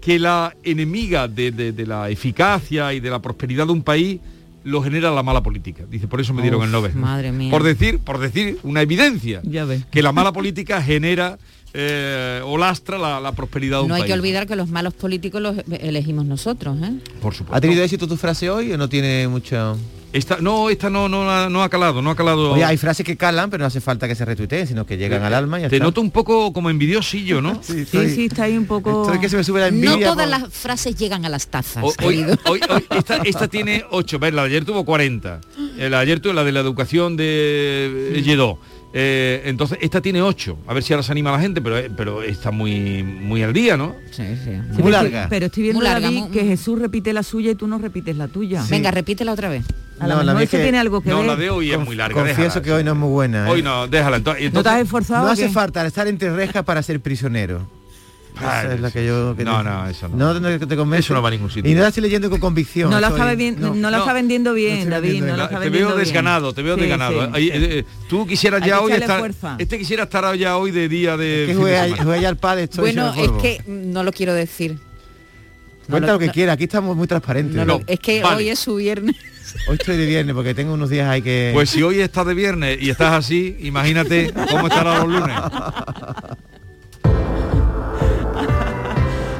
que 0.00 0.18
la 0.18 0.54
enemiga 0.62 1.26
de, 1.26 1.50
de- 1.50 1.72
de 1.72 1.87
la 1.87 2.11
eficacia 2.11 2.92
y 2.92 3.00
de 3.00 3.11
la 3.11 3.20
prosperidad 3.20 3.66
de 3.66 3.72
un 3.72 3.82
país 3.82 4.20
lo 4.62 4.82
genera 4.82 5.11
la 5.12 5.22
mala 5.22 5.42
política. 5.42 5.85
Dice, 5.88 6.06
por 6.09 6.20
eso 6.20 6.35
me 6.35 6.42
dieron 6.42 6.61
Uf, 6.61 6.66
el 6.66 6.72
Nobel. 6.72 6.94
madre 6.94 7.32
mía. 7.32 7.50
Por 7.50 7.62
decir, 7.62 7.98
por 8.00 8.18
decir 8.18 8.59
una 8.64 8.82
evidencia 8.82 9.40
Ya 9.44 9.64
que 9.90 10.02
la 10.02 10.12
mala 10.12 10.32
política 10.32 10.82
genera 10.82 11.38
eh, 11.79 12.41
o 12.45 12.57
lastra 12.57 12.97
la, 12.97 13.21
la 13.21 13.33
prosperidad 13.33 13.79
de 13.79 13.83
un 13.83 13.89
No 13.91 13.95
hay 13.97 14.03
país. 14.03 14.12
que 14.15 14.19
olvidar 14.19 14.47
que 14.47 14.57
los 14.57 14.69
malos 14.71 14.95
políticos 14.95 15.43
los 15.43 15.57
elegimos 15.71 16.25
nosotros, 16.25 16.77
¿eh? 16.83 16.93
Por 17.21 17.35
supuesto. 17.35 17.55
¿Ha 17.55 17.61
tenido 17.61 17.83
éxito 17.83 18.09
tu 18.09 18.17
frase 18.17 18.49
hoy 18.49 18.73
o 18.73 18.79
no 18.79 18.89
tiene 18.89 19.29
mucho...? 19.29 19.77
Esta, 20.12 20.39
no, 20.41 20.71
esta 20.71 20.89
no, 20.89 21.11
no, 21.11 21.31
ha- 21.31 21.51
no 21.51 21.62
ha 21.62 21.69
calado, 21.69 22.01
no 22.01 22.09
ha 22.11 22.17
calado. 22.17 22.53
Oye, 22.53 22.65
hay 22.65 22.79
frases 22.79 23.05
que 23.05 23.17
calan, 23.19 23.51
pero 23.51 23.62
no 23.62 23.67
hace 23.67 23.83
falta 23.83 24.09
que 24.09 24.15
se 24.15 24.25
retuiteen, 24.25 24.67
sino 24.67 24.87
que 24.87 24.97
llegan 24.97 25.23
al 25.25 25.35
alma 25.35 25.59
y 25.59 25.69
Te 25.69 25.77
está. 25.77 25.85
noto 25.85 26.01
un 26.01 26.11
poco 26.11 26.55
como 26.55 26.71
envidiosillo, 26.71 27.43
¿no? 27.43 27.61
Sí, 27.62 27.85
Sí, 27.85 28.09
sí, 28.15 28.25
está 28.27 28.45
ahí 28.45 28.57
un 28.57 28.65
poco... 28.65 29.03
Estoy 29.03 29.19
que 29.21 29.29
se 29.29 29.37
me 29.37 29.45
sube 29.45 29.61
la 29.61 29.71
No 29.71 29.77
envidia. 29.77 30.09
todas 30.09 30.27
por- 30.31 30.41
las 30.41 30.53
frases 30.55 30.97
llegan 30.97 31.27
a 31.27 31.29
las 31.29 31.49
tazas. 31.49 31.85
Hoy, 31.85 31.93
hoy- 32.03 32.17
querido. 32.17 32.39
hoy- 32.47 32.61
hoy- 32.71 32.87
esta, 32.97 33.17
esta 33.19 33.49
tiene 33.49 33.85
8, 33.91 34.19
ver, 34.19 34.33
la 34.33 34.43
de 34.43 34.49
ayer 34.49 34.65
tuvo 34.65 34.87
40. 34.87 35.41
Eh, 35.77 35.91
La 35.91 35.99
de 35.99 36.03
ayer 36.05 36.21
tuvo 36.21 36.33
la 36.33 36.45
de 36.45 36.53
la 36.53 36.61
educación 36.61 37.17
de 37.19 38.12
eh, 38.17 38.23
Lledó. 38.23 38.59
Eh, 38.98 39.42
entonces, 39.44 39.76
esta 39.82 40.00
tiene 40.00 40.22
8. 40.22 40.56
A 40.66 40.72
ver 40.72 40.82
si 40.82 40.94
ahora 40.94 41.02
se 41.02 41.12
anima 41.12 41.30
la 41.30 41.38
gente, 41.38 41.61
pero, 41.61 41.76
eh, 41.76 41.90
pero 41.94 42.22
está 42.22 42.50
muy, 42.50 43.02
muy 43.02 43.42
al 43.42 43.52
día, 43.52 43.76
¿no? 43.76 43.94
Sí, 44.11 44.22
sí. 44.42 44.52
Sí, 44.74 44.80
pero 44.82 44.88
estoy- 44.88 45.12
Pero 45.28 45.46
estoy 45.46 45.62
viendo 45.64 45.80
Muy 45.80 45.85
larga, 45.88 46.06
David, 46.06 46.18
muy- 46.20 46.30
que 46.30 46.44
Jesús 46.44 46.78
repite 46.78 47.12
la 47.12 47.22
suya 47.22 47.50
y 47.50 47.54
tú 47.56 47.66
no 47.66 47.76
repites 47.76 48.16
la 48.16 48.28
tuya. 48.28 48.64
Venga, 48.70 48.90
repítela 48.90 49.32
otra 49.32 49.50
vez. 49.50 49.66
A 49.98 50.06
lo 50.06 50.16
No, 50.16 50.22
la 50.22 50.32
mejor 50.32 50.48
que- 50.48 50.59
tiene 50.62 50.78
algo 50.78 51.02
que 51.02 51.11
No, 51.11 51.18
ver. 51.18 51.26
la 51.26 51.37
de 51.37 51.50
hoy 51.50 51.72
es 51.72 51.78
muy 51.78 51.94
larga. 51.94 52.14
Confieso 52.14 52.42
déjala. 52.42 52.62
que 52.62 52.72
hoy 52.72 52.85
no 52.85 52.92
es 52.92 52.96
muy 52.96 53.09
buena. 53.11 53.46
¿eh? 53.48 53.50
Hoy 53.50 53.62
no, 53.62 53.87
déjala. 53.87 54.16
Entonces, 54.16 54.50
¿No 54.52 54.62
te 54.62 54.68
has 54.70 54.80
esforzado? 54.80 55.26
No 55.26 55.32
hace 55.32 55.50
falta 55.50 55.85
estar 55.87 56.06
entre 56.06 56.35
rejas 56.35 56.64
para 56.64 56.82
ser 56.82 56.98
prisionero. 57.00 57.68
Esa 58.38 58.75
es 58.75 58.81
la 58.81 58.90
que 58.90 59.07
yo... 59.07 59.35
que 59.37 59.44
No, 59.44 59.59
te- 59.59 59.64
no, 59.64 59.88
eso 59.88 60.09
no. 60.09 60.35
No, 60.35 60.59
te 60.59 60.77
convence. 60.77 61.07
Eso 61.07 61.14
no 61.14 61.22
va 61.22 61.29
a 61.29 61.31
ningún 61.31 61.51
sitio. 61.51 61.70
Y 61.70 61.75
no 61.75 61.81
la 61.83 61.88
estoy 61.88 62.03
leyendo 62.03 62.29
con 62.31 62.38
convicción. 62.40 62.90
No 62.90 63.01
la, 63.01 63.09
está, 63.09 63.33
bebi- 63.35 63.57
no, 63.57 63.90
la 63.90 63.99
está 63.99 64.12
vendiendo 64.12 64.53
bien, 64.53 64.90
David. 64.90 65.09
vendiendo 65.09 65.37
la 65.37 65.49
bien. 65.49 65.49
te 65.49 65.64
vendiendo 65.64 65.88
veo 65.88 65.96
bien. 65.96 66.05
desganado, 66.07 66.53
te 66.53 66.62
veo 66.62 66.77
desganado. 66.77 67.27
sí. 67.35 67.51
Eh, 67.53 67.85
tú 68.09 68.27
quisieras 68.27 68.64
ya 68.64 68.81
hoy 68.81 68.92
estar... 68.92 69.18
fuerza. 69.20 69.57
Este 69.59 69.79
quisiera 69.79 70.03
estar 70.05 70.35
ya 70.37 70.57
hoy 70.59 70.70
de 70.70 70.88
día 70.88 71.16
de... 71.16 71.44
Que 71.46 71.53
fin 71.53 71.57
de 71.57 71.62
juega, 71.62 71.85
semana. 71.85 72.03
juega 72.05 72.20
ya 72.22 72.29
al 72.29 72.37
padre, 72.37 72.64
estoy 72.64 72.81
Bueno, 72.92 73.14
es 73.14 73.31
que 73.42 73.62
no 73.66 74.03
lo 74.05 74.12
quiero 74.12 74.35
decir. 74.35 74.79
Cuenta 75.88 76.12
lo 76.12 76.18
que 76.18 76.27
no. 76.27 76.33
quiera, 76.33 76.53
aquí 76.55 76.64
estamos 76.64 76.96
muy 76.96 77.07
transparentes. 77.07 77.64
Es 77.87 78.01
que 78.01 78.20
vale. 78.22 78.37
hoy 78.37 78.49
es 78.49 78.59
su 78.59 78.75
viernes. 78.77 79.14
Hoy 79.68 79.77
estoy 79.79 79.96
de 79.96 80.07
viernes 80.07 80.35
porque 80.35 80.53
tengo 80.53 80.75
unos 80.75 80.90
días 80.90 81.09
hay 81.09 81.22
que... 81.22 81.53
Pues 81.55 81.70
si 81.70 81.83
hoy 81.83 82.01
estás 82.01 82.27
de 82.27 82.35
viernes 82.35 82.79
y 82.81 82.90
estás 82.90 83.14
así, 83.14 83.57
imagínate 83.61 84.33
cómo 84.51 84.66
estará 84.66 84.99
los 85.05 85.09
lunes. 85.09 85.37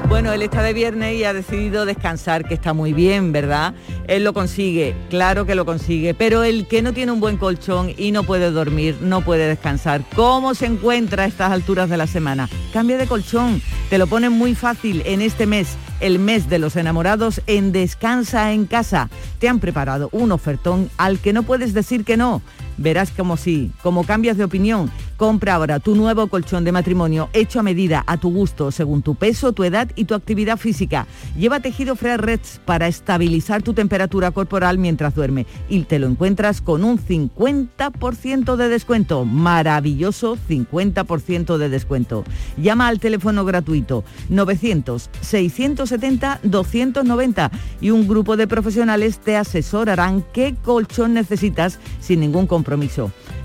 Bueno, 0.09 0.33
él 0.33 0.43
está 0.43 0.63
de 0.63 0.73
viernes 0.73 1.17
y 1.17 1.25
ha 1.25 1.33
decidido 1.33 1.85
descansar, 1.85 2.47
que 2.47 2.55
está 2.55 2.73
muy 2.73 2.93
bien, 2.93 3.33
¿verdad? 3.33 3.75
Él 4.07 4.23
lo 4.23 4.33
consigue, 4.33 4.95
claro 5.11 5.47
que 5.47 5.57
lo 5.57 5.67
consigue, 5.67 6.15
pero 6.15 6.45
el 6.45 6.69
que 6.69 6.81
no 6.81 6.93
tiene 6.93 7.11
un 7.11 7.19
buen 7.19 7.37
colchón 7.37 7.93
y 7.97 8.13
no 8.13 8.23
puede 8.23 8.53
dormir, 8.53 8.97
no 9.01 9.23
puede 9.23 9.49
descansar, 9.49 10.03
¿cómo 10.15 10.55
se 10.55 10.67
encuentra 10.67 11.25
a 11.25 11.27
estas 11.27 11.51
alturas 11.51 11.91
de 11.91 11.97
la 11.97 12.07
semana? 12.07 12.49
Cambia 12.73 12.99
de 12.99 13.09
colchón, 13.09 13.61
te 13.91 13.99
lo 13.99 14.07
ponen 14.07 14.31
muy 14.33 14.55
fácil 14.55 15.03
en 15.07 15.23
este 15.23 15.45
mes, 15.45 15.77
el 16.01 16.21
mes 16.21 16.49
de 16.49 16.61
los 16.61 16.77
enamorados 16.77 17.43
en 17.49 17.73
Descansa 17.73 18.53
en 18.53 18.67
Casa. 18.67 19.11
Te 19.41 19.49
han 19.49 19.59
preparado 19.59 20.09
un 20.13 20.31
ofertón 20.31 20.89
al 20.99 21.19
que 21.19 21.33
no 21.33 21.43
puedes 21.43 21.75
decir 21.75 22.05
que 22.05 22.17
no. 22.17 22.43
Verás 22.79 23.11
como 23.11 23.37
sí, 23.37 23.73
como 23.83 24.05
cambias 24.05 24.37
de 24.37 24.45
opinión. 24.45 24.91
Compra 25.17 25.55
ahora 25.55 25.81
tu 25.81 25.95
nuevo 25.95 26.27
colchón 26.27 26.65
de 26.65 26.73
matrimonio 26.73 27.31
hecho 27.33 27.59
a 27.59 27.63
medida, 27.63 28.05
a 28.07 28.19
tu 28.19 28.31
gusto, 28.31 28.71
según 28.71 29.01
tu 29.01 29.15
peso, 29.15 29.53
tu 29.53 29.65
edad 29.65 29.91
y 29.97 30.05
tu 30.05 30.15
actividad 30.15 30.59
física. 30.59 31.07
Lleva 31.39 31.61
tejido 31.61 31.97
Fresh 31.97 32.19
Reds 32.19 32.61
para 32.67 32.87
estabilizar 32.87 33.63
tu 33.63 33.73
temperatura 33.73 34.31
corporal 34.31 34.77
mientras 34.77 35.15
duerme 35.15 35.47
y 35.71 35.85
te 35.85 35.99
lo 35.99 36.07
encuentras 36.07 36.61
con 36.61 36.85
un 36.85 36.99
50% 36.99 38.57
de 38.57 38.69
descuento. 38.69 39.25
Maravilloso 39.25 40.37
50% 40.49 41.57
de 41.57 41.69
descuento. 41.71 42.25
Llama 42.59 42.89
al 42.89 43.01
teléfono 43.01 43.47
gratuito 43.47 44.05
900 44.29 45.09
670 45.23 46.41
290 46.43 47.51
y 47.81 47.91
un 47.91 48.07
grupo 48.07 48.37
de 48.37 48.47
profesionales 48.47 49.19
te 49.19 49.37
asesorarán 49.37 50.25
qué 50.35 50.55
colchón 50.63 51.15
necesitas 51.15 51.79
sin 52.01 52.21
ningún 52.21 52.47
compromiso. 52.47 52.66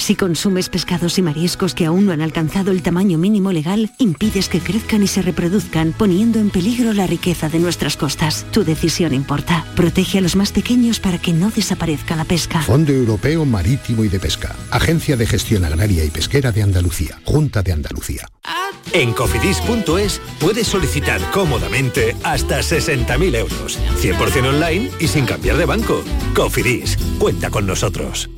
Si 0.00 0.16
consumes 0.16 0.70
pescados 0.70 1.18
y 1.18 1.22
mariscos 1.22 1.74
que 1.74 1.84
aún 1.84 2.06
no 2.06 2.12
han 2.12 2.22
alcanzado 2.22 2.70
el 2.70 2.80
tamaño 2.82 3.18
mínimo 3.18 3.52
legal, 3.52 3.90
impides 3.98 4.48
que 4.48 4.58
crezcan 4.58 5.02
y 5.02 5.06
se 5.06 5.20
reproduzcan, 5.20 5.92
poniendo 5.92 6.38
en 6.38 6.48
peligro 6.48 6.94
la 6.94 7.06
riqueza 7.06 7.50
de 7.50 7.58
nuestras 7.58 7.98
costas. 7.98 8.46
Tu 8.50 8.64
decisión 8.64 9.12
importa. 9.12 9.66
Protege 9.76 10.16
a 10.16 10.20
los 10.22 10.36
más 10.36 10.52
pequeños 10.52 11.00
para 11.00 11.18
que 11.18 11.34
no 11.34 11.50
desaparezca 11.50 12.16
la 12.16 12.24
pesca. 12.24 12.62
Fondo 12.62 12.92
Europeo 12.92 13.44
Marítimo 13.44 14.02
y 14.02 14.08
de 14.08 14.18
Pesca. 14.18 14.56
Agencia 14.70 15.18
de 15.18 15.26
Gestión 15.26 15.66
Agraria 15.66 16.02
y 16.02 16.08
Pesquera 16.08 16.50
de 16.50 16.62
Andalucía. 16.62 17.20
Junta 17.24 17.62
de 17.62 17.72
Andalucía. 17.72 18.26
En 18.94 19.12
cofidis.es 19.12 20.20
puedes 20.40 20.66
solicitar 20.66 21.20
cómodamente 21.30 22.16
hasta 22.24 22.60
60.000 22.60 23.36
euros. 23.36 23.78
100% 24.00 24.48
online 24.48 24.90
y 24.98 25.08
sin 25.08 25.26
cambiar 25.26 25.58
de 25.58 25.66
banco. 25.66 26.02
Cofidis, 26.34 26.96
cuenta 27.18 27.50
con 27.50 27.66
nosotros. 27.66 28.30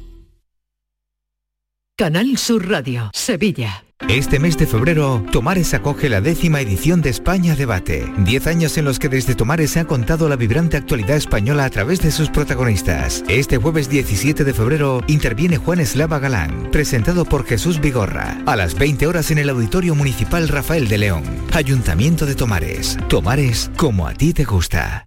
Canal 1.96 2.38
Sur 2.38 2.70
Radio, 2.70 3.10
Sevilla. 3.12 3.84
Este 4.08 4.40
mes 4.40 4.56
de 4.56 4.66
febrero, 4.66 5.22
Tomares 5.30 5.74
acoge 5.74 6.08
la 6.08 6.22
décima 6.22 6.62
edición 6.62 7.02
de 7.02 7.10
España 7.10 7.54
Debate. 7.54 8.10
Diez 8.18 8.46
años 8.46 8.78
en 8.78 8.86
los 8.86 8.98
que 8.98 9.10
desde 9.10 9.34
Tomares 9.34 9.72
se 9.72 9.80
ha 9.80 9.84
contado 9.84 10.28
la 10.28 10.36
vibrante 10.36 10.78
actualidad 10.78 11.16
española 11.16 11.66
a 11.66 11.70
través 11.70 12.00
de 12.00 12.10
sus 12.10 12.30
protagonistas. 12.30 13.22
Este 13.28 13.58
jueves 13.58 13.90
17 13.90 14.42
de 14.42 14.54
febrero 14.54 15.02
interviene 15.06 15.58
Juan 15.58 15.80
Eslava 15.80 16.18
Galán, 16.18 16.70
presentado 16.72 17.26
por 17.26 17.44
Jesús 17.44 17.78
Vigorra, 17.78 18.38
a 18.46 18.56
las 18.56 18.74
20 18.74 19.06
horas 19.06 19.30
en 19.30 19.38
el 19.38 19.50
Auditorio 19.50 19.94
Municipal 19.94 20.48
Rafael 20.48 20.88
de 20.88 20.98
León. 20.98 21.24
Ayuntamiento 21.52 22.24
de 22.24 22.34
Tomares. 22.34 22.96
Tomares 23.08 23.70
como 23.76 24.08
a 24.08 24.14
ti 24.14 24.32
te 24.32 24.44
gusta. 24.44 25.06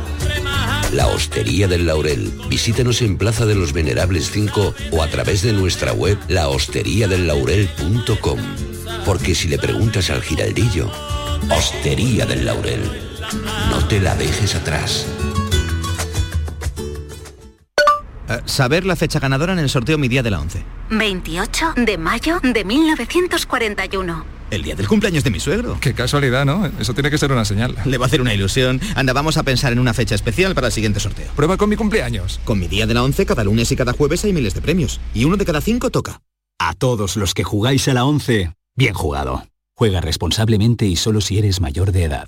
La 0.93 1.07
Hostería 1.07 1.67
del 1.69 1.85
Laurel. 1.85 2.33
Visítenos 2.49 3.01
en 3.01 3.17
Plaza 3.17 3.45
de 3.45 3.55
los 3.55 3.71
Venerables 3.71 4.29
5 4.31 4.75
o 4.91 5.01
a 5.01 5.07
través 5.07 5.41
de 5.41 5.53
nuestra 5.53 5.93
web 5.93 6.17
lahosteriadellaurel.com. 6.27 8.39
Porque 9.05 9.33
si 9.33 9.47
le 9.47 9.57
preguntas 9.57 10.09
al 10.09 10.21
giraldillo, 10.21 10.91
Hostería 11.49 12.25
del 12.25 12.45
Laurel, 12.45 12.81
no 13.69 13.87
te 13.87 14.01
la 14.01 14.15
dejes 14.15 14.53
atrás. 14.55 15.07
Eh, 18.27 18.41
saber 18.45 18.85
la 18.85 18.97
fecha 18.97 19.19
ganadora 19.19 19.53
en 19.53 19.59
el 19.59 19.69
sorteo 19.69 19.97
Mi 19.97 20.09
Día 20.09 20.23
de 20.23 20.31
la 20.31 20.41
11. 20.41 20.61
28 20.89 21.75
de 21.77 21.97
mayo 21.97 22.41
de 22.41 22.65
1941. 22.65 24.40
El 24.51 24.63
día 24.63 24.75
del 24.75 24.87
cumpleaños 24.87 25.23
de 25.23 25.31
mi 25.31 25.39
suegro. 25.39 25.77
Qué 25.79 25.93
casualidad, 25.93 26.45
¿no? 26.45 26.69
Eso 26.77 26.93
tiene 26.93 27.09
que 27.09 27.17
ser 27.17 27.31
una 27.31 27.45
señal. 27.45 27.73
Le 27.85 27.97
va 27.97 28.05
a 28.05 28.07
hacer 28.07 28.19
una 28.19 28.33
ilusión. 28.33 28.81
Anda, 28.95 29.13
vamos 29.13 29.37
a 29.37 29.43
pensar 29.43 29.71
en 29.71 29.79
una 29.79 29.93
fecha 29.93 30.13
especial 30.13 30.53
para 30.53 30.67
el 30.67 30.73
siguiente 30.73 30.99
sorteo. 30.99 31.31
Prueba 31.37 31.55
con 31.55 31.69
mi 31.69 31.77
cumpleaños. 31.77 32.41
Con 32.43 32.59
mi 32.59 32.67
día 32.67 32.85
de 32.85 32.93
la 32.93 33.01
11, 33.03 33.25
cada 33.25 33.45
lunes 33.45 33.71
y 33.71 33.77
cada 33.77 33.93
jueves 33.93 34.25
hay 34.25 34.33
miles 34.33 34.53
de 34.53 34.61
premios. 34.61 34.99
Y 35.13 35.23
uno 35.23 35.37
de 35.37 35.45
cada 35.45 35.61
cinco 35.61 35.89
toca. 35.89 36.21
A 36.59 36.73
todos 36.73 37.15
los 37.15 37.33
que 37.33 37.45
jugáis 37.45 37.87
a 37.87 37.93
la 37.93 38.03
11, 38.03 38.53
bien 38.75 38.93
jugado. 38.93 39.47
Juega 39.73 40.01
responsablemente 40.01 40.85
y 40.85 40.97
solo 40.97 41.21
si 41.21 41.37
eres 41.37 41.61
mayor 41.61 41.93
de 41.93 42.03
edad. 42.03 42.27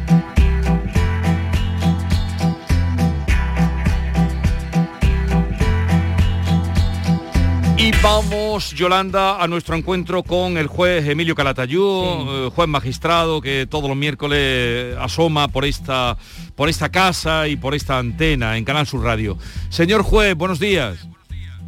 Vamos, 8.01 8.71
Yolanda, 8.73 9.41
a 9.41 9.47
nuestro 9.47 9.75
encuentro 9.75 10.23
con 10.23 10.57
el 10.57 10.67
juez 10.67 11.07
Emilio 11.07 11.35
Calatayú, 11.35 11.81
eh, 12.29 12.49
juez 12.53 12.67
magistrado 12.67 13.41
que 13.41 13.67
todos 13.69 13.87
los 13.87 13.97
miércoles 13.97 14.95
asoma 14.99 15.47
por 15.47 15.65
esta, 15.65 16.17
por 16.55 16.69
esta 16.69 16.89
casa 16.89 17.47
y 17.47 17.55
por 17.55 17.75
esta 17.75 17.97
antena 17.99 18.57
en 18.57 18.65
Canal 18.65 18.87
Sur 18.87 19.03
Radio. 19.03 19.37
Señor 19.69 20.03
juez, 20.03 20.35
buenos 20.35 20.59
días. 20.59 20.97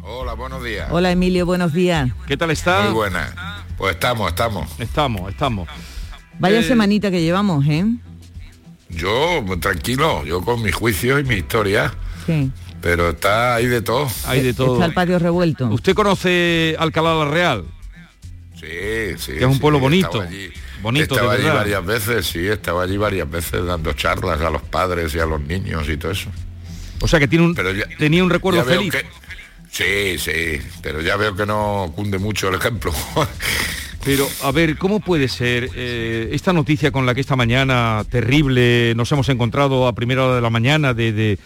Hola, 0.02 0.34
buenos 0.34 0.62
días. 0.62 0.88
Hola 0.90 1.10
Emilio, 1.12 1.46
buenos 1.46 1.72
días. 1.72 2.10
¿Qué 2.26 2.36
tal 2.36 2.50
está? 2.50 2.82
Muy 2.84 2.92
buena. 2.94 3.64
Pues 3.78 3.94
estamos, 3.94 4.28
estamos. 4.28 4.68
Estamos, 4.78 5.30
estamos. 5.30 5.68
Vaya 6.38 6.60
Eh, 6.60 6.62
semanita 6.64 7.10
que 7.10 7.22
llevamos, 7.22 7.64
¿eh? 7.66 7.84
Yo, 8.90 9.42
pues, 9.46 9.60
tranquilo, 9.60 10.24
yo 10.24 10.40
con 10.42 10.62
mi 10.62 10.70
juicio 10.70 11.18
y 11.18 11.24
mi 11.24 11.36
historia, 11.36 11.92
Sí. 12.26 12.50
Pero 12.84 13.08
está 13.08 13.54
ahí 13.54 13.64
de 13.66 13.80
todo. 13.80 14.06
Hay 14.26 14.42
de 14.42 14.52
todo. 14.52 14.74
Está 14.74 14.84
el 14.84 14.92
patio 14.92 15.18
revuelto. 15.18 15.68
¿Usted 15.68 15.94
conoce 15.94 16.76
Alcalá 16.78 17.14
la 17.14 17.30
Real? 17.30 17.64
Sí, 18.60 19.16
sí. 19.16 19.32
Que 19.32 19.38
es 19.38 19.44
un 19.46 19.54
sí, 19.54 19.58
pueblo 19.60 19.78
bonito. 19.80 20.20
allí. 20.20 20.50
Bonito, 20.82 21.14
Estaba 21.14 21.32
allí 21.32 21.44
varias 21.44 21.86
veces, 21.86 22.26
sí, 22.26 22.46
estaba 22.46 22.82
allí 22.82 22.98
varias 22.98 23.30
veces 23.30 23.64
dando 23.64 23.94
charlas 23.94 24.38
a 24.42 24.50
los 24.50 24.60
padres 24.60 25.14
y 25.14 25.18
a 25.18 25.24
los 25.24 25.40
niños 25.40 25.88
y 25.88 25.96
todo 25.96 26.12
eso. 26.12 26.28
O 27.00 27.08
sea 27.08 27.18
que 27.18 27.26
tiene 27.26 27.46
un, 27.46 27.54
tenía 27.98 28.22
un 28.22 28.28
recuerdo 28.28 28.62
ya 28.62 28.66
feliz. 28.76 28.92
que- 28.92 29.06
Sí, 29.70 30.18
sí, 30.18 30.60
pero 30.82 31.00
ya 31.00 31.16
veo 31.16 31.34
que 31.34 31.46
no 31.46 31.90
cunde 31.96 32.18
mucho 32.18 32.50
el 32.50 32.56
ejemplo. 32.56 32.92
Pero, 34.04 34.28
a 34.42 34.52
ver, 34.52 34.76
¿cómo 34.76 35.00
puede 35.00 35.28
ser 35.28 35.70
eh, 35.74 36.28
esta 36.32 36.52
noticia 36.52 36.90
con 36.92 37.06
la 37.06 37.14
que 37.14 37.22
esta 37.22 37.36
mañana 37.36 38.04
terrible 38.10 38.92
nos 38.94 39.10
hemos 39.12 39.30
encontrado 39.30 39.86
a 39.88 39.94
primera 39.94 40.26
hora 40.26 40.34
de 40.36 40.42
la 40.42 40.50
mañana 40.50 40.92
de, 40.92 41.12
de 41.14 41.38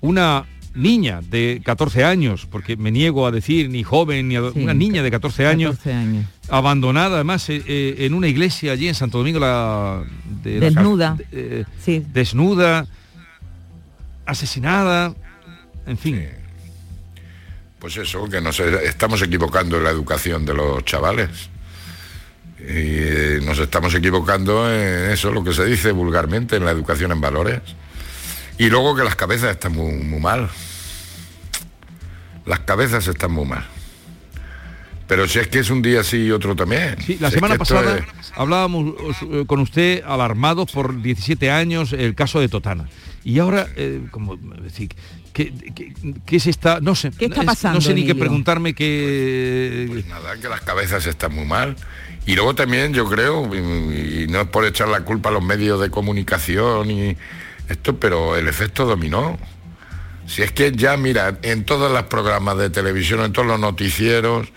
una 0.00 0.44
niña 0.74 1.20
de 1.22 1.60
14 1.64 2.04
años, 2.04 2.46
porque 2.50 2.76
me 2.76 2.90
niego 2.90 3.26
a 3.26 3.30
decir 3.30 3.68
ni 3.68 3.82
joven, 3.82 4.28
ni 4.28 4.36
Sí, 4.36 4.58
una 4.60 4.72
niña 4.74 5.02
de 5.02 5.10
14 5.10 5.46
años, 5.46 5.76
14 5.76 5.92
años. 5.92 6.26
abandonada 6.48 7.16
además 7.16 7.48
eh, 7.50 7.62
eh, 7.66 7.96
en 8.00 8.14
una 8.14 8.28
iglesia 8.28 8.72
allí 8.72 8.88
en 8.88 8.94
Santo 8.94 9.18
Domingo 9.18 9.38
la, 9.38 10.02
de 10.42 10.60
la- 10.60 10.66
Desnuda. 10.66 11.16
eh, 11.30 11.64
Sí. 11.84 12.04
desnuda, 12.12 12.86
asesinada, 14.26 15.14
en 15.86 15.98
fin. 15.98 16.28
Pues 17.78 17.96
eso, 17.96 18.28
que 18.28 18.40
nos 18.40 18.60
e- 18.60 18.86
estamos 18.86 19.20
equivocando 19.22 19.76
en 19.78 19.84
la 19.84 19.90
educación 19.90 20.44
de 20.46 20.54
los 20.54 20.84
chavales. 20.84 21.28
Y 22.60 22.62
eh, 22.68 23.40
nos 23.44 23.58
estamos 23.58 23.92
equivocando 23.94 24.72
en 24.72 25.10
eso, 25.10 25.32
lo 25.32 25.42
que 25.42 25.52
se 25.52 25.64
dice 25.64 25.90
vulgarmente, 25.90 26.56
en 26.56 26.64
la 26.64 26.70
educación 26.70 27.10
en 27.10 27.20
valores. 27.20 27.60
Y 28.62 28.70
luego 28.70 28.94
que 28.94 29.02
las 29.02 29.16
cabezas 29.16 29.50
están 29.50 29.72
muy, 29.72 29.92
muy 29.94 30.20
mal. 30.20 30.48
Las 32.46 32.60
cabezas 32.60 33.08
están 33.08 33.32
muy 33.32 33.44
mal. 33.44 33.64
Pero 35.08 35.26
si 35.26 35.40
es 35.40 35.48
que 35.48 35.58
es 35.58 35.68
un 35.70 35.82
día 35.82 36.04
sí 36.04 36.26
y 36.26 36.30
otro 36.30 36.54
también. 36.54 36.94
Sí, 37.04 37.16
la 37.20 37.28
Si 37.28 37.34
es 37.34 37.34
semana 37.34 37.54
que 37.54 37.58
pasada 37.58 37.98
es- 37.98 38.04
hablábamos 38.36 38.94
eh, 39.22 39.44
con 39.48 39.58
usted 39.58 40.04
alarmados 40.06 40.70
por 40.70 41.02
17 41.02 41.50
años 41.50 41.92
el 41.92 42.14
caso 42.14 42.38
de 42.38 42.48
Totana. 42.48 42.88
Y 43.24 43.40
ahora, 43.40 43.66
eh, 43.76 44.02
como 44.12 44.36
decir, 44.36 44.90
¿qué, 45.32 45.52
qué, 45.74 45.92
qué 46.24 46.38
se 46.38 46.50
está? 46.50 46.78
No 46.80 46.94
sé. 46.94 47.10
¿Qué 47.18 47.24
está 47.24 47.40
es- 47.40 47.46
pasando, 47.46 47.78
No 47.78 47.80
sé 47.80 47.94
ni 47.94 48.06
qué 48.06 48.14
preguntarme 48.14 48.74
qué. 48.74 49.86
Pues 49.90 50.06
nada, 50.06 50.36
que 50.36 50.48
las 50.48 50.60
cabezas 50.60 51.04
están 51.06 51.34
muy 51.34 51.46
mal. 51.46 51.74
Y 52.26 52.36
luego 52.36 52.54
también 52.54 52.94
yo 52.94 53.06
creo, 53.08 53.52
y, 53.52 54.22
y 54.22 54.26
no 54.28 54.42
es 54.42 54.48
por 54.48 54.64
echar 54.64 54.86
la 54.86 55.00
culpa 55.00 55.30
a 55.30 55.32
los 55.32 55.42
medios 55.42 55.80
de 55.80 55.90
comunicación 55.90 56.88
y 56.92 57.16
esto, 57.68 57.98
pero 57.98 58.36
el 58.36 58.48
efecto 58.48 58.84
dominó. 58.84 59.38
Si 60.26 60.42
es 60.42 60.52
que 60.52 60.72
ya, 60.72 60.96
mira, 60.96 61.38
en 61.42 61.64
todos 61.64 61.90
los 61.90 62.04
programas 62.04 62.56
de 62.58 62.70
televisión, 62.70 63.20
en 63.20 63.32
todos 63.32 63.48
los 63.48 63.60
noticieros, 63.60 64.48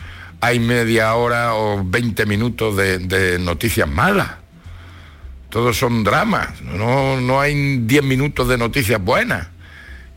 hay 0.41 0.59
media 0.59 1.13
hora 1.15 1.55
o 1.55 1.83
20 1.83 2.25
minutos 2.25 2.77
de, 2.77 3.39
noticias 3.39 3.87
malas. 3.87 4.31
Todos 5.49 5.77
son 5.77 6.03
dramas, 6.03 6.61
no, 6.61 7.19
no 7.21 7.39
hay 7.39 7.77
10 7.79 8.03
minutos 8.03 8.47
de 8.47 8.57
noticias 8.57 9.01
buenas. 9.01 9.47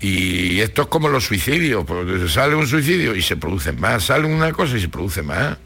Y 0.00 0.60
esto 0.60 0.82
es 0.82 0.88
como 0.88 1.08
los 1.08 1.24
suicidios, 1.24 1.84
pues 1.84 2.32
sale 2.32 2.54
un 2.54 2.66
suicidio 2.66 3.16
y 3.16 3.22
se 3.22 3.36
produce 3.36 3.72
más, 3.72 4.04
sale 4.04 4.26
una 4.26 4.52
cosa 4.52 4.76
y 4.76 4.80
se 4.80 4.88
produce 4.88 5.22
más. 5.22 5.56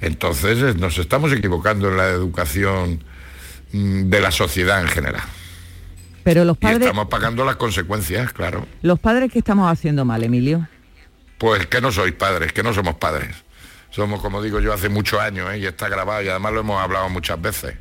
Entonces 0.00 0.58
eh, 0.62 0.74
nos 0.78 0.98
estamos 0.98 1.32
equivocando 1.32 1.88
en 1.88 1.96
la 1.96 2.08
educación 2.08 3.04
mm, 3.72 4.10
de 4.10 4.20
la 4.20 4.30
sociedad 4.30 4.80
en 4.80 4.88
general. 4.88 5.22
Pero 6.24 6.44
los 6.44 6.56
Y 6.56 6.60
padres, 6.60 6.82
estamos 6.82 7.08
pagando 7.08 7.44
las 7.44 7.56
consecuencias, 7.56 8.32
claro. 8.32 8.66
los 8.82 8.98
padres 8.98 9.32
que 9.32 9.38
estamos 9.38 9.70
haciendo 9.70 10.04
mal, 10.04 10.22
Emilio. 10.22 10.68
Pues 11.38 11.66
que 11.66 11.80
no 11.80 11.90
sois 11.90 12.12
padres, 12.12 12.52
que 12.52 12.62
no 12.62 12.72
somos 12.72 12.94
padres. 12.96 13.34
Somos, 13.90 14.22
como 14.22 14.40
digo 14.42 14.60
yo, 14.60 14.72
hace 14.72 14.88
muchos 14.88 15.20
años, 15.20 15.52
¿eh? 15.52 15.58
y 15.58 15.66
está 15.66 15.88
grabado, 15.88 16.22
y 16.22 16.28
además 16.28 16.52
lo 16.52 16.60
hemos 16.60 16.80
hablado 16.80 17.08
muchas 17.08 17.40
veces. 17.40 17.74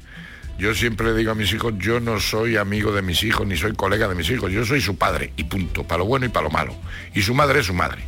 Yo 0.57 0.75
siempre 0.75 1.07
le 1.07 1.15
digo 1.15 1.31
a 1.31 1.35
mis 1.35 1.53
hijos, 1.53 1.73
yo 1.77 1.99
no 1.99 2.19
soy 2.19 2.57
amigo 2.57 2.91
de 2.91 3.01
mis 3.01 3.23
hijos, 3.23 3.47
ni 3.47 3.55
soy 3.55 3.73
colega 3.73 4.07
de 4.07 4.15
mis 4.15 4.29
hijos, 4.29 4.51
yo 4.51 4.65
soy 4.65 4.81
su 4.81 4.97
padre, 4.97 5.31
y 5.37 5.45
punto, 5.45 5.83
para 5.83 5.99
lo 5.99 6.05
bueno 6.05 6.25
y 6.25 6.29
para 6.29 6.43
lo 6.43 6.49
malo. 6.51 6.75
Y 7.15 7.21
su 7.21 7.33
madre 7.33 7.61
es 7.61 7.67
su 7.67 7.73
madre. 7.73 8.03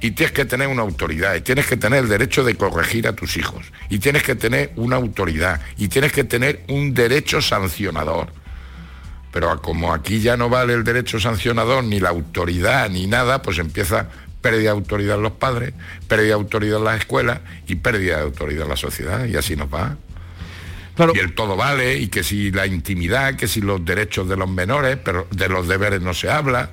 Y 0.00 0.12
tienes 0.12 0.32
que 0.32 0.44
tener 0.44 0.68
una 0.68 0.82
autoridad, 0.82 1.34
y 1.34 1.40
tienes 1.40 1.66
que 1.66 1.76
tener 1.76 2.04
el 2.04 2.08
derecho 2.08 2.42
de 2.42 2.54
corregir 2.54 3.06
a 3.08 3.12
tus 3.12 3.36
hijos, 3.36 3.66
y 3.90 3.98
tienes 3.98 4.22
que 4.22 4.34
tener 4.34 4.72
una 4.76 4.96
autoridad, 4.96 5.60
y 5.76 5.88
tienes 5.88 6.12
que 6.12 6.24
tener 6.24 6.64
un 6.68 6.94
derecho 6.94 7.42
sancionador. 7.42 8.32
Pero 9.32 9.60
como 9.60 9.92
aquí 9.92 10.20
ya 10.20 10.36
no 10.36 10.48
vale 10.48 10.74
el 10.74 10.84
derecho 10.84 11.20
sancionador, 11.20 11.84
ni 11.84 12.00
la 12.00 12.08
autoridad, 12.08 12.88
ni 12.90 13.06
nada, 13.06 13.42
pues 13.42 13.58
empieza 13.58 14.08
pérdida 14.40 14.62
de 14.62 14.68
autoridad 14.70 15.16
en 15.16 15.22
los 15.22 15.32
padres, 15.32 15.74
pérdida 16.06 16.28
de 16.28 16.32
autoridad 16.32 16.78
en 16.78 16.84
las 16.84 17.00
escuelas 17.00 17.40
y 17.66 17.76
pérdida 17.76 18.16
de 18.16 18.22
autoridad 18.22 18.62
en 18.64 18.68
la 18.70 18.76
sociedad. 18.76 19.24
Y 19.26 19.36
así 19.36 19.56
nos 19.56 19.72
va. 19.72 19.96
Y 21.14 21.18
el 21.18 21.34
todo 21.34 21.56
vale, 21.56 21.96
y 21.96 22.08
que 22.08 22.24
si 22.24 22.50
la 22.50 22.66
intimidad, 22.66 23.36
que 23.36 23.46
si 23.46 23.60
los 23.60 23.84
derechos 23.84 24.28
de 24.28 24.36
los 24.36 24.48
menores, 24.50 24.98
pero 25.02 25.28
de 25.30 25.48
los 25.48 25.68
deberes 25.68 26.00
no 26.00 26.12
se 26.12 26.28
habla, 26.28 26.70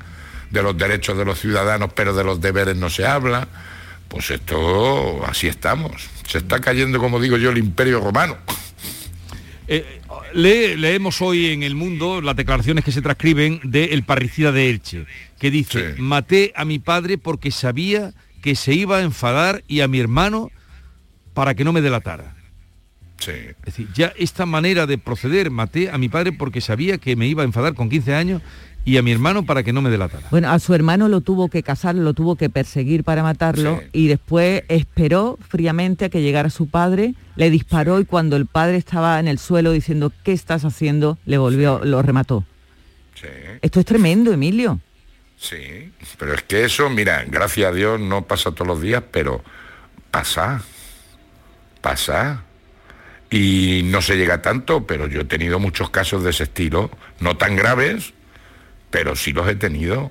de 0.49 0.63
los 0.63 0.75
derechos 0.75 1.17
de 1.17 1.25
los 1.25 1.39
ciudadanos, 1.39 1.91
pero 1.93 2.13
de 2.13 2.23
los 2.23 2.41
deberes 2.41 2.75
no 2.75 2.89
se 2.89 3.05
habla. 3.05 3.47
Pues 4.07 4.31
esto, 4.31 5.23
así 5.27 5.47
estamos. 5.47 6.09
Se 6.27 6.39
está 6.39 6.59
cayendo, 6.59 6.99
como 6.99 7.19
digo 7.19 7.37
yo, 7.37 7.51
el 7.51 7.57
imperio 7.57 7.99
romano. 7.99 8.37
Eh, 9.67 10.01
le- 10.33 10.77
leemos 10.77 11.21
hoy 11.21 11.47
en 11.47 11.63
El 11.63 11.75
Mundo 11.75 12.21
las 12.21 12.35
declaraciones 12.35 12.83
que 12.83 12.91
se 12.91 13.01
transcriben 13.01 13.59
del 13.63 14.03
parricida 14.03 14.51
de 14.51 14.69
Elche, 14.69 15.05
que 15.39 15.49
dice, 15.51 15.95
maté 15.97 16.53
a 16.55 16.65
mi 16.65 16.79
padre 16.79 17.17
porque 17.17 17.51
sabía 17.51 18.13
que 18.41 18.55
se 18.55 18.73
iba 18.73 18.97
a 18.97 19.01
enfadar 19.01 19.63
y 19.67 19.81
a 19.81 19.87
mi 19.87 19.99
hermano 19.99 20.51
para 21.33 21.55
que 21.55 21.63
no 21.63 21.73
me 21.73 21.81
delatara. 21.81 22.35
Es 23.59 23.65
decir, 23.65 23.87
ya 23.95 24.13
esta 24.17 24.45
manera 24.45 24.85
de 24.85 24.97
proceder, 24.97 25.49
maté 25.49 25.89
a 25.89 25.97
mi 25.97 26.09
padre 26.09 26.31
porque 26.31 26.61
sabía 26.61 26.97
que 26.99 27.15
me 27.15 27.27
iba 27.27 27.41
a 27.41 27.45
enfadar 27.45 27.73
con 27.73 27.89
15 27.89 28.13
años 28.13 28.41
y 28.85 28.97
a 28.97 29.01
mi 29.01 29.11
hermano 29.11 29.43
para 29.45 29.63
que 29.63 29.73
no 29.73 29.81
me 29.81 29.89
delatara. 29.89 30.27
Bueno, 30.29 30.51
a 30.51 30.59
su 30.59 30.73
hermano 30.75 31.09
lo 31.09 31.21
tuvo 31.21 31.49
que 31.49 31.63
casar, 31.63 31.95
lo 31.95 32.13
tuvo 32.13 32.35
que 32.35 32.51
perseguir 32.51 33.03
para 33.03 33.23
matarlo 33.23 33.81
y 33.91 34.07
después 34.07 34.63
esperó 34.69 35.39
fríamente 35.49 36.05
a 36.05 36.09
que 36.09 36.21
llegara 36.21 36.51
su 36.51 36.69
padre, 36.69 37.15
le 37.35 37.49
disparó 37.49 37.99
y 37.99 38.05
cuando 38.05 38.35
el 38.37 38.45
padre 38.45 38.77
estaba 38.77 39.19
en 39.19 39.27
el 39.27 39.39
suelo 39.39 39.71
diciendo 39.71 40.13
¿qué 40.23 40.31
estás 40.31 40.63
haciendo? 40.63 41.17
le 41.25 41.39
volvió, 41.39 41.81
lo 41.83 42.01
remató. 42.01 42.45
Esto 43.61 43.79
es 43.79 43.85
tremendo, 43.87 44.31
Emilio. 44.31 44.79
Sí, 45.35 45.91
pero 46.19 46.35
es 46.35 46.43
que 46.43 46.63
eso, 46.63 46.89
mira, 46.89 47.25
gracias 47.27 47.71
a 47.71 47.73
Dios 47.73 47.99
no 47.99 48.25
pasa 48.25 48.51
todos 48.51 48.67
los 48.67 48.81
días, 48.81 49.03
pero 49.11 49.43
pasa, 50.11 50.61
pasa. 51.81 52.43
Y 53.31 53.81
no 53.85 54.01
se 54.01 54.15
llega 54.15 54.41
tanto, 54.43 54.85
pero 54.85 55.07
yo 55.07 55.21
he 55.21 55.25
tenido 55.25 55.59
muchos 55.59 55.89
casos 55.89 56.23
de 56.23 56.29
ese 56.29 56.43
estilo, 56.43 56.91
no 57.19 57.35
tan 57.35 57.55
graves, 57.55 58.13
pero 58.95 59.13
sí 59.13 59.33
los 59.33 59.45
he 59.49 59.55
tenido. 59.55 60.09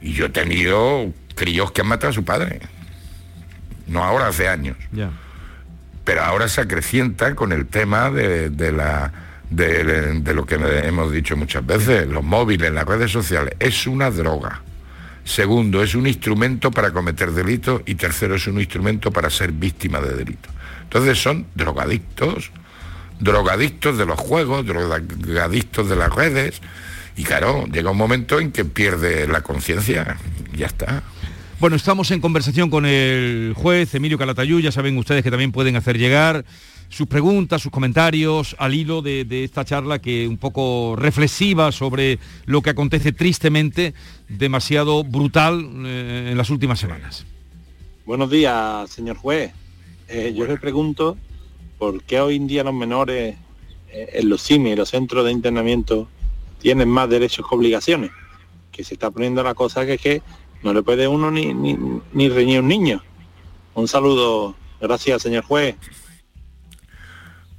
Y 0.00 0.12
yo 0.12 0.26
he 0.26 0.28
tenido 0.28 1.12
críos 1.34 1.72
que 1.72 1.80
han 1.80 1.88
matado 1.88 2.10
a 2.10 2.12
su 2.12 2.24
padre. 2.24 2.60
No 3.88 4.04
ahora, 4.04 4.28
hace 4.28 4.46
años. 4.46 4.76
Pero 6.04 6.22
ahora 6.22 6.46
se 6.46 6.60
acrecienta 6.60 7.34
con 7.34 7.50
el 7.50 7.66
tema 7.66 8.08
de, 8.08 8.50
de 8.50 8.70
la, 8.70 9.12
de, 9.50 10.20
de 10.20 10.32
lo 10.34 10.46
que 10.46 10.54
hemos 10.54 11.10
dicho 11.10 11.36
muchas 11.36 11.66
veces, 11.66 12.06
los 12.06 12.22
móviles, 12.22 12.70
las 12.70 12.84
redes 12.84 13.10
sociales. 13.10 13.56
Es 13.58 13.88
una 13.88 14.12
droga. 14.12 14.62
Segundo, 15.24 15.82
es 15.82 15.96
un 15.96 16.06
instrumento 16.06 16.70
para 16.70 16.92
cometer 16.92 17.32
delitos. 17.32 17.82
Y 17.84 17.96
tercero, 17.96 18.36
es 18.36 18.46
un 18.46 18.60
instrumento 18.60 19.10
para 19.10 19.28
ser 19.28 19.50
víctima 19.50 19.98
de 19.98 20.14
delitos. 20.14 20.52
Entonces 20.84 21.20
son 21.20 21.46
drogadictos, 21.56 22.52
drogadictos 23.18 23.98
de 23.98 24.06
los 24.06 24.20
juegos, 24.20 24.64
drogadictos 24.64 25.88
de 25.88 25.96
las 25.96 26.14
redes. 26.14 26.60
Y 27.20 27.22
claro, 27.22 27.66
llega 27.66 27.90
un 27.90 27.98
momento 27.98 28.40
en 28.40 28.50
que 28.50 28.64
pierde 28.64 29.28
la 29.28 29.42
conciencia. 29.42 30.16
y 30.54 30.56
Ya 30.56 30.66
está. 30.68 31.02
Bueno, 31.58 31.76
estamos 31.76 32.10
en 32.12 32.20
conversación 32.22 32.70
con 32.70 32.86
el 32.86 33.52
juez 33.54 33.94
Emilio 33.94 34.16
Calatayud, 34.16 34.62
ya 34.62 34.72
saben 34.72 34.96
ustedes 34.96 35.22
que 35.22 35.30
también 35.30 35.52
pueden 35.52 35.76
hacer 35.76 35.98
llegar 35.98 36.46
sus 36.88 37.06
preguntas, 37.06 37.60
sus 37.60 37.70
comentarios 37.70 38.56
al 38.58 38.72
hilo 38.72 39.02
de, 39.02 39.26
de 39.26 39.44
esta 39.44 39.66
charla 39.66 39.98
que 39.98 40.26
un 40.26 40.38
poco 40.38 40.96
reflexiva 40.96 41.72
sobre 41.72 42.18
lo 42.46 42.62
que 42.62 42.70
acontece 42.70 43.12
tristemente, 43.12 43.92
demasiado 44.30 45.04
brutal 45.04 45.68
eh, 45.84 46.28
en 46.32 46.38
las 46.38 46.48
últimas 46.48 46.80
semanas. 46.80 47.26
Buenos 48.06 48.30
días, 48.30 48.88
señor 48.88 49.18
juez. 49.18 49.52
Eh, 50.08 50.32
yo 50.34 50.46
le 50.46 50.56
pregunto 50.56 51.18
por 51.78 52.02
qué 52.02 52.18
hoy 52.18 52.36
en 52.36 52.46
día 52.46 52.64
los 52.64 52.72
menores 52.72 53.36
eh, 53.92 54.08
en 54.14 54.30
los 54.30 54.42
CIMI, 54.42 54.74
los 54.74 54.88
centros 54.88 55.26
de 55.26 55.32
internamiento, 55.32 56.08
tienen 56.60 56.88
más 56.88 57.08
derechos 57.08 57.46
que 57.48 57.54
obligaciones. 57.54 58.10
Que 58.70 58.84
se 58.84 58.94
está 58.94 59.10
poniendo 59.10 59.42
la 59.42 59.54
cosa 59.54 59.84
que 59.84 59.94
es 59.94 60.00
que 60.00 60.22
no 60.62 60.72
le 60.72 60.82
puede 60.82 61.08
uno 61.08 61.30
ni, 61.30 61.52
ni, 61.52 61.76
ni 62.12 62.28
reñir 62.28 62.60
un 62.60 62.68
niño. 62.68 63.02
Un 63.74 63.88
saludo. 63.88 64.54
Gracias, 64.80 65.22
señor 65.22 65.44
juez. 65.44 65.76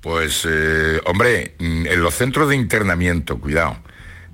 Pues, 0.01 0.47
eh, 0.49 0.99
hombre, 1.05 1.55
mm, 1.59 1.85
en 1.85 2.01
los 2.01 2.15
centros 2.15 2.49
de 2.49 2.55
internamiento, 2.55 3.39
cuidado, 3.39 3.77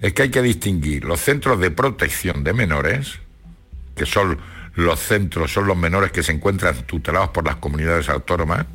es 0.01 0.13
que 0.13 0.23
hay 0.23 0.31
que 0.31 0.41
distinguir 0.41 1.03
los 1.03 1.19
centros 1.19 1.59
de 1.59 1.71
protección 1.71 2.43
de 2.43 2.53
menores, 2.53 3.19
que 3.95 4.05
son 4.05 4.39
los 4.77 5.01
centros, 5.01 5.51
son 5.51 5.67
los 5.67 5.75
menores 5.75 6.13
que 6.13 6.23
se 6.23 6.31
encuentran 6.31 6.83
tutelados 6.83 7.29
por 7.29 7.45
las 7.45 7.57
comunidades 7.57 8.07
autónomas, 8.07 8.65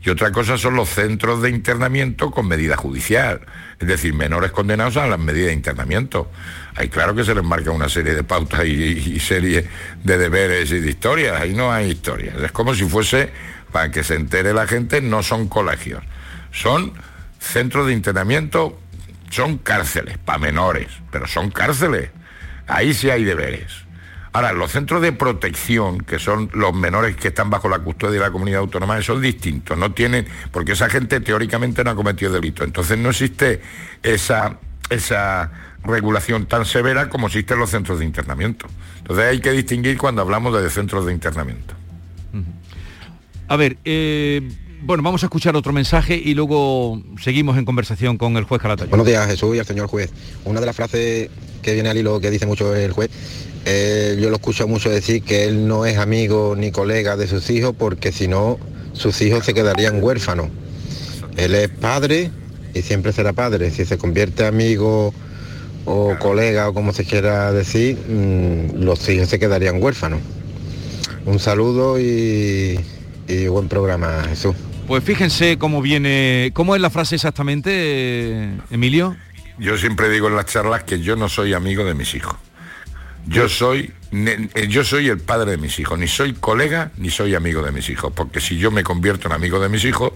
y 0.00 0.10
otra 0.10 0.30
cosa 0.30 0.56
son 0.56 0.76
los 0.76 0.88
centros 0.88 1.42
de 1.42 1.50
internamiento 1.50 2.30
con 2.30 2.46
medida 2.46 2.76
judicial, 2.76 3.40
es 3.80 3.88
decir, 3.88 4.14
menores 4.14 4.52
condenados 4.52 4.96
a 4.96 5.08
las 5.08 5.18
medidas 5.18 5.48
de 5.48 5.54
internamiento. 5.54 6.30
Ahí 6.76 6.88
claro 6.88 7.16
que 7.16 7.24
se 7.24 7.34
les 7.34 7.42
marca 7.42 7.72
una 7.72 7.88
serie 7.88 8.14
de 8.14 8.22
pautas 8.22 8.64
y, 8.64 8.70
y 8.70 9.18
serie 9.18 9.68
de 10.04 10.18
deberes 10.18 10.70
y 10.70 10.78
de 10.78 10.90
historias, 10.90 11.40
ahí 11.40 11.52
no 11.54 11.72
hay 11.72 11.90
historias, 11.90 12.36
es 12.40 12.52
como 12.52 12.72
si 12.72 12.84
fuese, 12.84 13.32
para 13.72 13.90
que 13.90 14.04
se 14.04 14.14
entere 14.14 14.54
la 14.54 14.68
gente, 14.68 15.00
no 15.00 15.24
son 15.24 15.48
colegios 15.48 16.04
son 16.56 16.92
centros 17.38 17.86
de 17.86 17.92
internamiento, 17.92 18.80
son 19.30 19.58
cárceles 19.58 20.18
para 20.18 20.38
menores, 20.38 20.88
pero 21.10 21.26
son 21.26 21.50
cárceles. 21.50 22.10
Ahí 22.66 22.94
sí 22.94 23.10
hay 23.10 23.24
deberes. 23.24 23.85
Ahora, 24.36 24.52
los 24.52 24.70
centros 24.70 25.00
de 25.00 25.12
protección, 25.12 26.02
que 26.02 26.18
son 26.18 26.50
los 26.52 26.74
menores 26.74 27.16
que 27.16 27.28
están 27.28 27.48
bajo 27.48 27.70
la 27.70 27.78
custodia 27.78 28.20
de 28.20 28.26
la 28.26 28.30
comunidad 28.30 28.60
autónoma, 28.60 29.00
son 29.00 29.22
distintos, 29.22 29.78
no 29.78 29.92
tienen, 29.92 30.26
porque 30.52 30.72
esa 30.72 30.90
gente 30.90 31.20
teóricamente 31.20 31.82
no 31.82 31.92
ha 31.92 31.94
cometido 31.94 32.30
delito. 32.30 32.62
Entonces 32.62 32.98
no 32.98 33.08
existe 33.08 33.62
esa, 34.02 34.58
esa 34.90 35.50
regulación 35.82 36.44
tan 36.44 36.66
severa 36.66 37.08
como 37.08 37.28
existen 37.28 37.58
los 37.58 37.70
centros 37.70 37.98
de 37.98 38.04
internamiento. 38.04 38.66
Entonces 38.98 39.24
hay 39.24 39.40
que 39.40 39.52
distinguir 39.52 39.96
cuando 39.96 40.20
hablamos 40.20 40.62
de 40.62 40.68
centros 40.68 41.06
de 41.06 41.14
internamiento. 41.14 41.74
A 43.48 43.56
ver, 43.56 43.78
eh, 43.86 44.46
bueno, 44.82 45.02
vamos 45.02 45.22
a 45.22 45.26
escuchar 45.26 45.56
otro 45.56 45.72
mensaje 45.72 46.20
y 46.22 46.34
luego 46.34 47.02
seguimos 47.18 47.56
en 47.56 47.64
conversación 47.64 48.18
con 48.18 48.36
el 48.36 48.44
juez 48.44 48.60
Calatayud. 48.60 48.90
Buenos 48.90 49.06
días, 49.06 49.26
Jesús 49.28 49.56
y 49.56 49.60
al 49.60 49.66
señor 49.66 49.86
juez. 49.86 50.12
Una 50.44 50.60
de 50.60 50.66
las 50.66 50.76
frases 50.76 51.30
que 51.62 51.72
viene 51.72 51.88
al 51.88 51.96
hilo 51.96 52.20
que 52.20 52.30
dice 52.30 52.46
mucho 52.46 52.74
el 52.74 52.92
juez, 52.92 53.10
eh, 53.68 54.16
yo 54.20 54.30
lo 54.30 54.36
escucho 54.36 54.68
mucho 54.68 54.88
decir 54.90 55.24
que 55.24 55.48
él 55.48 55.66
no 55.66 55.86
es 55.86 55.98
amigo 55.98 56.54
ni 56.56 56.70
colega 56.70 57.16
de 57.16 57.26
sus 57.26 57.50
hijos 57.50 57.74
porque 57.76 58.12
si 58.12 58.28
no, 58.28 58.60
sus 58.92 59.20
hijos 59.22 59.44
se 59.44 59.54
quedarían 59.54 60.00
huérfanos. 60.00 60.50
Él 61.36 61.52
es 61.56 61.68
padre 61.68 62.30
y 62.74 62.82
siempre 62.82 63.12
será 63.12 63.32
padre. 63.32 63.72
Si 63.72 63.84
se 63.84 63.98
convierte 63.98 64.46
amigo 64.46 65.12
o 65.84 66.16
colega 66.20 66.68
o 66.68 66.74
como 66.74 66.92
se 66.92 67.04
quiera 67.04 67.50
decir, 67.50 67.96
mm, 67.96 68.84
los 68.84 69.08
hijos 69.08 69.28
se 69.28 69.40
quedarían 69.40 69.82
huérfanos. 69.82 70.20
Un 71.24 71.40
saludo 71.40 71.98
y, 71.98 72.78
y 73.26 73.48
buen 73.48 73.66
programa, 73.66 74.26
Jesús. 74.28 74.54
Pues 74.86 75.02
fíjense 75.02 75.58
cómo 75.58 75.82
viene, 75.82 76.52
cómo 76.54 76.76
es 76.76 76.80
la 76.80 76.90
frase 76.90 77.16
exactamente, 77.16 78.48
Emilio. 78.70 79.16
Yo 79.58 79.76
siempre 79.76 80.08
digo 80.08 80.28
en 80.28 80.36
las 80.36 80.46
charlas 80.46 80.84
que 80.84 81.00
yo 81.00 81.16
no 81.16 81.28
soy 81.28 81.52
amigo 81.52 81.84
de 81.84 81.94
mis 81.94 82.14
hijos. 82.14 82.36
Yo 83.26 83.48
soy, 83.48 83.92
eh, 84.12 84.68
yo 84.68 84.84
soy 84.84 85.08
el 85.08 85.18
padre 85.18 85.52
de 85.52 85.56
mis 85.56 85.78
hijos, 85.78 85.98
ni 85.98 86.06
soy 86.06 86.32
colega 86.32 86.92
ni 86.96 87.10
soy 87.10 87.34
amigo 87.34 87.62
de 87.62 87.72
mis 87.72 87.88
hijos, 87.88 88.12
porque 88.14 88.40
si 88.40 88.56
yo 88.56 88.70
me 88.70 88.84
convierto 88.84 89.26
en 89.28 89.34
amigo 89.34 89.58
de 89.58 89.68
mis 89.68 89.84
hijos, 89.84 90.12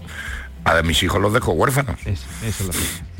a 0.63 0.81
mis 0.81 1.01
hijos 1.03 1.21
los 1.21 1.33
dejo 1.33 1.53
huérfanos. 1.53 1.99
Eso 2.05 2.25
es 2.45 2.61
la. 2.61 2.73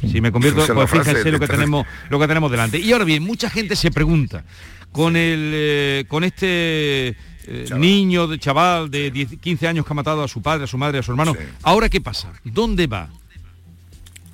Si 0.09 0.21
me 0.21 0.31
convierto, 0.31 0.65
pues 0.73 0.89
fíjense 0.89 1.31
lo 1.31 1.39
que 1.39 1.47
tenemos, 1.47 1.85
lo 2.09 2.19
que 2.19 2.27
tenemos 2.27 2.49
delante. 2.49 2.79
Y 2.79 2.91
ahora 2.91 3.05
bien, 3.05 3.23
mucha 3.23 3.49
gente 3.49 3.75
se 3.75 3.91
pregunta 3.91 4.43
con 4.91 5.15
el, 5.15 5.51
eh, 5.53 6.05
con 6.07 6.23
este 6.23 7.15
eh, 7.47 7.65
niño, 7.77 8.27
de 8.27 8.39
chaval 8.39 8.89
de 8.89 9.11
10, 9.11 9.39
15 9.39 9.67
años 9.67 9.85
que 9.85 9.93
ha 9.93 9.95
matado 9.95 10.23
a 10.23 10.27
su 10.27 10.41
padre, 10.41 10.65
a 10.65 10.67
su 10.67 10.77
madre, 10.77 10.99
a 10.99 11.03
su 11.03 11.11
hermano. 11.11 11.35
Ahora 11.63 11.89
qué 11.89 12.01
pasa? 12.01 12.31
¿Dónde 12.43 12.87
va? 12.87 13.09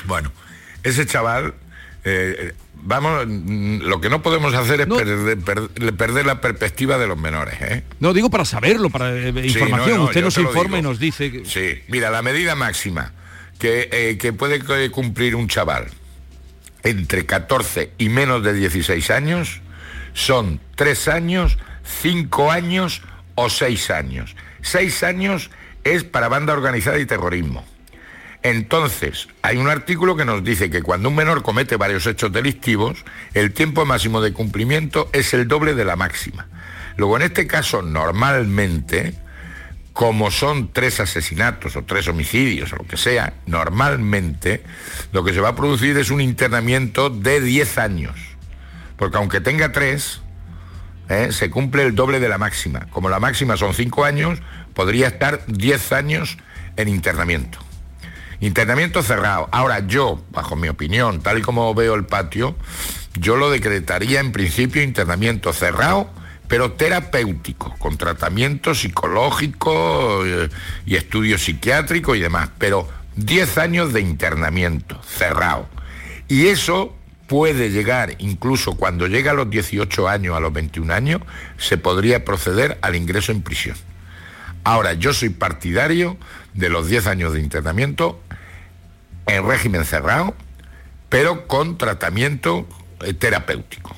Bueno, 0.05 0.31
ese 0.83 1.05
chaval, 1.05 1.53
eh, 2.09 2.53
vamos, 2.75 3.25
lo 3.27 3.99
que 4.01 4.09
no 4.09 4.21
podemos 4.21 4.53
hacer 4.53 4.81
es 4.81 4.87
perder, 4.87 5.37
per- 5.39 5.95
perder 5.95 6.25
la 6.25 6.39
perspectiva 6.41 6.97
de 6.97 7.07
los 7.07 7.17
menores. 7.17 7.55
¿eh? 7.61 7.83
No 7.99 8.13
digo 8.13 8.29
para 8.29 8.45
saberlo, 8.45 8.89
para 8.89 9.13
eh, 9.15 9.33
Sí, 9.33 9.47
información. 9.49 9.89
no, 9.91 9.97
no, 9.97 10.03
Usted 10.05 10.23
nos 10.23 10.37
informa 10.37 10.79
y 10.79 10.81
nos 10.81 10.99
dice 10.99 11.31
que 11.31 11.45
Sí, 11.45 11.81
mira, 11.87 12.09
la 12.09 12.21
medida 12.21 12.55
máxima 12.55 13.13
que, 13.59 13.89
eh, 13.91 14.17
que 14.17 14.33
puede 14.33 14.59
cumplir 14.91 15.35
un 15.35 15.47
chaval 15.47 15.87
entre 16.83 17.25
14 17.25 17.91
y 17.97 18.09
menos 18.09 18.43
de 18.43 18.53
16 18.53 19.09
años 19.11 19.61
son 20.13 20.59
3 20.75 21.07
años, 21.09 21.57
5 22.01 22.51
años 22.51 23.01
o 23.35 23.49
6 23.49 23.91
años. 23.91 24.35
6 24.61 25.03
años 25.03 25.49
es 25.83 26.03
para 26.03 26.27
banda 26.27 26.53
organizada 26.53 26.99
y 26.99 27.05
terrorismo. 27.05 27.65
Entonces, 28.49 29.27
hay 29.41 29.57
un 29.57 29.67
artículo 29.67 30.15
que 30.15 30.23
nos 30.23 30.41
dice 30.41 30.69
que 30.69 30.81
cuando 30.81 31.09
un 31.09 31.15
menor 31.15 31.43
comete 31.43 31.75
varios 31.75 32.07
hechos 32.07 32.31
delictivos, 32.31 33.03
el 33.33 33.51
tiempo 33.51 33.85
máximo 33.85 34.21
de 34.21 34.31
cumplimiento 34.31 35.09
es 35.11 35.33
el 35.33 35.49
doble 35.49 35.75
de 35.75 35.83
la 35.83 35.97
máxima. 35.97 36.47
Luego, 36.95 37.17
en 37.17 37.23
este 37.23 37.45
caso, 37.45 37.81
normalmente, 37.81 39.15
como 39.91 40.31
son 40.31 40.71
tres 40.71 41.01
asesinatos 41.01 41.75
o 41.75 41.83
tres 41.83 42.07
homicidios 42.07 42.71
o 42.71 42.77
lo 42.77 42.87
que 42.87 42.95
sea, 42.95 43.33
normalmente 43.47 44.63
lo 45.11 45.25
que 45.25 45.33
se 45.33 45.41
va 45.41 45.49
a 45.49 45.55
producir 45.57 45.97
es 45.97 46.09
un 46.09 46.21
internamiento 46.21 47.09
de 47.09 47.41
10 47.41 47.77
años. 47.79 48.15
Porque 48.95 49.17
aunque 49.17 49.41
tenga 49.41 49.73
tres, 49.73 50.21
¿eh? 51.09 51.33
se 51.33 51.49
cumple 51.49 51.83
el 51.83 51.95
doble 51.95 52.21
de 52.21 52.29
la 52.29 52.37
máxima. 52.37 52.87
Como 52.91 53.09
la 53.09 53.19
máxima 53.19 53.57
son 53.57 53.73
5 53.73 54.05
años, 54.05 54.39
podría 54.73 55.07
estar 55.07 55.45
10 55.47 55.91
años 55.91 56.37
en 56.77 56.87
internamiento. 56.87 57.66
Internamiento 58.39 59.01
cerrado. 59.01 59.49
Ahora 59.51 59.88
yo, 59.88 60.21
bajo 60.31 60.55
mi 60.55 60.69
opinión, 60.69 61.21
tal 61.21 61.39
y 61.39 61.41
como 61.41 61.73
veo 61.73 61.95
el 61.95 62.05
patio, 62.05 62.55
yo 63.15 63.35
lo 63.35 63.49
decretaría 63.49 64.19
en 64.19 64.31
principio 64.31 64.83
internamiento 64.83 65.53
cerrado, 65.53 66.09
pero 66.47 66.73
terapéutico, 66.73 67.75
con 67.79 67.97
tratamiento 67.97 68.75
psicológico 68.75 70.25
eh, 70.25 70.49
y 70.85 70.95
estudios 70.95 71.43
psiquiátricos 71.43 72.15
y 72.15 72.21
demás. 72.21 72.49
Pero 72.59 72.88
10 73.15 73.57
años 73.57 73.93
de 73.93 74.01
internamiento 74.01 75.01
cerrado. 75.03 75.67
Y 76.27 76.47
eso 76.47 76.95
puede 77.27 77.71
llegar, 77.71 78.15
incluso 78.19 78.75
cuando 78.77 79.07
llega 79.07 79.31
a 79.31 79.33
los 79.33 79.49
18 79.49 80.07
años, 80.07 80.35
a 80.35 80.39
los 80.39 80.53
21 80.53 80.93
años, 80.93 81.21
se 81.57 81.77
podría 81.77 82.23
proceder 82.23 82.77
al 82.81 82.95
ingreso 82.95 83.31
en 83.31 83.41
prisión. 83.41 83.75
Ahora, 84.63 84.93
yo 84.93 85.13
soy 85.13 85.29
partidario 85.29 86.17
de 86.53 86.69
los 86.69 86.88
10 86.88 87.07
años 87.07 87.33
de 87.33 87.39
internamiento 87.39 88.21
en 89.28 89.45
régimen 89.47 89.86
cerrado, 89.86 90.34
pero 91.09 91.47
con 91.47 91.78
tratamiento 91.78 92.67
eh, 93.05 93.13
terapéutico. 93.13 93.95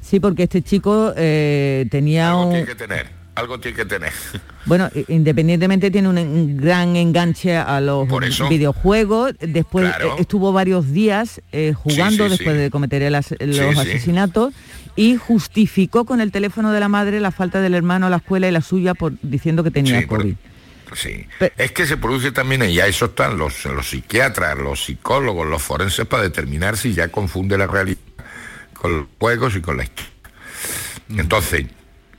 Sí, 0.00 0.20
porque 0.20 0.44
este 0.44 0.62
chico 0.62 1.12
eh, 1.16 1.86
tenía 1.90 2.30
Algo 2.30 2.44
un... 2.46 2.50
tiene 2.50 2.66
que 2.66 2.74
tener, 2.74 3.06
algo 3.34 3.58
tiene 3.60 3.76
que 3.76 3.84
tener. 3.84 4.12
Bueno, 4.66 4.88
independientemente 5.08 5.90
tiene 5.90 6.08
un, 6.08 6.56
gran 6.56 6.96
enganche 6.96 7.54
a 7.54 7.78
los 7.82 8.08
videojuegos. 8.48 9.34
Después 9.38 9.84
Claro. 9.90 10.12
eh, 10.16 10.20
estuvo 10.22 10.54
varios 10.54 10.90
días 10.90 11.42
eh, 11.52 11.74
jugando 11.76 12.24
sí, 12.24 12.30
después 12.30 12.56
sí. 12.56 12.62
de 12.62 12.70
cometer 12.70 13.02
el 13.02 13.14
as- 13.14 13.34
los 13.40 13.76
asesinatos 13.76 14.54
y 14.96 15.16
justificó 15.16 16.06
con 16.06 16.22
el 16.22 16.32
teléfono 16.32 16.72
de 16.72 16.80
la 16.80 16.88
madre 16.88 17.20
la 17.20 17.30
falta 17.30 17.60
del 17.60 17.74
hermano 17.74 18.06
a 18.06 18.08
la 18.10 18.16
escuela 18.16 18.48
y 18.48 18.52
la 18.52 18.62
suya 18.62 18.94
por 18.94 19.12
diciendo 19.20 19.62
que 19.62 19.70
tenía 19.70 20.06
por- 20.06 20.24
Sí. 20.94 21.26
Es 21.56 21.72
que 21.72 21.86
se 21.86 21.96
produce 21.96 22.32
también, 22.32 22.62
y 22.70 22.80
a 22.80 22.86
eso 22.86 23.06
están 23.06 23.36
los, 23.36 23.64
los 23.66 23.88
psiquiatras, 23.90 24.56
los 24.58 24.84
psicólogos, 24.84 25.46
los 25.46 25.62
forenses 25.62 26.06
para 26.06 26.22
determinar 26.22 26.76
si 26.76 26.94
ya 26.94 27.08
confunde 27.08 27.58
la 27.58 27.66
realidad 27.66 27.98
con 28.74 28.96
los 28.98 29.06
juegos 29.18 29.56
y 29.56 29.60
con 29.60 29.76
la 29.76 29.84
historia. 29.84 30.10
Entonces, 31.16 31.66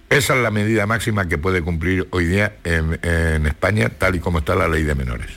esa 0.09 0.35
es 0.35 0.41
la 0.41 0.51
medida 0.51 0.85
máxima 0.85 1.27
que 1.27 1.37
puede 1.37 1.61
cumplir 1.61 2.07
hoy 2.11 2.25
día 2.25 2.55
en, 2.63 2.99
en 3.01 3.47
España, 3.47 3.89
tal 3.89 4.15
y 4.15 4.19
como 4.19 4.39
está 4.39 4.55
la 4.55 4.67
ley 4.67 4.83
de 4.83 4.95
menores. 4.95 5.27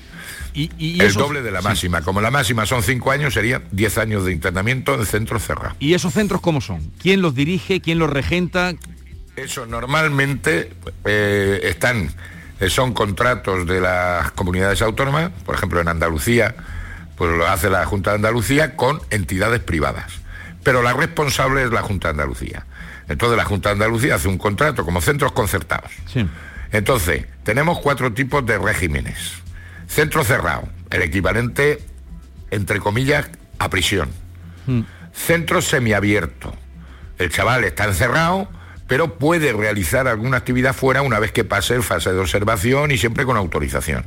Y, 0.54 0.70
y 0.76 1.00
el 1.00 1.06
esos- 1.06 1.22
doble 1.22 1.42
de 1.42 1.50
la 1.50 1.60
sí. 1.60 1.68
máxima. 1.68 2.02
Como 2.02 2.20
la 2.20 2.30
máxima 2.30 2.66
son 2.66 2.82
cinco 2.82 3.10
años, 3.12 3.34
sería 3.34 3.62
10 3.70 3.98
años 3.98 4.24
de 4.24 4.32
internamiento 4.32 4.94
en 4.94 5.06
centro 5.06 5.38
cerrado. 5.38 5.76
¿Y 5.78 5.94
esos 5.94 6.12
centros 6.12 6.40
cómo 6.40 6.60
son? 6.60 6.90
¿Quién 7.00 7.22
los 7.22 7.34
dirige? 7.34 7.80
¿Quién 7.80 7.98
los 7.98 8.10
regenta? 8.10 8.74
Eso 9.36 9.66
normalmente 9.66 10.70
eh, 11.04 11.60
están, 11.62 12.12
son 12.68 12.92
contratos 12.92 13.66
de 13.66 13.80
las 13.80 14.32
comunidades 14.32 14.82
autónomas, 14.82 15.30
por 15.44 15.54
ejemplo 15.54 15.80
en 15.80 15.88
Andalucía, 15.88 16.54
pues 17.16 17.30
lo 17.36 17.46
hace 17.46 17.70
la 17.70 17.84
Junta 17.84 18.10
de 18.10 18.16
Andalucía 18.16 18.76
con 18.76 19.00
entidades 19.10 19.60
privadas. 19.60 20.12
Pero 20.62 20.82
la 20.82 20.92
responsable 20.92 21.64
es 21.64 21.70
la 21.70 21.82
Junta 21.82 22.08
de 22.08 22.12
Andalucía. 22.12 22.66
Entonces 23.08 23.36
la 23.36 23.44
Junta 23.44 23.70
de 23.70 23.74
Andalucía 23.74 24.16
hace 24.16 24.28
un 24.28 24.38
contrato 24.38 24.84
como 24.84 25.00
centros 25.00 25.32
concertados. 25.32 25.90
Entonces, 26.72 27.24
tenemos 27.44 27.78
cuatro 27.78 28.12
tipos 28.12 28.44
de 28.44 28.58
regímenes. 28.58 29.34
Centro 29.86 30.22
cerrado, 30.24 30.68
el 30.90 31.02
equivalente, 31.02 31.82
entre 32.50 32.78
comillas, 32.80 33.28
a 33.58 33.70
prisión. 33.70 34.10
Centro 35.12 35.62
semiabierto. 35.62 36.54
El 37.18 37.30
chaval 37.30 37.64
está 37.64 37.84
encerrado, 37.84 38.48
pero 38.88 39.18
puede 39.18 39.52
realizar 39.52 40.08
alguna 40.08 40.38
actividad 40.38 40.74
fuera 40.74 41.02
una 41.02 41.20
vez 41.20 41.30
que 41.30 41.44
pase 41.44 41.74
el 41.76 41.84
fase 41.84 42.12
de 42.12 42.18
observación 42.18 42.90
y 42.90 42.98
siempre 42.98 43.24
con 43.24 43.36
autorización. 43.36 44.04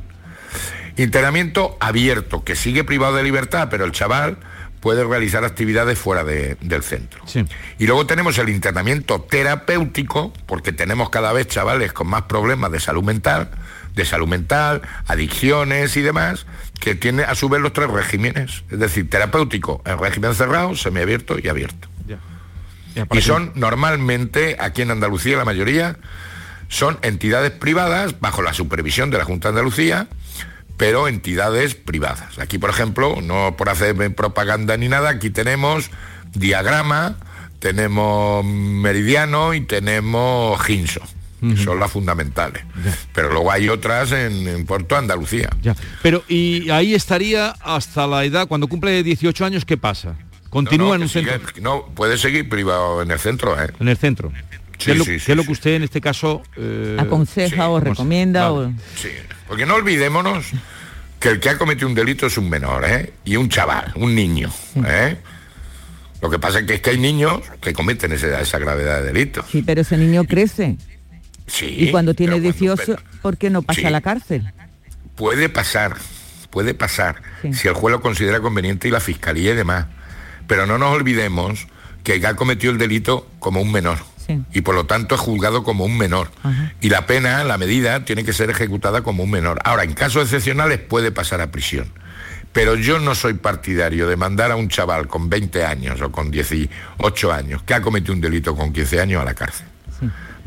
Internamiento 0.96 1.76
abierto, 1.80 2.44
que 2.44 2.54
sigue 2.56 2.84
privado 2.84 3.16
de 3.16 3.22
libertad, 3.22 3.68
pero 3.70 3.84
el 3.86 3.92
chaval 3.92 4.36
puede 4.80 5.04
realizar 5.04 5.44
actividades 5.44 5.98
fuera 5.98 6.24
de- 6.24 6.56
del 6.60 6.82
centro. 6.82 7.22
Y 7.78 7.86
luego 7.86 8.04
tenemos 8.06 8.36
el 8.38 8.48
internamiento 8.48 9.20
terapéutico, 9.22 10.32
porque 10.46 10.72
tenemos 10.72 11.08
cada 11.08 11.32
vez 11.32 11.46
chavales 11.46 11.92
con 11.92 12.08
más 12.08 12.22
problemas 12.22 12.72
de 12.72 12.80
salud 12.80 13.04
mental, 13.04 13.48
de 13.94 14.04
salud 14.04 14.26
mental, 14.26 14.82
adicciones 15.06 15.96
y 15.96 16.02
demás, 16.02 16.46
que 16.80 16.94
tiene 16.96 17.22
a 17.22 17.34
su 17.36 17.48
vez 17.48 17.60
los 17.62 17.72
tres 17.72 17.88
regímenes. 17.90 18.64
Es 18.70 18.78
decir, 18.80 19.08
terapéutico 19.08 19.80
en 19.86 19.98
régimen 19.98 20.34
cerrado, 20.34 20.74
semiabierto 20.74 21.36
y 21.42 21.48
abierto. 21.48 21.88
Y 23.12 23.20
son 23.22 23.52
normalmente, 23.54 24.56
aquí 24.60 24.82
en 24.82 24.90
Andalucía 24.90 25.36
la 25.36 25.44
mayoría, 25.44 25.96
son 26.68 26.98
entidades 27.02 27.50
privadas 27.50 28.18
bajo 28.20 28.42
la 28.42 28.54
supervisión 28.54 29.10
de 29.10 29.18
la 29.18 29.24
Junta 29.24 29.48
de 29.48 29.50
Andalucía, 29.50 30.08
pero 30.76 31.06
entidades 31.06 31.74
privadas. 31.74 32.38
Aquí, 32.38 32.58
por 32.58 32.70
ejemplo, 32.70 33.20
no 33.22 33.56
por 33.56 33.68
hacer 33.68 34.14
propaganda 34.14 34.76
ni 34.76 34.88
nada, 34.88 35.10
aquí 35.10 35.30
tenemos 35.30 35.90
Diagrama, 36.32 37.16
tenemos 37.58 38.44
Meridiano 38.44 39.54
y 39.54 39.60
tenemos 39.60 40.60
Ginso. 40.62 41.02
que 41.40 41.56
Son 41.56 41.78
las 41.78 41.90
fundamentales. 41.90 42.64
Pero 43.12 43.32
luego 43.32 43.52
hay 43.52 43.68
otras 43.68 44.12
en, 44.12 44.48
en 44.48 44.64
Puerto 44.64 44.96
Andalucía. 44.96 45.50
Ya. 45.60 45.76
Pero 46.02 46.24
y 46.26 46.70
ahí 46.70 46.94
estaría 46.94 47.50
hasta 47.60 48.06
la 48.06 48.24
edad, 48.24 48.48
cuando 48.48 48.66
cumple 48.66 49.02
18 49.02 49.44
años, 49.44 49.64
¿qué 49.64 49.76
pasa? 49.76 50.16
Continúa 50.52 50.88
No, 50.90 50.94
en 50.96 51.02
un 51.02 51.08
centro. 51.08 51.40
no, 51.62 51.86
puede 51.94 52.18
seguir 52.18 52.46
privado 52.46 53.00
en 53.00 53.10
el 53.10 53.18
centro, 53.18 53.58
¿eh? 53.58 53.70
En 53.80 53.88
el 53.88 53.96
centro. 53.96 54.30
Sí, 54.78 54.84
¿Qué 54.86 54.92
es 54.92 54.98
lo, 54.98 55.04
sí, 55.04 55.10
qué 55.24 55.32
es 55.32 55.36
lo 55.36 55.44
que 55.44 55.52
usted 55.52 55.70
en 55.76 55.82
este 55.84 56.00
caso 56.02 56.42
eh, 56.56 56.96
Aconseja 57.00 57.68
o 57.70 57.80
recomienda 57.80 58.52
o... 58.52 58.70
Sí, 58.96 59.08
porque 59.48 59.64
no 59.64 59.76
olvidémonos 59.76 60.44
que 61.18 61.30
el 61.30 61.40
que 61.40 61.48
ha 61.48 61.56
cometido 61.56 61.88
un 61.88 61.94
delito 61.94 62.26
es 62.26 62.36
un 62.36 62.50
menor, 62.50 62.84
¿eh? 62.84 63.14
Y 63.24 63.36
un 63.36 63.48
chaval, 63.48 63.92
un 63.94 64.14
niño, 64.14 64.50
¿eh? 64.86 65.16
Lo 66.20 66.28
que 66.28 66.38
pasa 66.38 66.58
es 66.60 66.66
que, 66.66 66.74
es 66.74 66.80
que 66.82 66.90
hay 66.90 66.98
niños 66.98 67.40
que 67.62 67.72
cometen 67.72 68.12
esa 68.12 68.58
gravedad 68.58 69.00
de 69.00 69.12
delitos. 69.12 69.46
Sí, 69.50 69.62
pero 69.62 69.80
ese 69.80 69.96
niño 69.96 70.24
crece. 70.24 70.76
Sí, 71.46 71.66
y 71.78 71.90
cuando 71.90 72.12
tiene 72.12 72.32
pero 72.34 72.42
18, 72.52 72.96
¿por 73.22 73.38
qué 73.38 73.48
no 73.50 73.62
pasa 73.62 73.80
Sí. 73.80 73.86
a 73.86 73.90
la 73.90 74.00
cárcel? 74.02 74.52
puede 75.16 75.48
pasar, 75.48 75.96
puede 76.50 76.74
pasar, 76.74 77.22
si 77.52 77.68
el 77.68 77.74
juez 77.74 77.92
lo 77.92 78.00
considera 78.02 78.40
conveniente 78.40 78.88
y 78.88 78.90
la 78.90 79.00
fiscalía 79.00 79.52
y 79.52 79.56
demás. 79.56 79.86
Pero 80.52 80.66
no 80.66 80.76
nos 80.76 80.94
olvidemos 80.94 81.66
que 82.04 82.26
ha 82.26 82.36
cometido 82.36 82.74
el 82.74 82.78
delito 82.78 83.26
como 83.38 83.62
un 83.62 83.72
menor. 83.72 83.96
Y 84.52 84.60
por 84.60 84.74
lo 84.74 84.84
tanto 84.84 85.14
es 85.14 85.20
juzgado 85.22 85.64
como 85.64 85.86
un 85.86 85.96
menor. 85.96 86.30
Y 86.82 86.90
la 86.90 87.06
pena, 87.06 87.42
la 87.42 87.56
medida, 87.56 88.04
tiene 88.04 88.22
que 88.22 88.34
ser 88.34 88.50
ejecutada 88.50 89.00
como 89.00 89.22
un 89.22 89.30
menor. 89.30 89.60
Ahora, 89.64 89.84
en 89.84 89.94
casos 89.94 90.24
excepcionales 90.24 90.78
puede 90.78 91.10
pasar 91.10 91.40
a 91.40 91.50
prisión. 91.50 91.90
Pero 92.52 92.74
yo 92.74 92.98
no 92.98 93.14
soy 93.14 93.32
partidario 93.32 94.06
de 94.06 94.16
mandar 94.16 94.50
a 94.50 94.56
un 94.56 94.68
chaval 94.68 95.08
con 95.08 95.30
20 95.30 95.64
años 95.64 96.02
o 96.02 96.12
con 96.12 96.30
18 96.30 97.32
años 97.32 97.62
que 97.62 97.72
ha 97.72 97.80
cometido 97.80 98.12
un 98.12 98.20
delito 98.20 98.54
con 98.54 98.74
15 98.74 99.00
años 99.00 99.22
a 99.22 99.24
la 99.24 99.32
cárcel. 99.32 99.68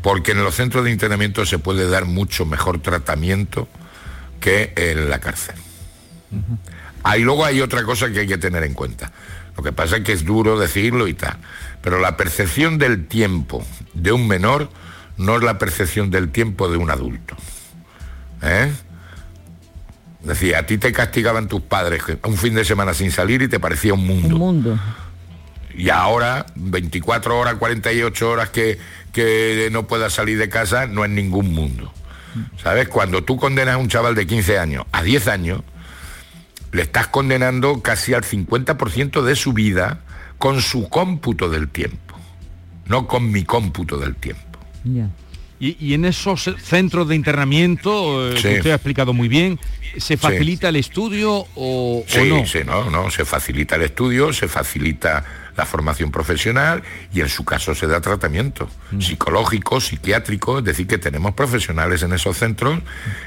Porque 0.02 0.30
en 0.30 0.44
los 0.44 0.54
centros 0.54 0.84
de 0.84 0.92
internamiento 0.92 1.44
se 1.44 1.58
puede 1.58 1.90
dar 1.90 2.04
mucho 2.04 2.46
mejor 2.46 2.80
tratamiento 2.80 3.66
que 4.38 4.72
en 4.76 5.10
la 5.10 5.18
cárcel. 5.18 5.56
Ahí 7.02 7.22
luego 7.22 7.44
hay 7.44 7.60
otra 7.60 7.84
cosa 7.84 8.08
que 8.12 8.20
hay 8.20 8.26
que 8.26 8.38
tener 8.38 8.62
en 8.62 8.74
cuenta. 8.74 9.12
Lo 9.56 9.62
que 9.62 9.72
pasa 9.72 9.98
es 9.98 10.04
que 10.04 10.12
es 10.12 10.24
duro 10.24 10.58
decirlo 10.58 11.08
y 11.08 11.14
tal. 11.14 11.36
Pero 11.82 11.98
la 12.00 12.16
percepción 12.16 12.78
del 12.78 13.06
tiempo 13.06 13.64
de 13.94 14.12
un 14.12 14.28
menor 14.28 14.70
no 15.16 15.36
es 15.36 15.42
la 15.42 15.58
percepción 15.58 16.10
del 16.10 16.30
tiempo 16.30 16.68
de 16.68 16.76
un 16.76 16.90
adulto. 16.90 17.36
¿Eh? 18.42 18.72
Decir, 20.22 20.56
a 20.56 20.66
ti 20.66 20.78
te 20.78 20.92
castigaban 20.92 21.48
tus 21.48 21.62
padres 21.62 22.02
un 22.24 22.36
fin 22.36 22.54
de 22.54 22.64
semana 22.64 22.94
sin 22.94 23.10
salir 23.10 23.42
y 23.42 23.48
te 23.48 23.60
parecía 23.60 23.94
un 23.94 24.06
mundo. 24.06 24.34
Un 24.34 24.38
mundo. 24.38 24.78
Y 25.74 25.90
ahora, 25.90 26.46
24 26.56 27.38
horas, 27.38 27.54
48 27.56 28.30
horas 28.30 28.48
que, 28.50 28.78
que 29.12 29.68
no 29.70 29.86
puedas 29.86 30.12
salir 30.14 30.38
de 30.38 30.48
casa, 30.48 30.86
no 30.86 31.04
es 31.04 31.10
ningún 31.10 31.52
mundo. 31.52 31.92
¿Sabes? 32.62 32.88
Cuando 32.88 33.24
tú 33.24 33.36
condenas 33.36 33.76
a 33.76 33.78
un 33.78 33.88
chaval 33.88 34.14
de 34.14 34.26
15 34.26 34.58
años 34.58 34.84
a 34.92 35.02
10 35.02 35.28
años, 35.28 35.62
le 36.76 36.82
estás 36.82 37.08
condenando 37.08 37.80
casi 37.80 38.12
al 38.14 38.22
50% 38.22 39.22
de 39.22 39.34
su 39.34 39.52
vida 39.54 40.00
con 40.38 40.60
su 40.60 40.88
cómputo 40.88 41.48
del 41.48 41.68
tiempo, 41.68 42.14
no 42.86 43.06
con 43.08 43.32
mi 43.32 43.44
cómputo 43.44 43.96
del 43.98 44.14
tiempo. 44.14 44.42
Y, 45.58 45.74
y 45.80 45.94
en 45.94 46.04
esos 46.04 46.54
centros 46.62 47.08
de 47.08 47.16
internamiento, 47.16 48.30
eh, 48.30 48.36
Sí. 48.36 48.42
que 48.42 48.56
usted 48.58 48.70
ha 48.72 48.74
explicado 48.74 49.14
muy 49.14 49.26
bien, 49.26 49.58
¿se 49.96 50.18
facilita 50.18 50.68
el 50.68 50.76
estudio 50.76 51.32
o, 51.32 51.46
o 51.54 52.04
Sí, 52.06 52.28
no? 52.28 52.44
sí, 52.46 52.58
no, 52.66 52.90
no, 52.90 53.10
se 53.10 53.24
facilita 53.24 53.76
el 53.76 53.82
estudio, 53.82 54.34
se 54.34 54.48
facilita 54.48 55.24
la 55.56 55.64
formación 55.64 56.10
profesional 56.10 56.82
y 57.14 57.22
en 57.22 57.30
su 57.30 57.46
caso 57.46 57.74
se 57.74 57.86
da 57.86 58.02
tratamiento 58.02 58.68
psicológico, 59.00 59.80
psiquiátrico, 59.80 60.58
es 60.58 60.64
decir, 60.64 60.86
que 60.86 60.98
tenemos 60.98 61.32
profesionales 61.32 62.02
en 62.02 62.12
esos 62.12 62.36
centros 62.36 62.80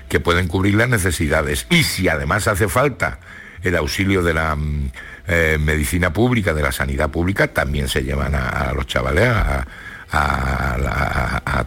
que 0.07 0.19
pueden 0.19 0.47
cubrir 0.47 0.75
las 0.75 0.87
necesidades. 0.89 1.65
Y 1.71 1.81
si 1.81 2.07
además 2.07 2.47
hace 2.47 2.67
falta 2.69 3.19
el 3.63 3.75
auxilio 3.75 4.23
de 4.23 4.33
la 4.33 4.55
mm, 4.55 4.91
eh, 5.27 5.57
medicina 5.59 6.11
pública, 6.11 6.53
de 6.53 6.61
la 6.61 6.71
sanidad 6.71 7.09
pública, 7.09 7.47
también 7.47 7.87
se 7.87 8.03
llevan 8.03 8.35
a, 8.35 8.49
a 8.49 8.73
los 8.73 8.87
chavales 8.87 9.29
a, 9.29 9.65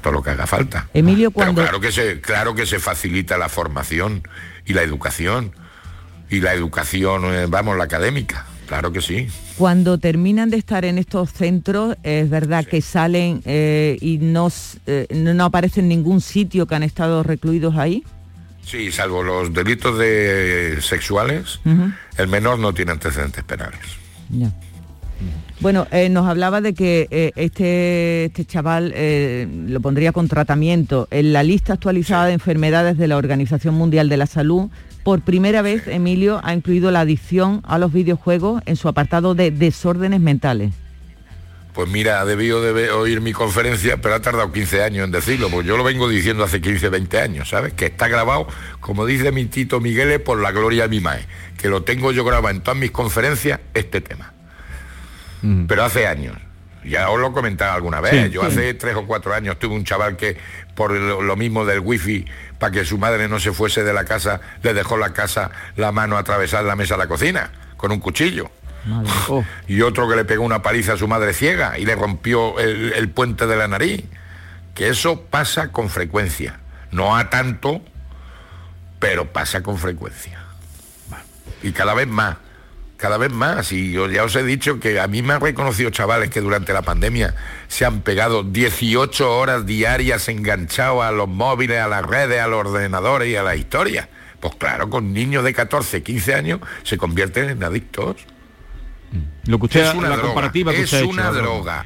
todo 0.03 0.15
lo 0.15 0.23
que 0.23 0.31
haga 0.31 0.47
falta. 0.47 0.89
Emilio, 0.95 1.31
Pero 1.31 1.45
cuando... 1.45 1.63
claro 1.63 1.81
que 1.81 1.93
se, 1.93 2.21
claro 2.21 2.55
que 2.55 2.67
se 2.67 2.79
facilita 2.79 3.39
la 3.39 3.49
formación 3.49 4.23
y 4.67 4.73
la 4.73 4.83
educación. 4.83 5.53
y 6.31 6.41
la 6.41 6.55
educación, 6.55 7.25
eh, 7.27 7.47
vamos, 7.47 7.77
la 7.77 7.85
académica. 7.85 8.47
Claro 8.67 8.91
que 8.91 9.03
sí. 9.03 9.29
Cuando 9.59 9.99
terminan 9.99 10.49
de 10.49 10.57
estar 10.57 10.87
en 10.87 10.97
estos 10.97 11.31
centros, 11.31 11.97
es 12.03 12.31
verdad 12.31 12.65
que 12.65 12.81
salen 12.81 13.43
eh, 13.45 13.99
y 14.01 14.17
no, 14.17 14.49
eh, 14.87 15.07
no 15.11 15.45
aparecen 15.45 15.85
en 15.85 15.89
ningún 15.91 16.23
sitio 16.23 16.67
que 16.67 16.75
han 16.75 16.83
estado 16.83 17.23
recluidos 17.23 17.77
ahí. 17.77 18.03
Sí, 18.65 18.93
salvo 18.93 19.23
los 19.23 19.53
delitos 19.53 19.99
de 19.99 20.79
sexuales, 20.81 21.61
el 22.17 22.29
menor 22.29 22.59
no 22.59 22.73
tiene 22.73 22.93
antecedentes 22.93 23.45
penales. 23.45 23.81
Ya. 24.31 24.53
Bueno, 25.61 25.87
eh, 25.93 26.09
nos 26.09 26.27
hablaba 26.27 26.61
de 26.61 26.75
que 26.75 27.07
eh, 27.13 27.31
este, 27.37 28.25
este 28.25 28.45
chaval 28.45 28.93
eh, 28.97 29.47
lo 29.69 29.81
pondría 29.81 30.11
con 30.11 30.27
tratamiento. 30.27 31.07
En 31.13 31.33
la 31.33 31.45
lista 31.45 31.75
actualizada 31.75 32.27
de 32.27 32.33
enfermedades 32.33 32.99
de 32.99 33.07
la 33.07 33.17
Organización 33.17 33.77
Mundial 33.77 34.09
de 34.09 34.17
la 34.17 34.27
Salud, 34.27 34.71
por 35.05 35.21
primera 35.21 35.63
vez, 35.63 35.87
Emilio 35.87 36.41
ha 36.43 36.53
incluido 36.53 36.91
la 36.91 37.01
adicción 37.01 37.61
a 37.65 37.79
los 37.79 37.93
videojuegos 37.93 38.63
en 38.67 38.75
su 38.75 38.89
apartado 38.89 39.37
de 39.37 39.53
desórdenes 39.53 40.21
mentales. 40.21 40.73
Pues 41.73 41.89
mira, 41.89 42.21
ha 42.21 42.27
debido 42.27 42.61
de 42.61 42.91
oír 42.91 43.23
mi 43.23 43.33
conferencia, 43.33 43.97
pero 43.97 44.15
ha 44.15 44.21
tardado 44.21 44.53
15 44.53 44.83
años 44.83 45.05
en 45.07 45.11
decirlo, 45.11 45.49
porque 45.49 45.69
yo 45.69 45.79
lo 45.79 45.85
vengo 45.85 46.07
diciendo 46.07 46.45
hace 46.45 46.61
15, 46.61 46.91
20 46.91 47.19
años, 47.19 47.49
¿sabes? 47.49 47.73
Que 47.73 47.87
está 47.87 48.09
grabado, 48.09 48.47
como 48.81 49.07
dice 49.07 49.33
mi 49.33 49.47
tito 49.47 49.81
Miguel, 49.81 50.21
por 50.21 50.39
la 50.39 50.53
gloria 50.53 50.83
de 50.83 50.89
mi 50.91 51.01
mae, 51.01 51.27
que 51.57 51.69
lo 51.69 51.83
tengo 51.83 52.13
yo 52.13 52.25
grabado 52.25 52.55
en 52.55 52.61
todas 52.61 52.79
mis 52.79 52.91
conferencias, 52.91 53.61
este 53.73 54.03
tema. 54.03 54.35
Pero 55.67 55.83
hace 55.83 56.07
años. 56.07 56.37
Ya 56.85 57.11
os 57.11 57.19
lo 57.19 57.29
he 57.29 57.33
comentado 57.33 57.73
alguna 57.73 58.01
vez. 58.01 58.27
Sí, 58.27 58.31
yo 58.31 58.43
sí. 58.43 58.47
hace 58.49 58.75
tres 58.75 58.97
o 58.97 59.07
cuatro 59.07 59.33
años 59.33 59.59
tuve 59.59 59.75
un 59.75 59.85
chaval 59.85 60.17
que, 60.17 60.37
por 60.75 60.93
lo, 60.93 61.23
lo 61.23 61.37
mismo 61.37 61.65
del 61.65 61.81
wifi, 61.81 62.25
para 62.59 62.73
que 62.73 62.85
su 62.85 62.99
madre 62.99 63.29
no 63.29 63.41
se 63.41 63.53
fuese 63.53 63.83
de 63.83 63.93
la 63.93 64.05
casa, 64.05 64.41
le 64.63 64.75
dejó 64.75 64.97
la 64.97 65.13
casa 65.13 65.51
la 65.77 65.91
mano 65.93 66.17
atravesar 66.17 66.65
la 66.65 66.77
mesa 66.77 66.95
de 66.95 66.99
la 66.99 67.07
cocina, 67.07 67.51
con 67.77 67.93
un 67.93 67.99
cuchillo. 67.99 68.51
Y 69.69 69.83
otro 69.83 70.09
que 70.09 70.17
le 70.17 70.25
pegó 70.25 70.45
una 70.45 70.63
paliza 70.63 70.95
a 70.95 70.97
su 70.97 71.09
madre 71.09 71.33
ciega 71.33 71.79
y 71.79 71.85
le 71.85 71.95
rompió 71.95 72.59
el, 72.59 72.93
el 72.95 73.09
puente 73.11 73.47
de 73.47 73.57
la 73.57 73.69
nariz. 73.69 74.05
Que 74.75 74.89
eso 74.89 75.23
pasa 75.23 75.71
con 75.71 75.91
frecuencia. 75.91 76.61
No 76.91 77.17
a 77.17 77.31
tanto, 77.31 77.83
pero 78.99 79.33
pasa 79.33 79.63
con 79.63 79.79
frecuencia. 79.79 80.39
Y 81.63 81.73
cada 81.73 81.95
vez 81.95 82.09
más, 82.09 82.37
cada 82.97 83.19
vez 83.19 83.33
más. 83.33 83.73
Y 83.73 83.93
yo 83.93 84.09
ya 84.09 84.25
os 84.25 84.37
he 84.37 84.45
dicho 84.45 84.79
que 84.79 85.01
a 85.01 85.09
mí 85.09 85.23
me 85.23 85.35
han 85.35 85.41
reconocido 85.41 85.91
chavales 85.91 86.31
que 86.31 86.41
durante 86.41 86.73
la 86.73 86.83
pandemia 86.83 87.35
se 87.69 87.85
han 87.85 88.03
pegado 88.03 88.45
18 88.45 89.37
horas 89.37 89.67
diarias 89.67 90.29
enganchados 90.29 91.05
a 91.05 91.11
los 91.11 91.29
móviles, 91.29 91.81
a 91.81 91.89
las 91.89 92.07
redes, 92.07 92.41
a 92.41 92.47
los 92.47 92.67
ordenadores 92.67 93.29
y 93.29 93.37
a 93.37 93.43
la 93.43 93.57
historia. 93.57 94.09
Pues 94.41 94.55
claro, 94.57 94.89
con 94.89 95.13
niños 95.13 95.45
de 95.45 95.53
14, 95.53 96.03
15 96.03 96.35
años 96.35 96.61
se 96.85 96.97
convierten 96.97 97.51
en 97.51 97.65
adictos. 97.65 98.17
Lo 99.47 99.59
que 99.59 99.65
usted, 99.67 99.87
es 99.89 99.95
una 99.95 100.09
la 100.09 100.17
droga, 100.17 100.29
comparativa 100.29 100.73
que 100.73 100.79
es 100.79 100.85
usted 100.85 100.99
ha 100.99 101.01
hecho, 101.01 101.11
una 101.11 101.31
droga, 101.31 101.85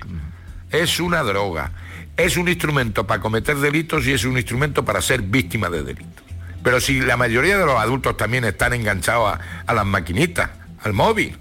es 0.71 1.01
una 1.01 1.23
droga, 1.23 1.73
es 2.17 2.37
un 2.37 2.49
instrumento 2.49 3.07
para 3.07 3.21
cometer 3.21 3.57
delitos 3.57 4.07
y 4.07 4.13
es 4.13 4.25
un 4.25 4.37
instrumento 4.37 4.85
para 4.85 5.01
ser 5.01 5.23
víctima 5.23 5.69
de 5.71 5.83
delitos. 5.83 6.25
Pero 6.63 6.81
si 6.81 7.01
la 7.01 7.17
mayoría 7.17 7.59
de 7.59 7.65
los 7.67 7.77
adultos 7.79 8.17
también 8.17 8.45
están 8.45 8.73
enganchados 8.73 9.35
a, 9.35 9.63
a 9.67 9.75
las 9.75 9.87
maquinitas, 9.87 10.51
al 10.83 10.93
móvil, 10.93 11.37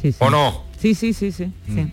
Sí, 0.00 0.12
sí. 0.12 0.18
¿o 0.20 0.30
no? 0.30 0.64
Sí, 0.80 0.94
sí, 0.94 1.12
sí, 1.12 1.32
sí. 1.32 1.52
sí. 1.66 1.92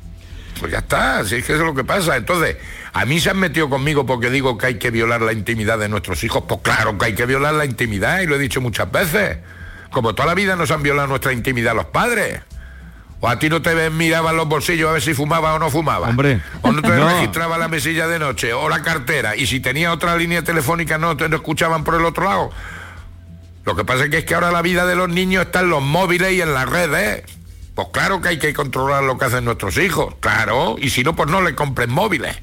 Pues 0.60 0.72
ya 0.72 0.78
está, 0.80 1.26
si 1.26 1.36
es 1.36 1.46
que 1.46 1.54
eso 1.54 1.62
es 1.64 1.68
lo 1.68 1.74
que 1.74 1.84
pasa. 1.84 2.16
Entonces, 2.16 2.58
a 2.94 3.04
mí 3.06 3.20
se 3.20 3.30
han 3.32 3.38
metido 3.38 3.70
conmigo 3.70 4.06
porque 4.06 4.30
digo 4.30 4.58
que 4.58 4.68
hay 4.68 4.76
que 4.76 4.92
violar 4.92 5.22
la 5.22 5.34
intimidad 5.34 5.80
de 5.80 5.90
nuestros 5.90 6.24
hijos. 6.24 6.44
Pues 6.48 6.62
claro 6.62 6.98
que 6.98 7.06
hay 7.06 7.16
que 7.16 7.26
violar 7.26 7.56
la 7.56 7.66
intimidad 7.66 8.22
y 8.22 8.28
lo 8.28 8.36
he 8.36 8.40
dicho 8.40 8.62
muchas 8.62 8.92
veces. 8.92 9.38
Como 9.96 10.14
toda 10.14 10.26
la 10.28 10.34
vida 10.34 10.58
nos 10.58 10.72
han 10.72 10.84
violado 10.84 11.08
nuestra 11.08 11.32
intimidad 11.32 11.74
los 11.74 11.86
padres. 11.86 12.42
O 13.22 13.30
a 13.30 13.40
ti 13.40 13.48
no 13.48 13.62
te 13.62 13.90
miraban 13.90 14.36
los 14.36 14.46
bolsillos 14.46 14.90
a 14.90 14.92
ver 14.92 15.02
si 15.02 15.14
fumaba 15.14 15.54
o 15.54 15.60
no 15.60 15.70
fumaba. 15.72 16.10
Hombre. 16.10 16.42
O 16.64 16.72
no 16.74 16.82
te 16.82 16.90
No. 16.98 17.08
registraba 17.08 17.58
la 17.58 17.70
mesilla 17.70 18.06
de 18.08 18.20
noche 18.20 18.52
o 18.52 18.68
la 18.68 18.82
cartera. 18.84 19.38
Y 19.38 19.48
si 19.48 19.62
tenía 19.62 19.94
otra 19.94 20.18
línea 20.18 20.44
telefónica 20.44 20.98
no 20.98 21.16
te 21.16 21.30
no 21.30 21.38
escuchaban 21.38 21.86
por 21.86 21.96
el 21.96 22.04
otro 22.04 22.26
lado. 22.26 22.52
Lo 23.64 23.74
que 23.78 23.86
pasa 23.86 24.04
es 24.04 24.10
que 24.10 24.18
es 24.18 24.26
que 24.26 24.36
ahora 24.36 24.52
la 24.52 24.62
vida 24.62 24.86
de 24.86 24.98
los 24.98 25.08
niños 25.08 25.46
está 25.46 25.62
en 25.62 25.70
los 25.70 25.82
móviles 25.82 26.34
y 26.34 26.42
en 26.42 26.54
las 26.54 26.70
redes. 26.70 27.24
Pues 27.74 27.88
claro 27.94 28.20
que 28.20 28.28
hay 28.28 28.38
que 28.38 28.54
controlar 28.54 29.02
lo 29.04 29.18
que 29.18 29.24
hacen 29.26 29.46
nuestros 29.46 29.78
hijos, 29.78 30.16
claro. 30.20 30.76
Y 30.78 30.90
si 30.90 31.06
no, 31.06 31.16
pues 31.16 31.30
no 31.32 31.42
le 31.42 31.56
compren 31.56 31.90
móviles. 31.90 32.36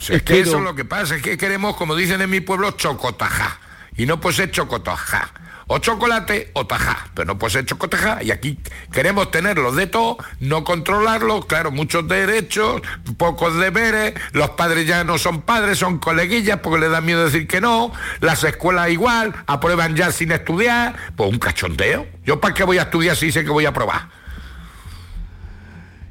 Si 0.00 0.14
es 0.14 0.22
que 0.22 0.38
Espero- 0.40 0.48
eso 0.48 0.58
es 0.58 0.64
lo 0.64 0.74
que 0.74 0.86
pasa, 0.86 1.16
es 1.16 1.22
que 1.22 1.36
queremos, 1.36 1.76
como 1.76 1.94
dicen 1.94 2.22
en 2.22 2.30
mi 2.30 2.40
pueblo, 2.40 2.70
chocotajá. 2.70 3.58
Y 3.98 4.06
no 4.06 4.18
puede 4.18 4.34
ser 4.36 4.50
chocotajá. 4.50 5.30
O 5.66 5.78
chocolate 5.78 6.50
o 6.52 6.66
tajá, 6.66 7.08
pero 7.14 7.26
no 7.26 7.38
puede 7.38 7.54
ser 7.54 7.64
chocotajá. 7.64 8.22
Y 8.22 8.30
aquí 8.30 8.58
queremos 8.92 9.30
tenerlos 9.30 9.76
de 9.76 9.86
todo, 9.86 10.18
no 10.40 10.62
controlarlos, 10.62 11.46
claro, 11.46 11.70
muchos 11.70 12.06
derechos, 12.06 12.82
pocos 13.16 13.56
deberes, 13.56 14.14
los 14.32 14.50
padres 14.50 14.86
ya 14.86 15.04
no 15.04 15.16
son 15.16 15.42
padres, 15.42 15.78
son 15.78 15.98
coleguillas 15.98 16.60
porque 16.60 16.80
les 16.80 16.90
da 16.90 17.00
miedo 17.00 17.24
decir 17.24 17.46
que 17.46 17.60
no, 17.60 17.92
las 18.20 18.44
escuelas 18.44 18.90
igual, 18.90 19.34
aprueban 19.46 19.96
ya 19.96 20.12
sin 20.12 20.32
estudiar, 20.32 20.96
pues 21.16 21.30
un 21.30 21.38
cachondeo. 21.38 22.06
¿Yo 22.24 22.40
para 22.40 22.54
qué 22.54 22.64
voy 22.64 22.78
a 22.78 22.82
estudiar 22.82 23.16
si 23.16 23.32
sé 23.32 23.44
que 23.44 23.50
voy 23.50 23.64
a 23.64 23.70
aprobar? 23.70 24.08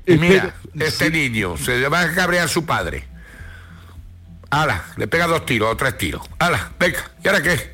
Y 0.06 0.18
mira, 0.18 0.54
este 0.80 1.10
niño 1.10 1.58
se 1.58 1.78
le 1.78 1.88
va 1.88 2.02
a 2.02 2.14
cabrear 2.14 2.50
su 2.50 2.66
padre. 2.66 3.08
Ala, 4.50 4.84
le 4.98 5.08
pega 5.08 5.28
dos 5.28 5.46
tiros 5.46 5.72
o 5.72 5.78
tres 5.78 5.98
tiros. 5.98 6.22
Ala, 6.40 6.72
venga, 6.80 7.00
¿y 7.24 7.28
ahora 7.28 7.42
qué? 7.42 7.73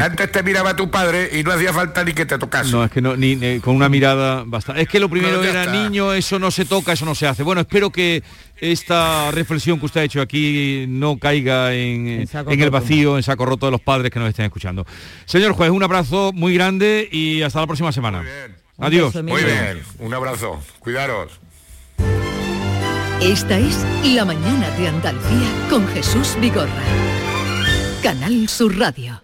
Antes 0.00 0.32
te 0.32 0.42
miraba 0.42 0.74
tu 0.74 0.90
padre 0.90 1.28
y 1.38 1.42
no 1.42 1.52
hacía 1.52 1.72
falta 1.72 2.02
ni 2.04 2.14
que 2.14 2.24
te 2.24 2.38
tocase. 2.38 2.70
No, 2.72 2.84
es 2.84 2.90
que 2.90 3.02
no, 3.02 3.16
ni, 3.16 3.36
ni- 3.36 3.60
con 3.60 3.76
una 3.76 3.90
mirada 3.90 4.42
bastante. 4.46 4.80
Es 4.80 4.88
que 4.88 4.98
lo 4.98 5.10
primero 5.10 5.42
era 5.44 5.64
está. 5.64 5.72
niño, 5.72 6.12
eso 6.14 6.38
no 6.38 6.50
se 6.50 6.64
toca, 6.64 6.92
eso 6.94 7.04
no 7.04 7.14
se 7.14 7.26
hace. 7.26 7.42
Bueno, 7.42 7.60
espero 7.60 7.90
que 7.90 8.22
esta 8.56 9.30
reflexión 9.30 9.78
que 9.78 9.86
usted 9.86 10.00
ha 10.00 10.04
hecho 10.04 10.22
aquí 10.22 10.86
no 10.88 11.18
caiga 11.18 11.74
en, 11.74 12.26
en 12.48 12.60
el 12.60 12.70
vacío, 12.70 13.16
en 13.18 13.22
saco 13.22 13.44
roto 13.44 13.66
de 13.66 13.72
los 13.72 13.80
padres 13.82 14.10
que 14.10 14.18
nos 14.18 14.30
estén 14.30 14.46
escuchando. 14.46 14.86
Señor 15.26 15.52
juez, 15.52 15.70
un 15.70 15.82
abrazo 15.82 16.32
muy 16.32 16.54
grande 16.54 17.06
y 17.12 17.42
hasta 17.42 17.60
la 17.60 17.66
próxima 17.66 17.92
semana. 17.92 18.22
Adiós. 18.78 19.14
Muy 19.22 19.44
bien, 19.44 19.82
un 19.98 20.14
abrazo. 20.14 20.60
Cuidaros. 20.78 21.40
Esta 23.20 23.58
es 23.58 23.84
La 24.14 24.24
mañana 24.24 24.70
de 24.78 24.88
Andalucía 24.88 25.48
con 25.70 25.86
Jesús 25.88 26.36
Vigorra. 26.40 26.70
Canal 28.02 28.48
Sur 28.48 28.76
Radio. 28.78 29.23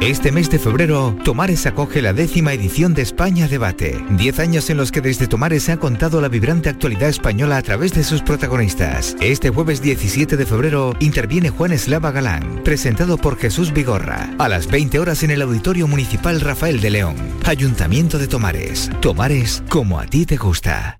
Este 0.00 0.32
mes 0.32 0.48
de 0.48 0.58
febrero, 0.58 1.14
Tomares 1.24 1.66
acoge 1.66 2.00
la 2.00 2.14
décima 2.14 2.54
edición 2.54 2.94
de 2.94 3.02
España 3.02 3.48
Debate. 3.48 4.02
Diez 4.10 4.38
años 4.38 4.70
en 4.70 4.78
los 4.78 4.92
que 4.92 5.02
desde 5.02 5.26
Tomares 5.26 5.64
se 5.64 5.72
ha 5.72 5.76
contado 5.76 6.22
la 6.22 6.28
vibrante 6.28 6.70
actualidad 6.70 7.10
española 7.10 7.58
a 7.58 7.62
través 7.62 7.92
de 7.92 8.02
sus 8.02 8.22
protagonistas. 8.22 9.14
Este 9.20 9.50
jueves 9.50 9.82
17 9.82 10.38
de 10.38 10.46
febrero 10.46 10.94
interviene 11.00 11.50
Juan 11.50 11.72
Eslava 11.72 12.12
Galán, 12.12 12.62
presentado 12.64 13.18
por 13.18 13.36
Jesús 13.36 13.74
Vigorra, 13.74 14.30
a 14.38 14.48
las 14.48 14.68
20 14.68 14.98
horas 15.00 15.22
en 15.22 15.32
el 15.32 15.42
Auditorio 15.42 15.86
Municipal 15.86 16.40
Rafael 16.40 16.80
de 16.80 16.90
León. 16.90 17.16
Ayuntamiento 17.44 18.18
de 18.18 18.28
Tomares. 18.28 18.90
Tomares 19.00 19.62
como 19.68 19.98
a 19.98 20.06
ti 20.06 20.24
te 20.24 20.36
gusta. 20.36 20.99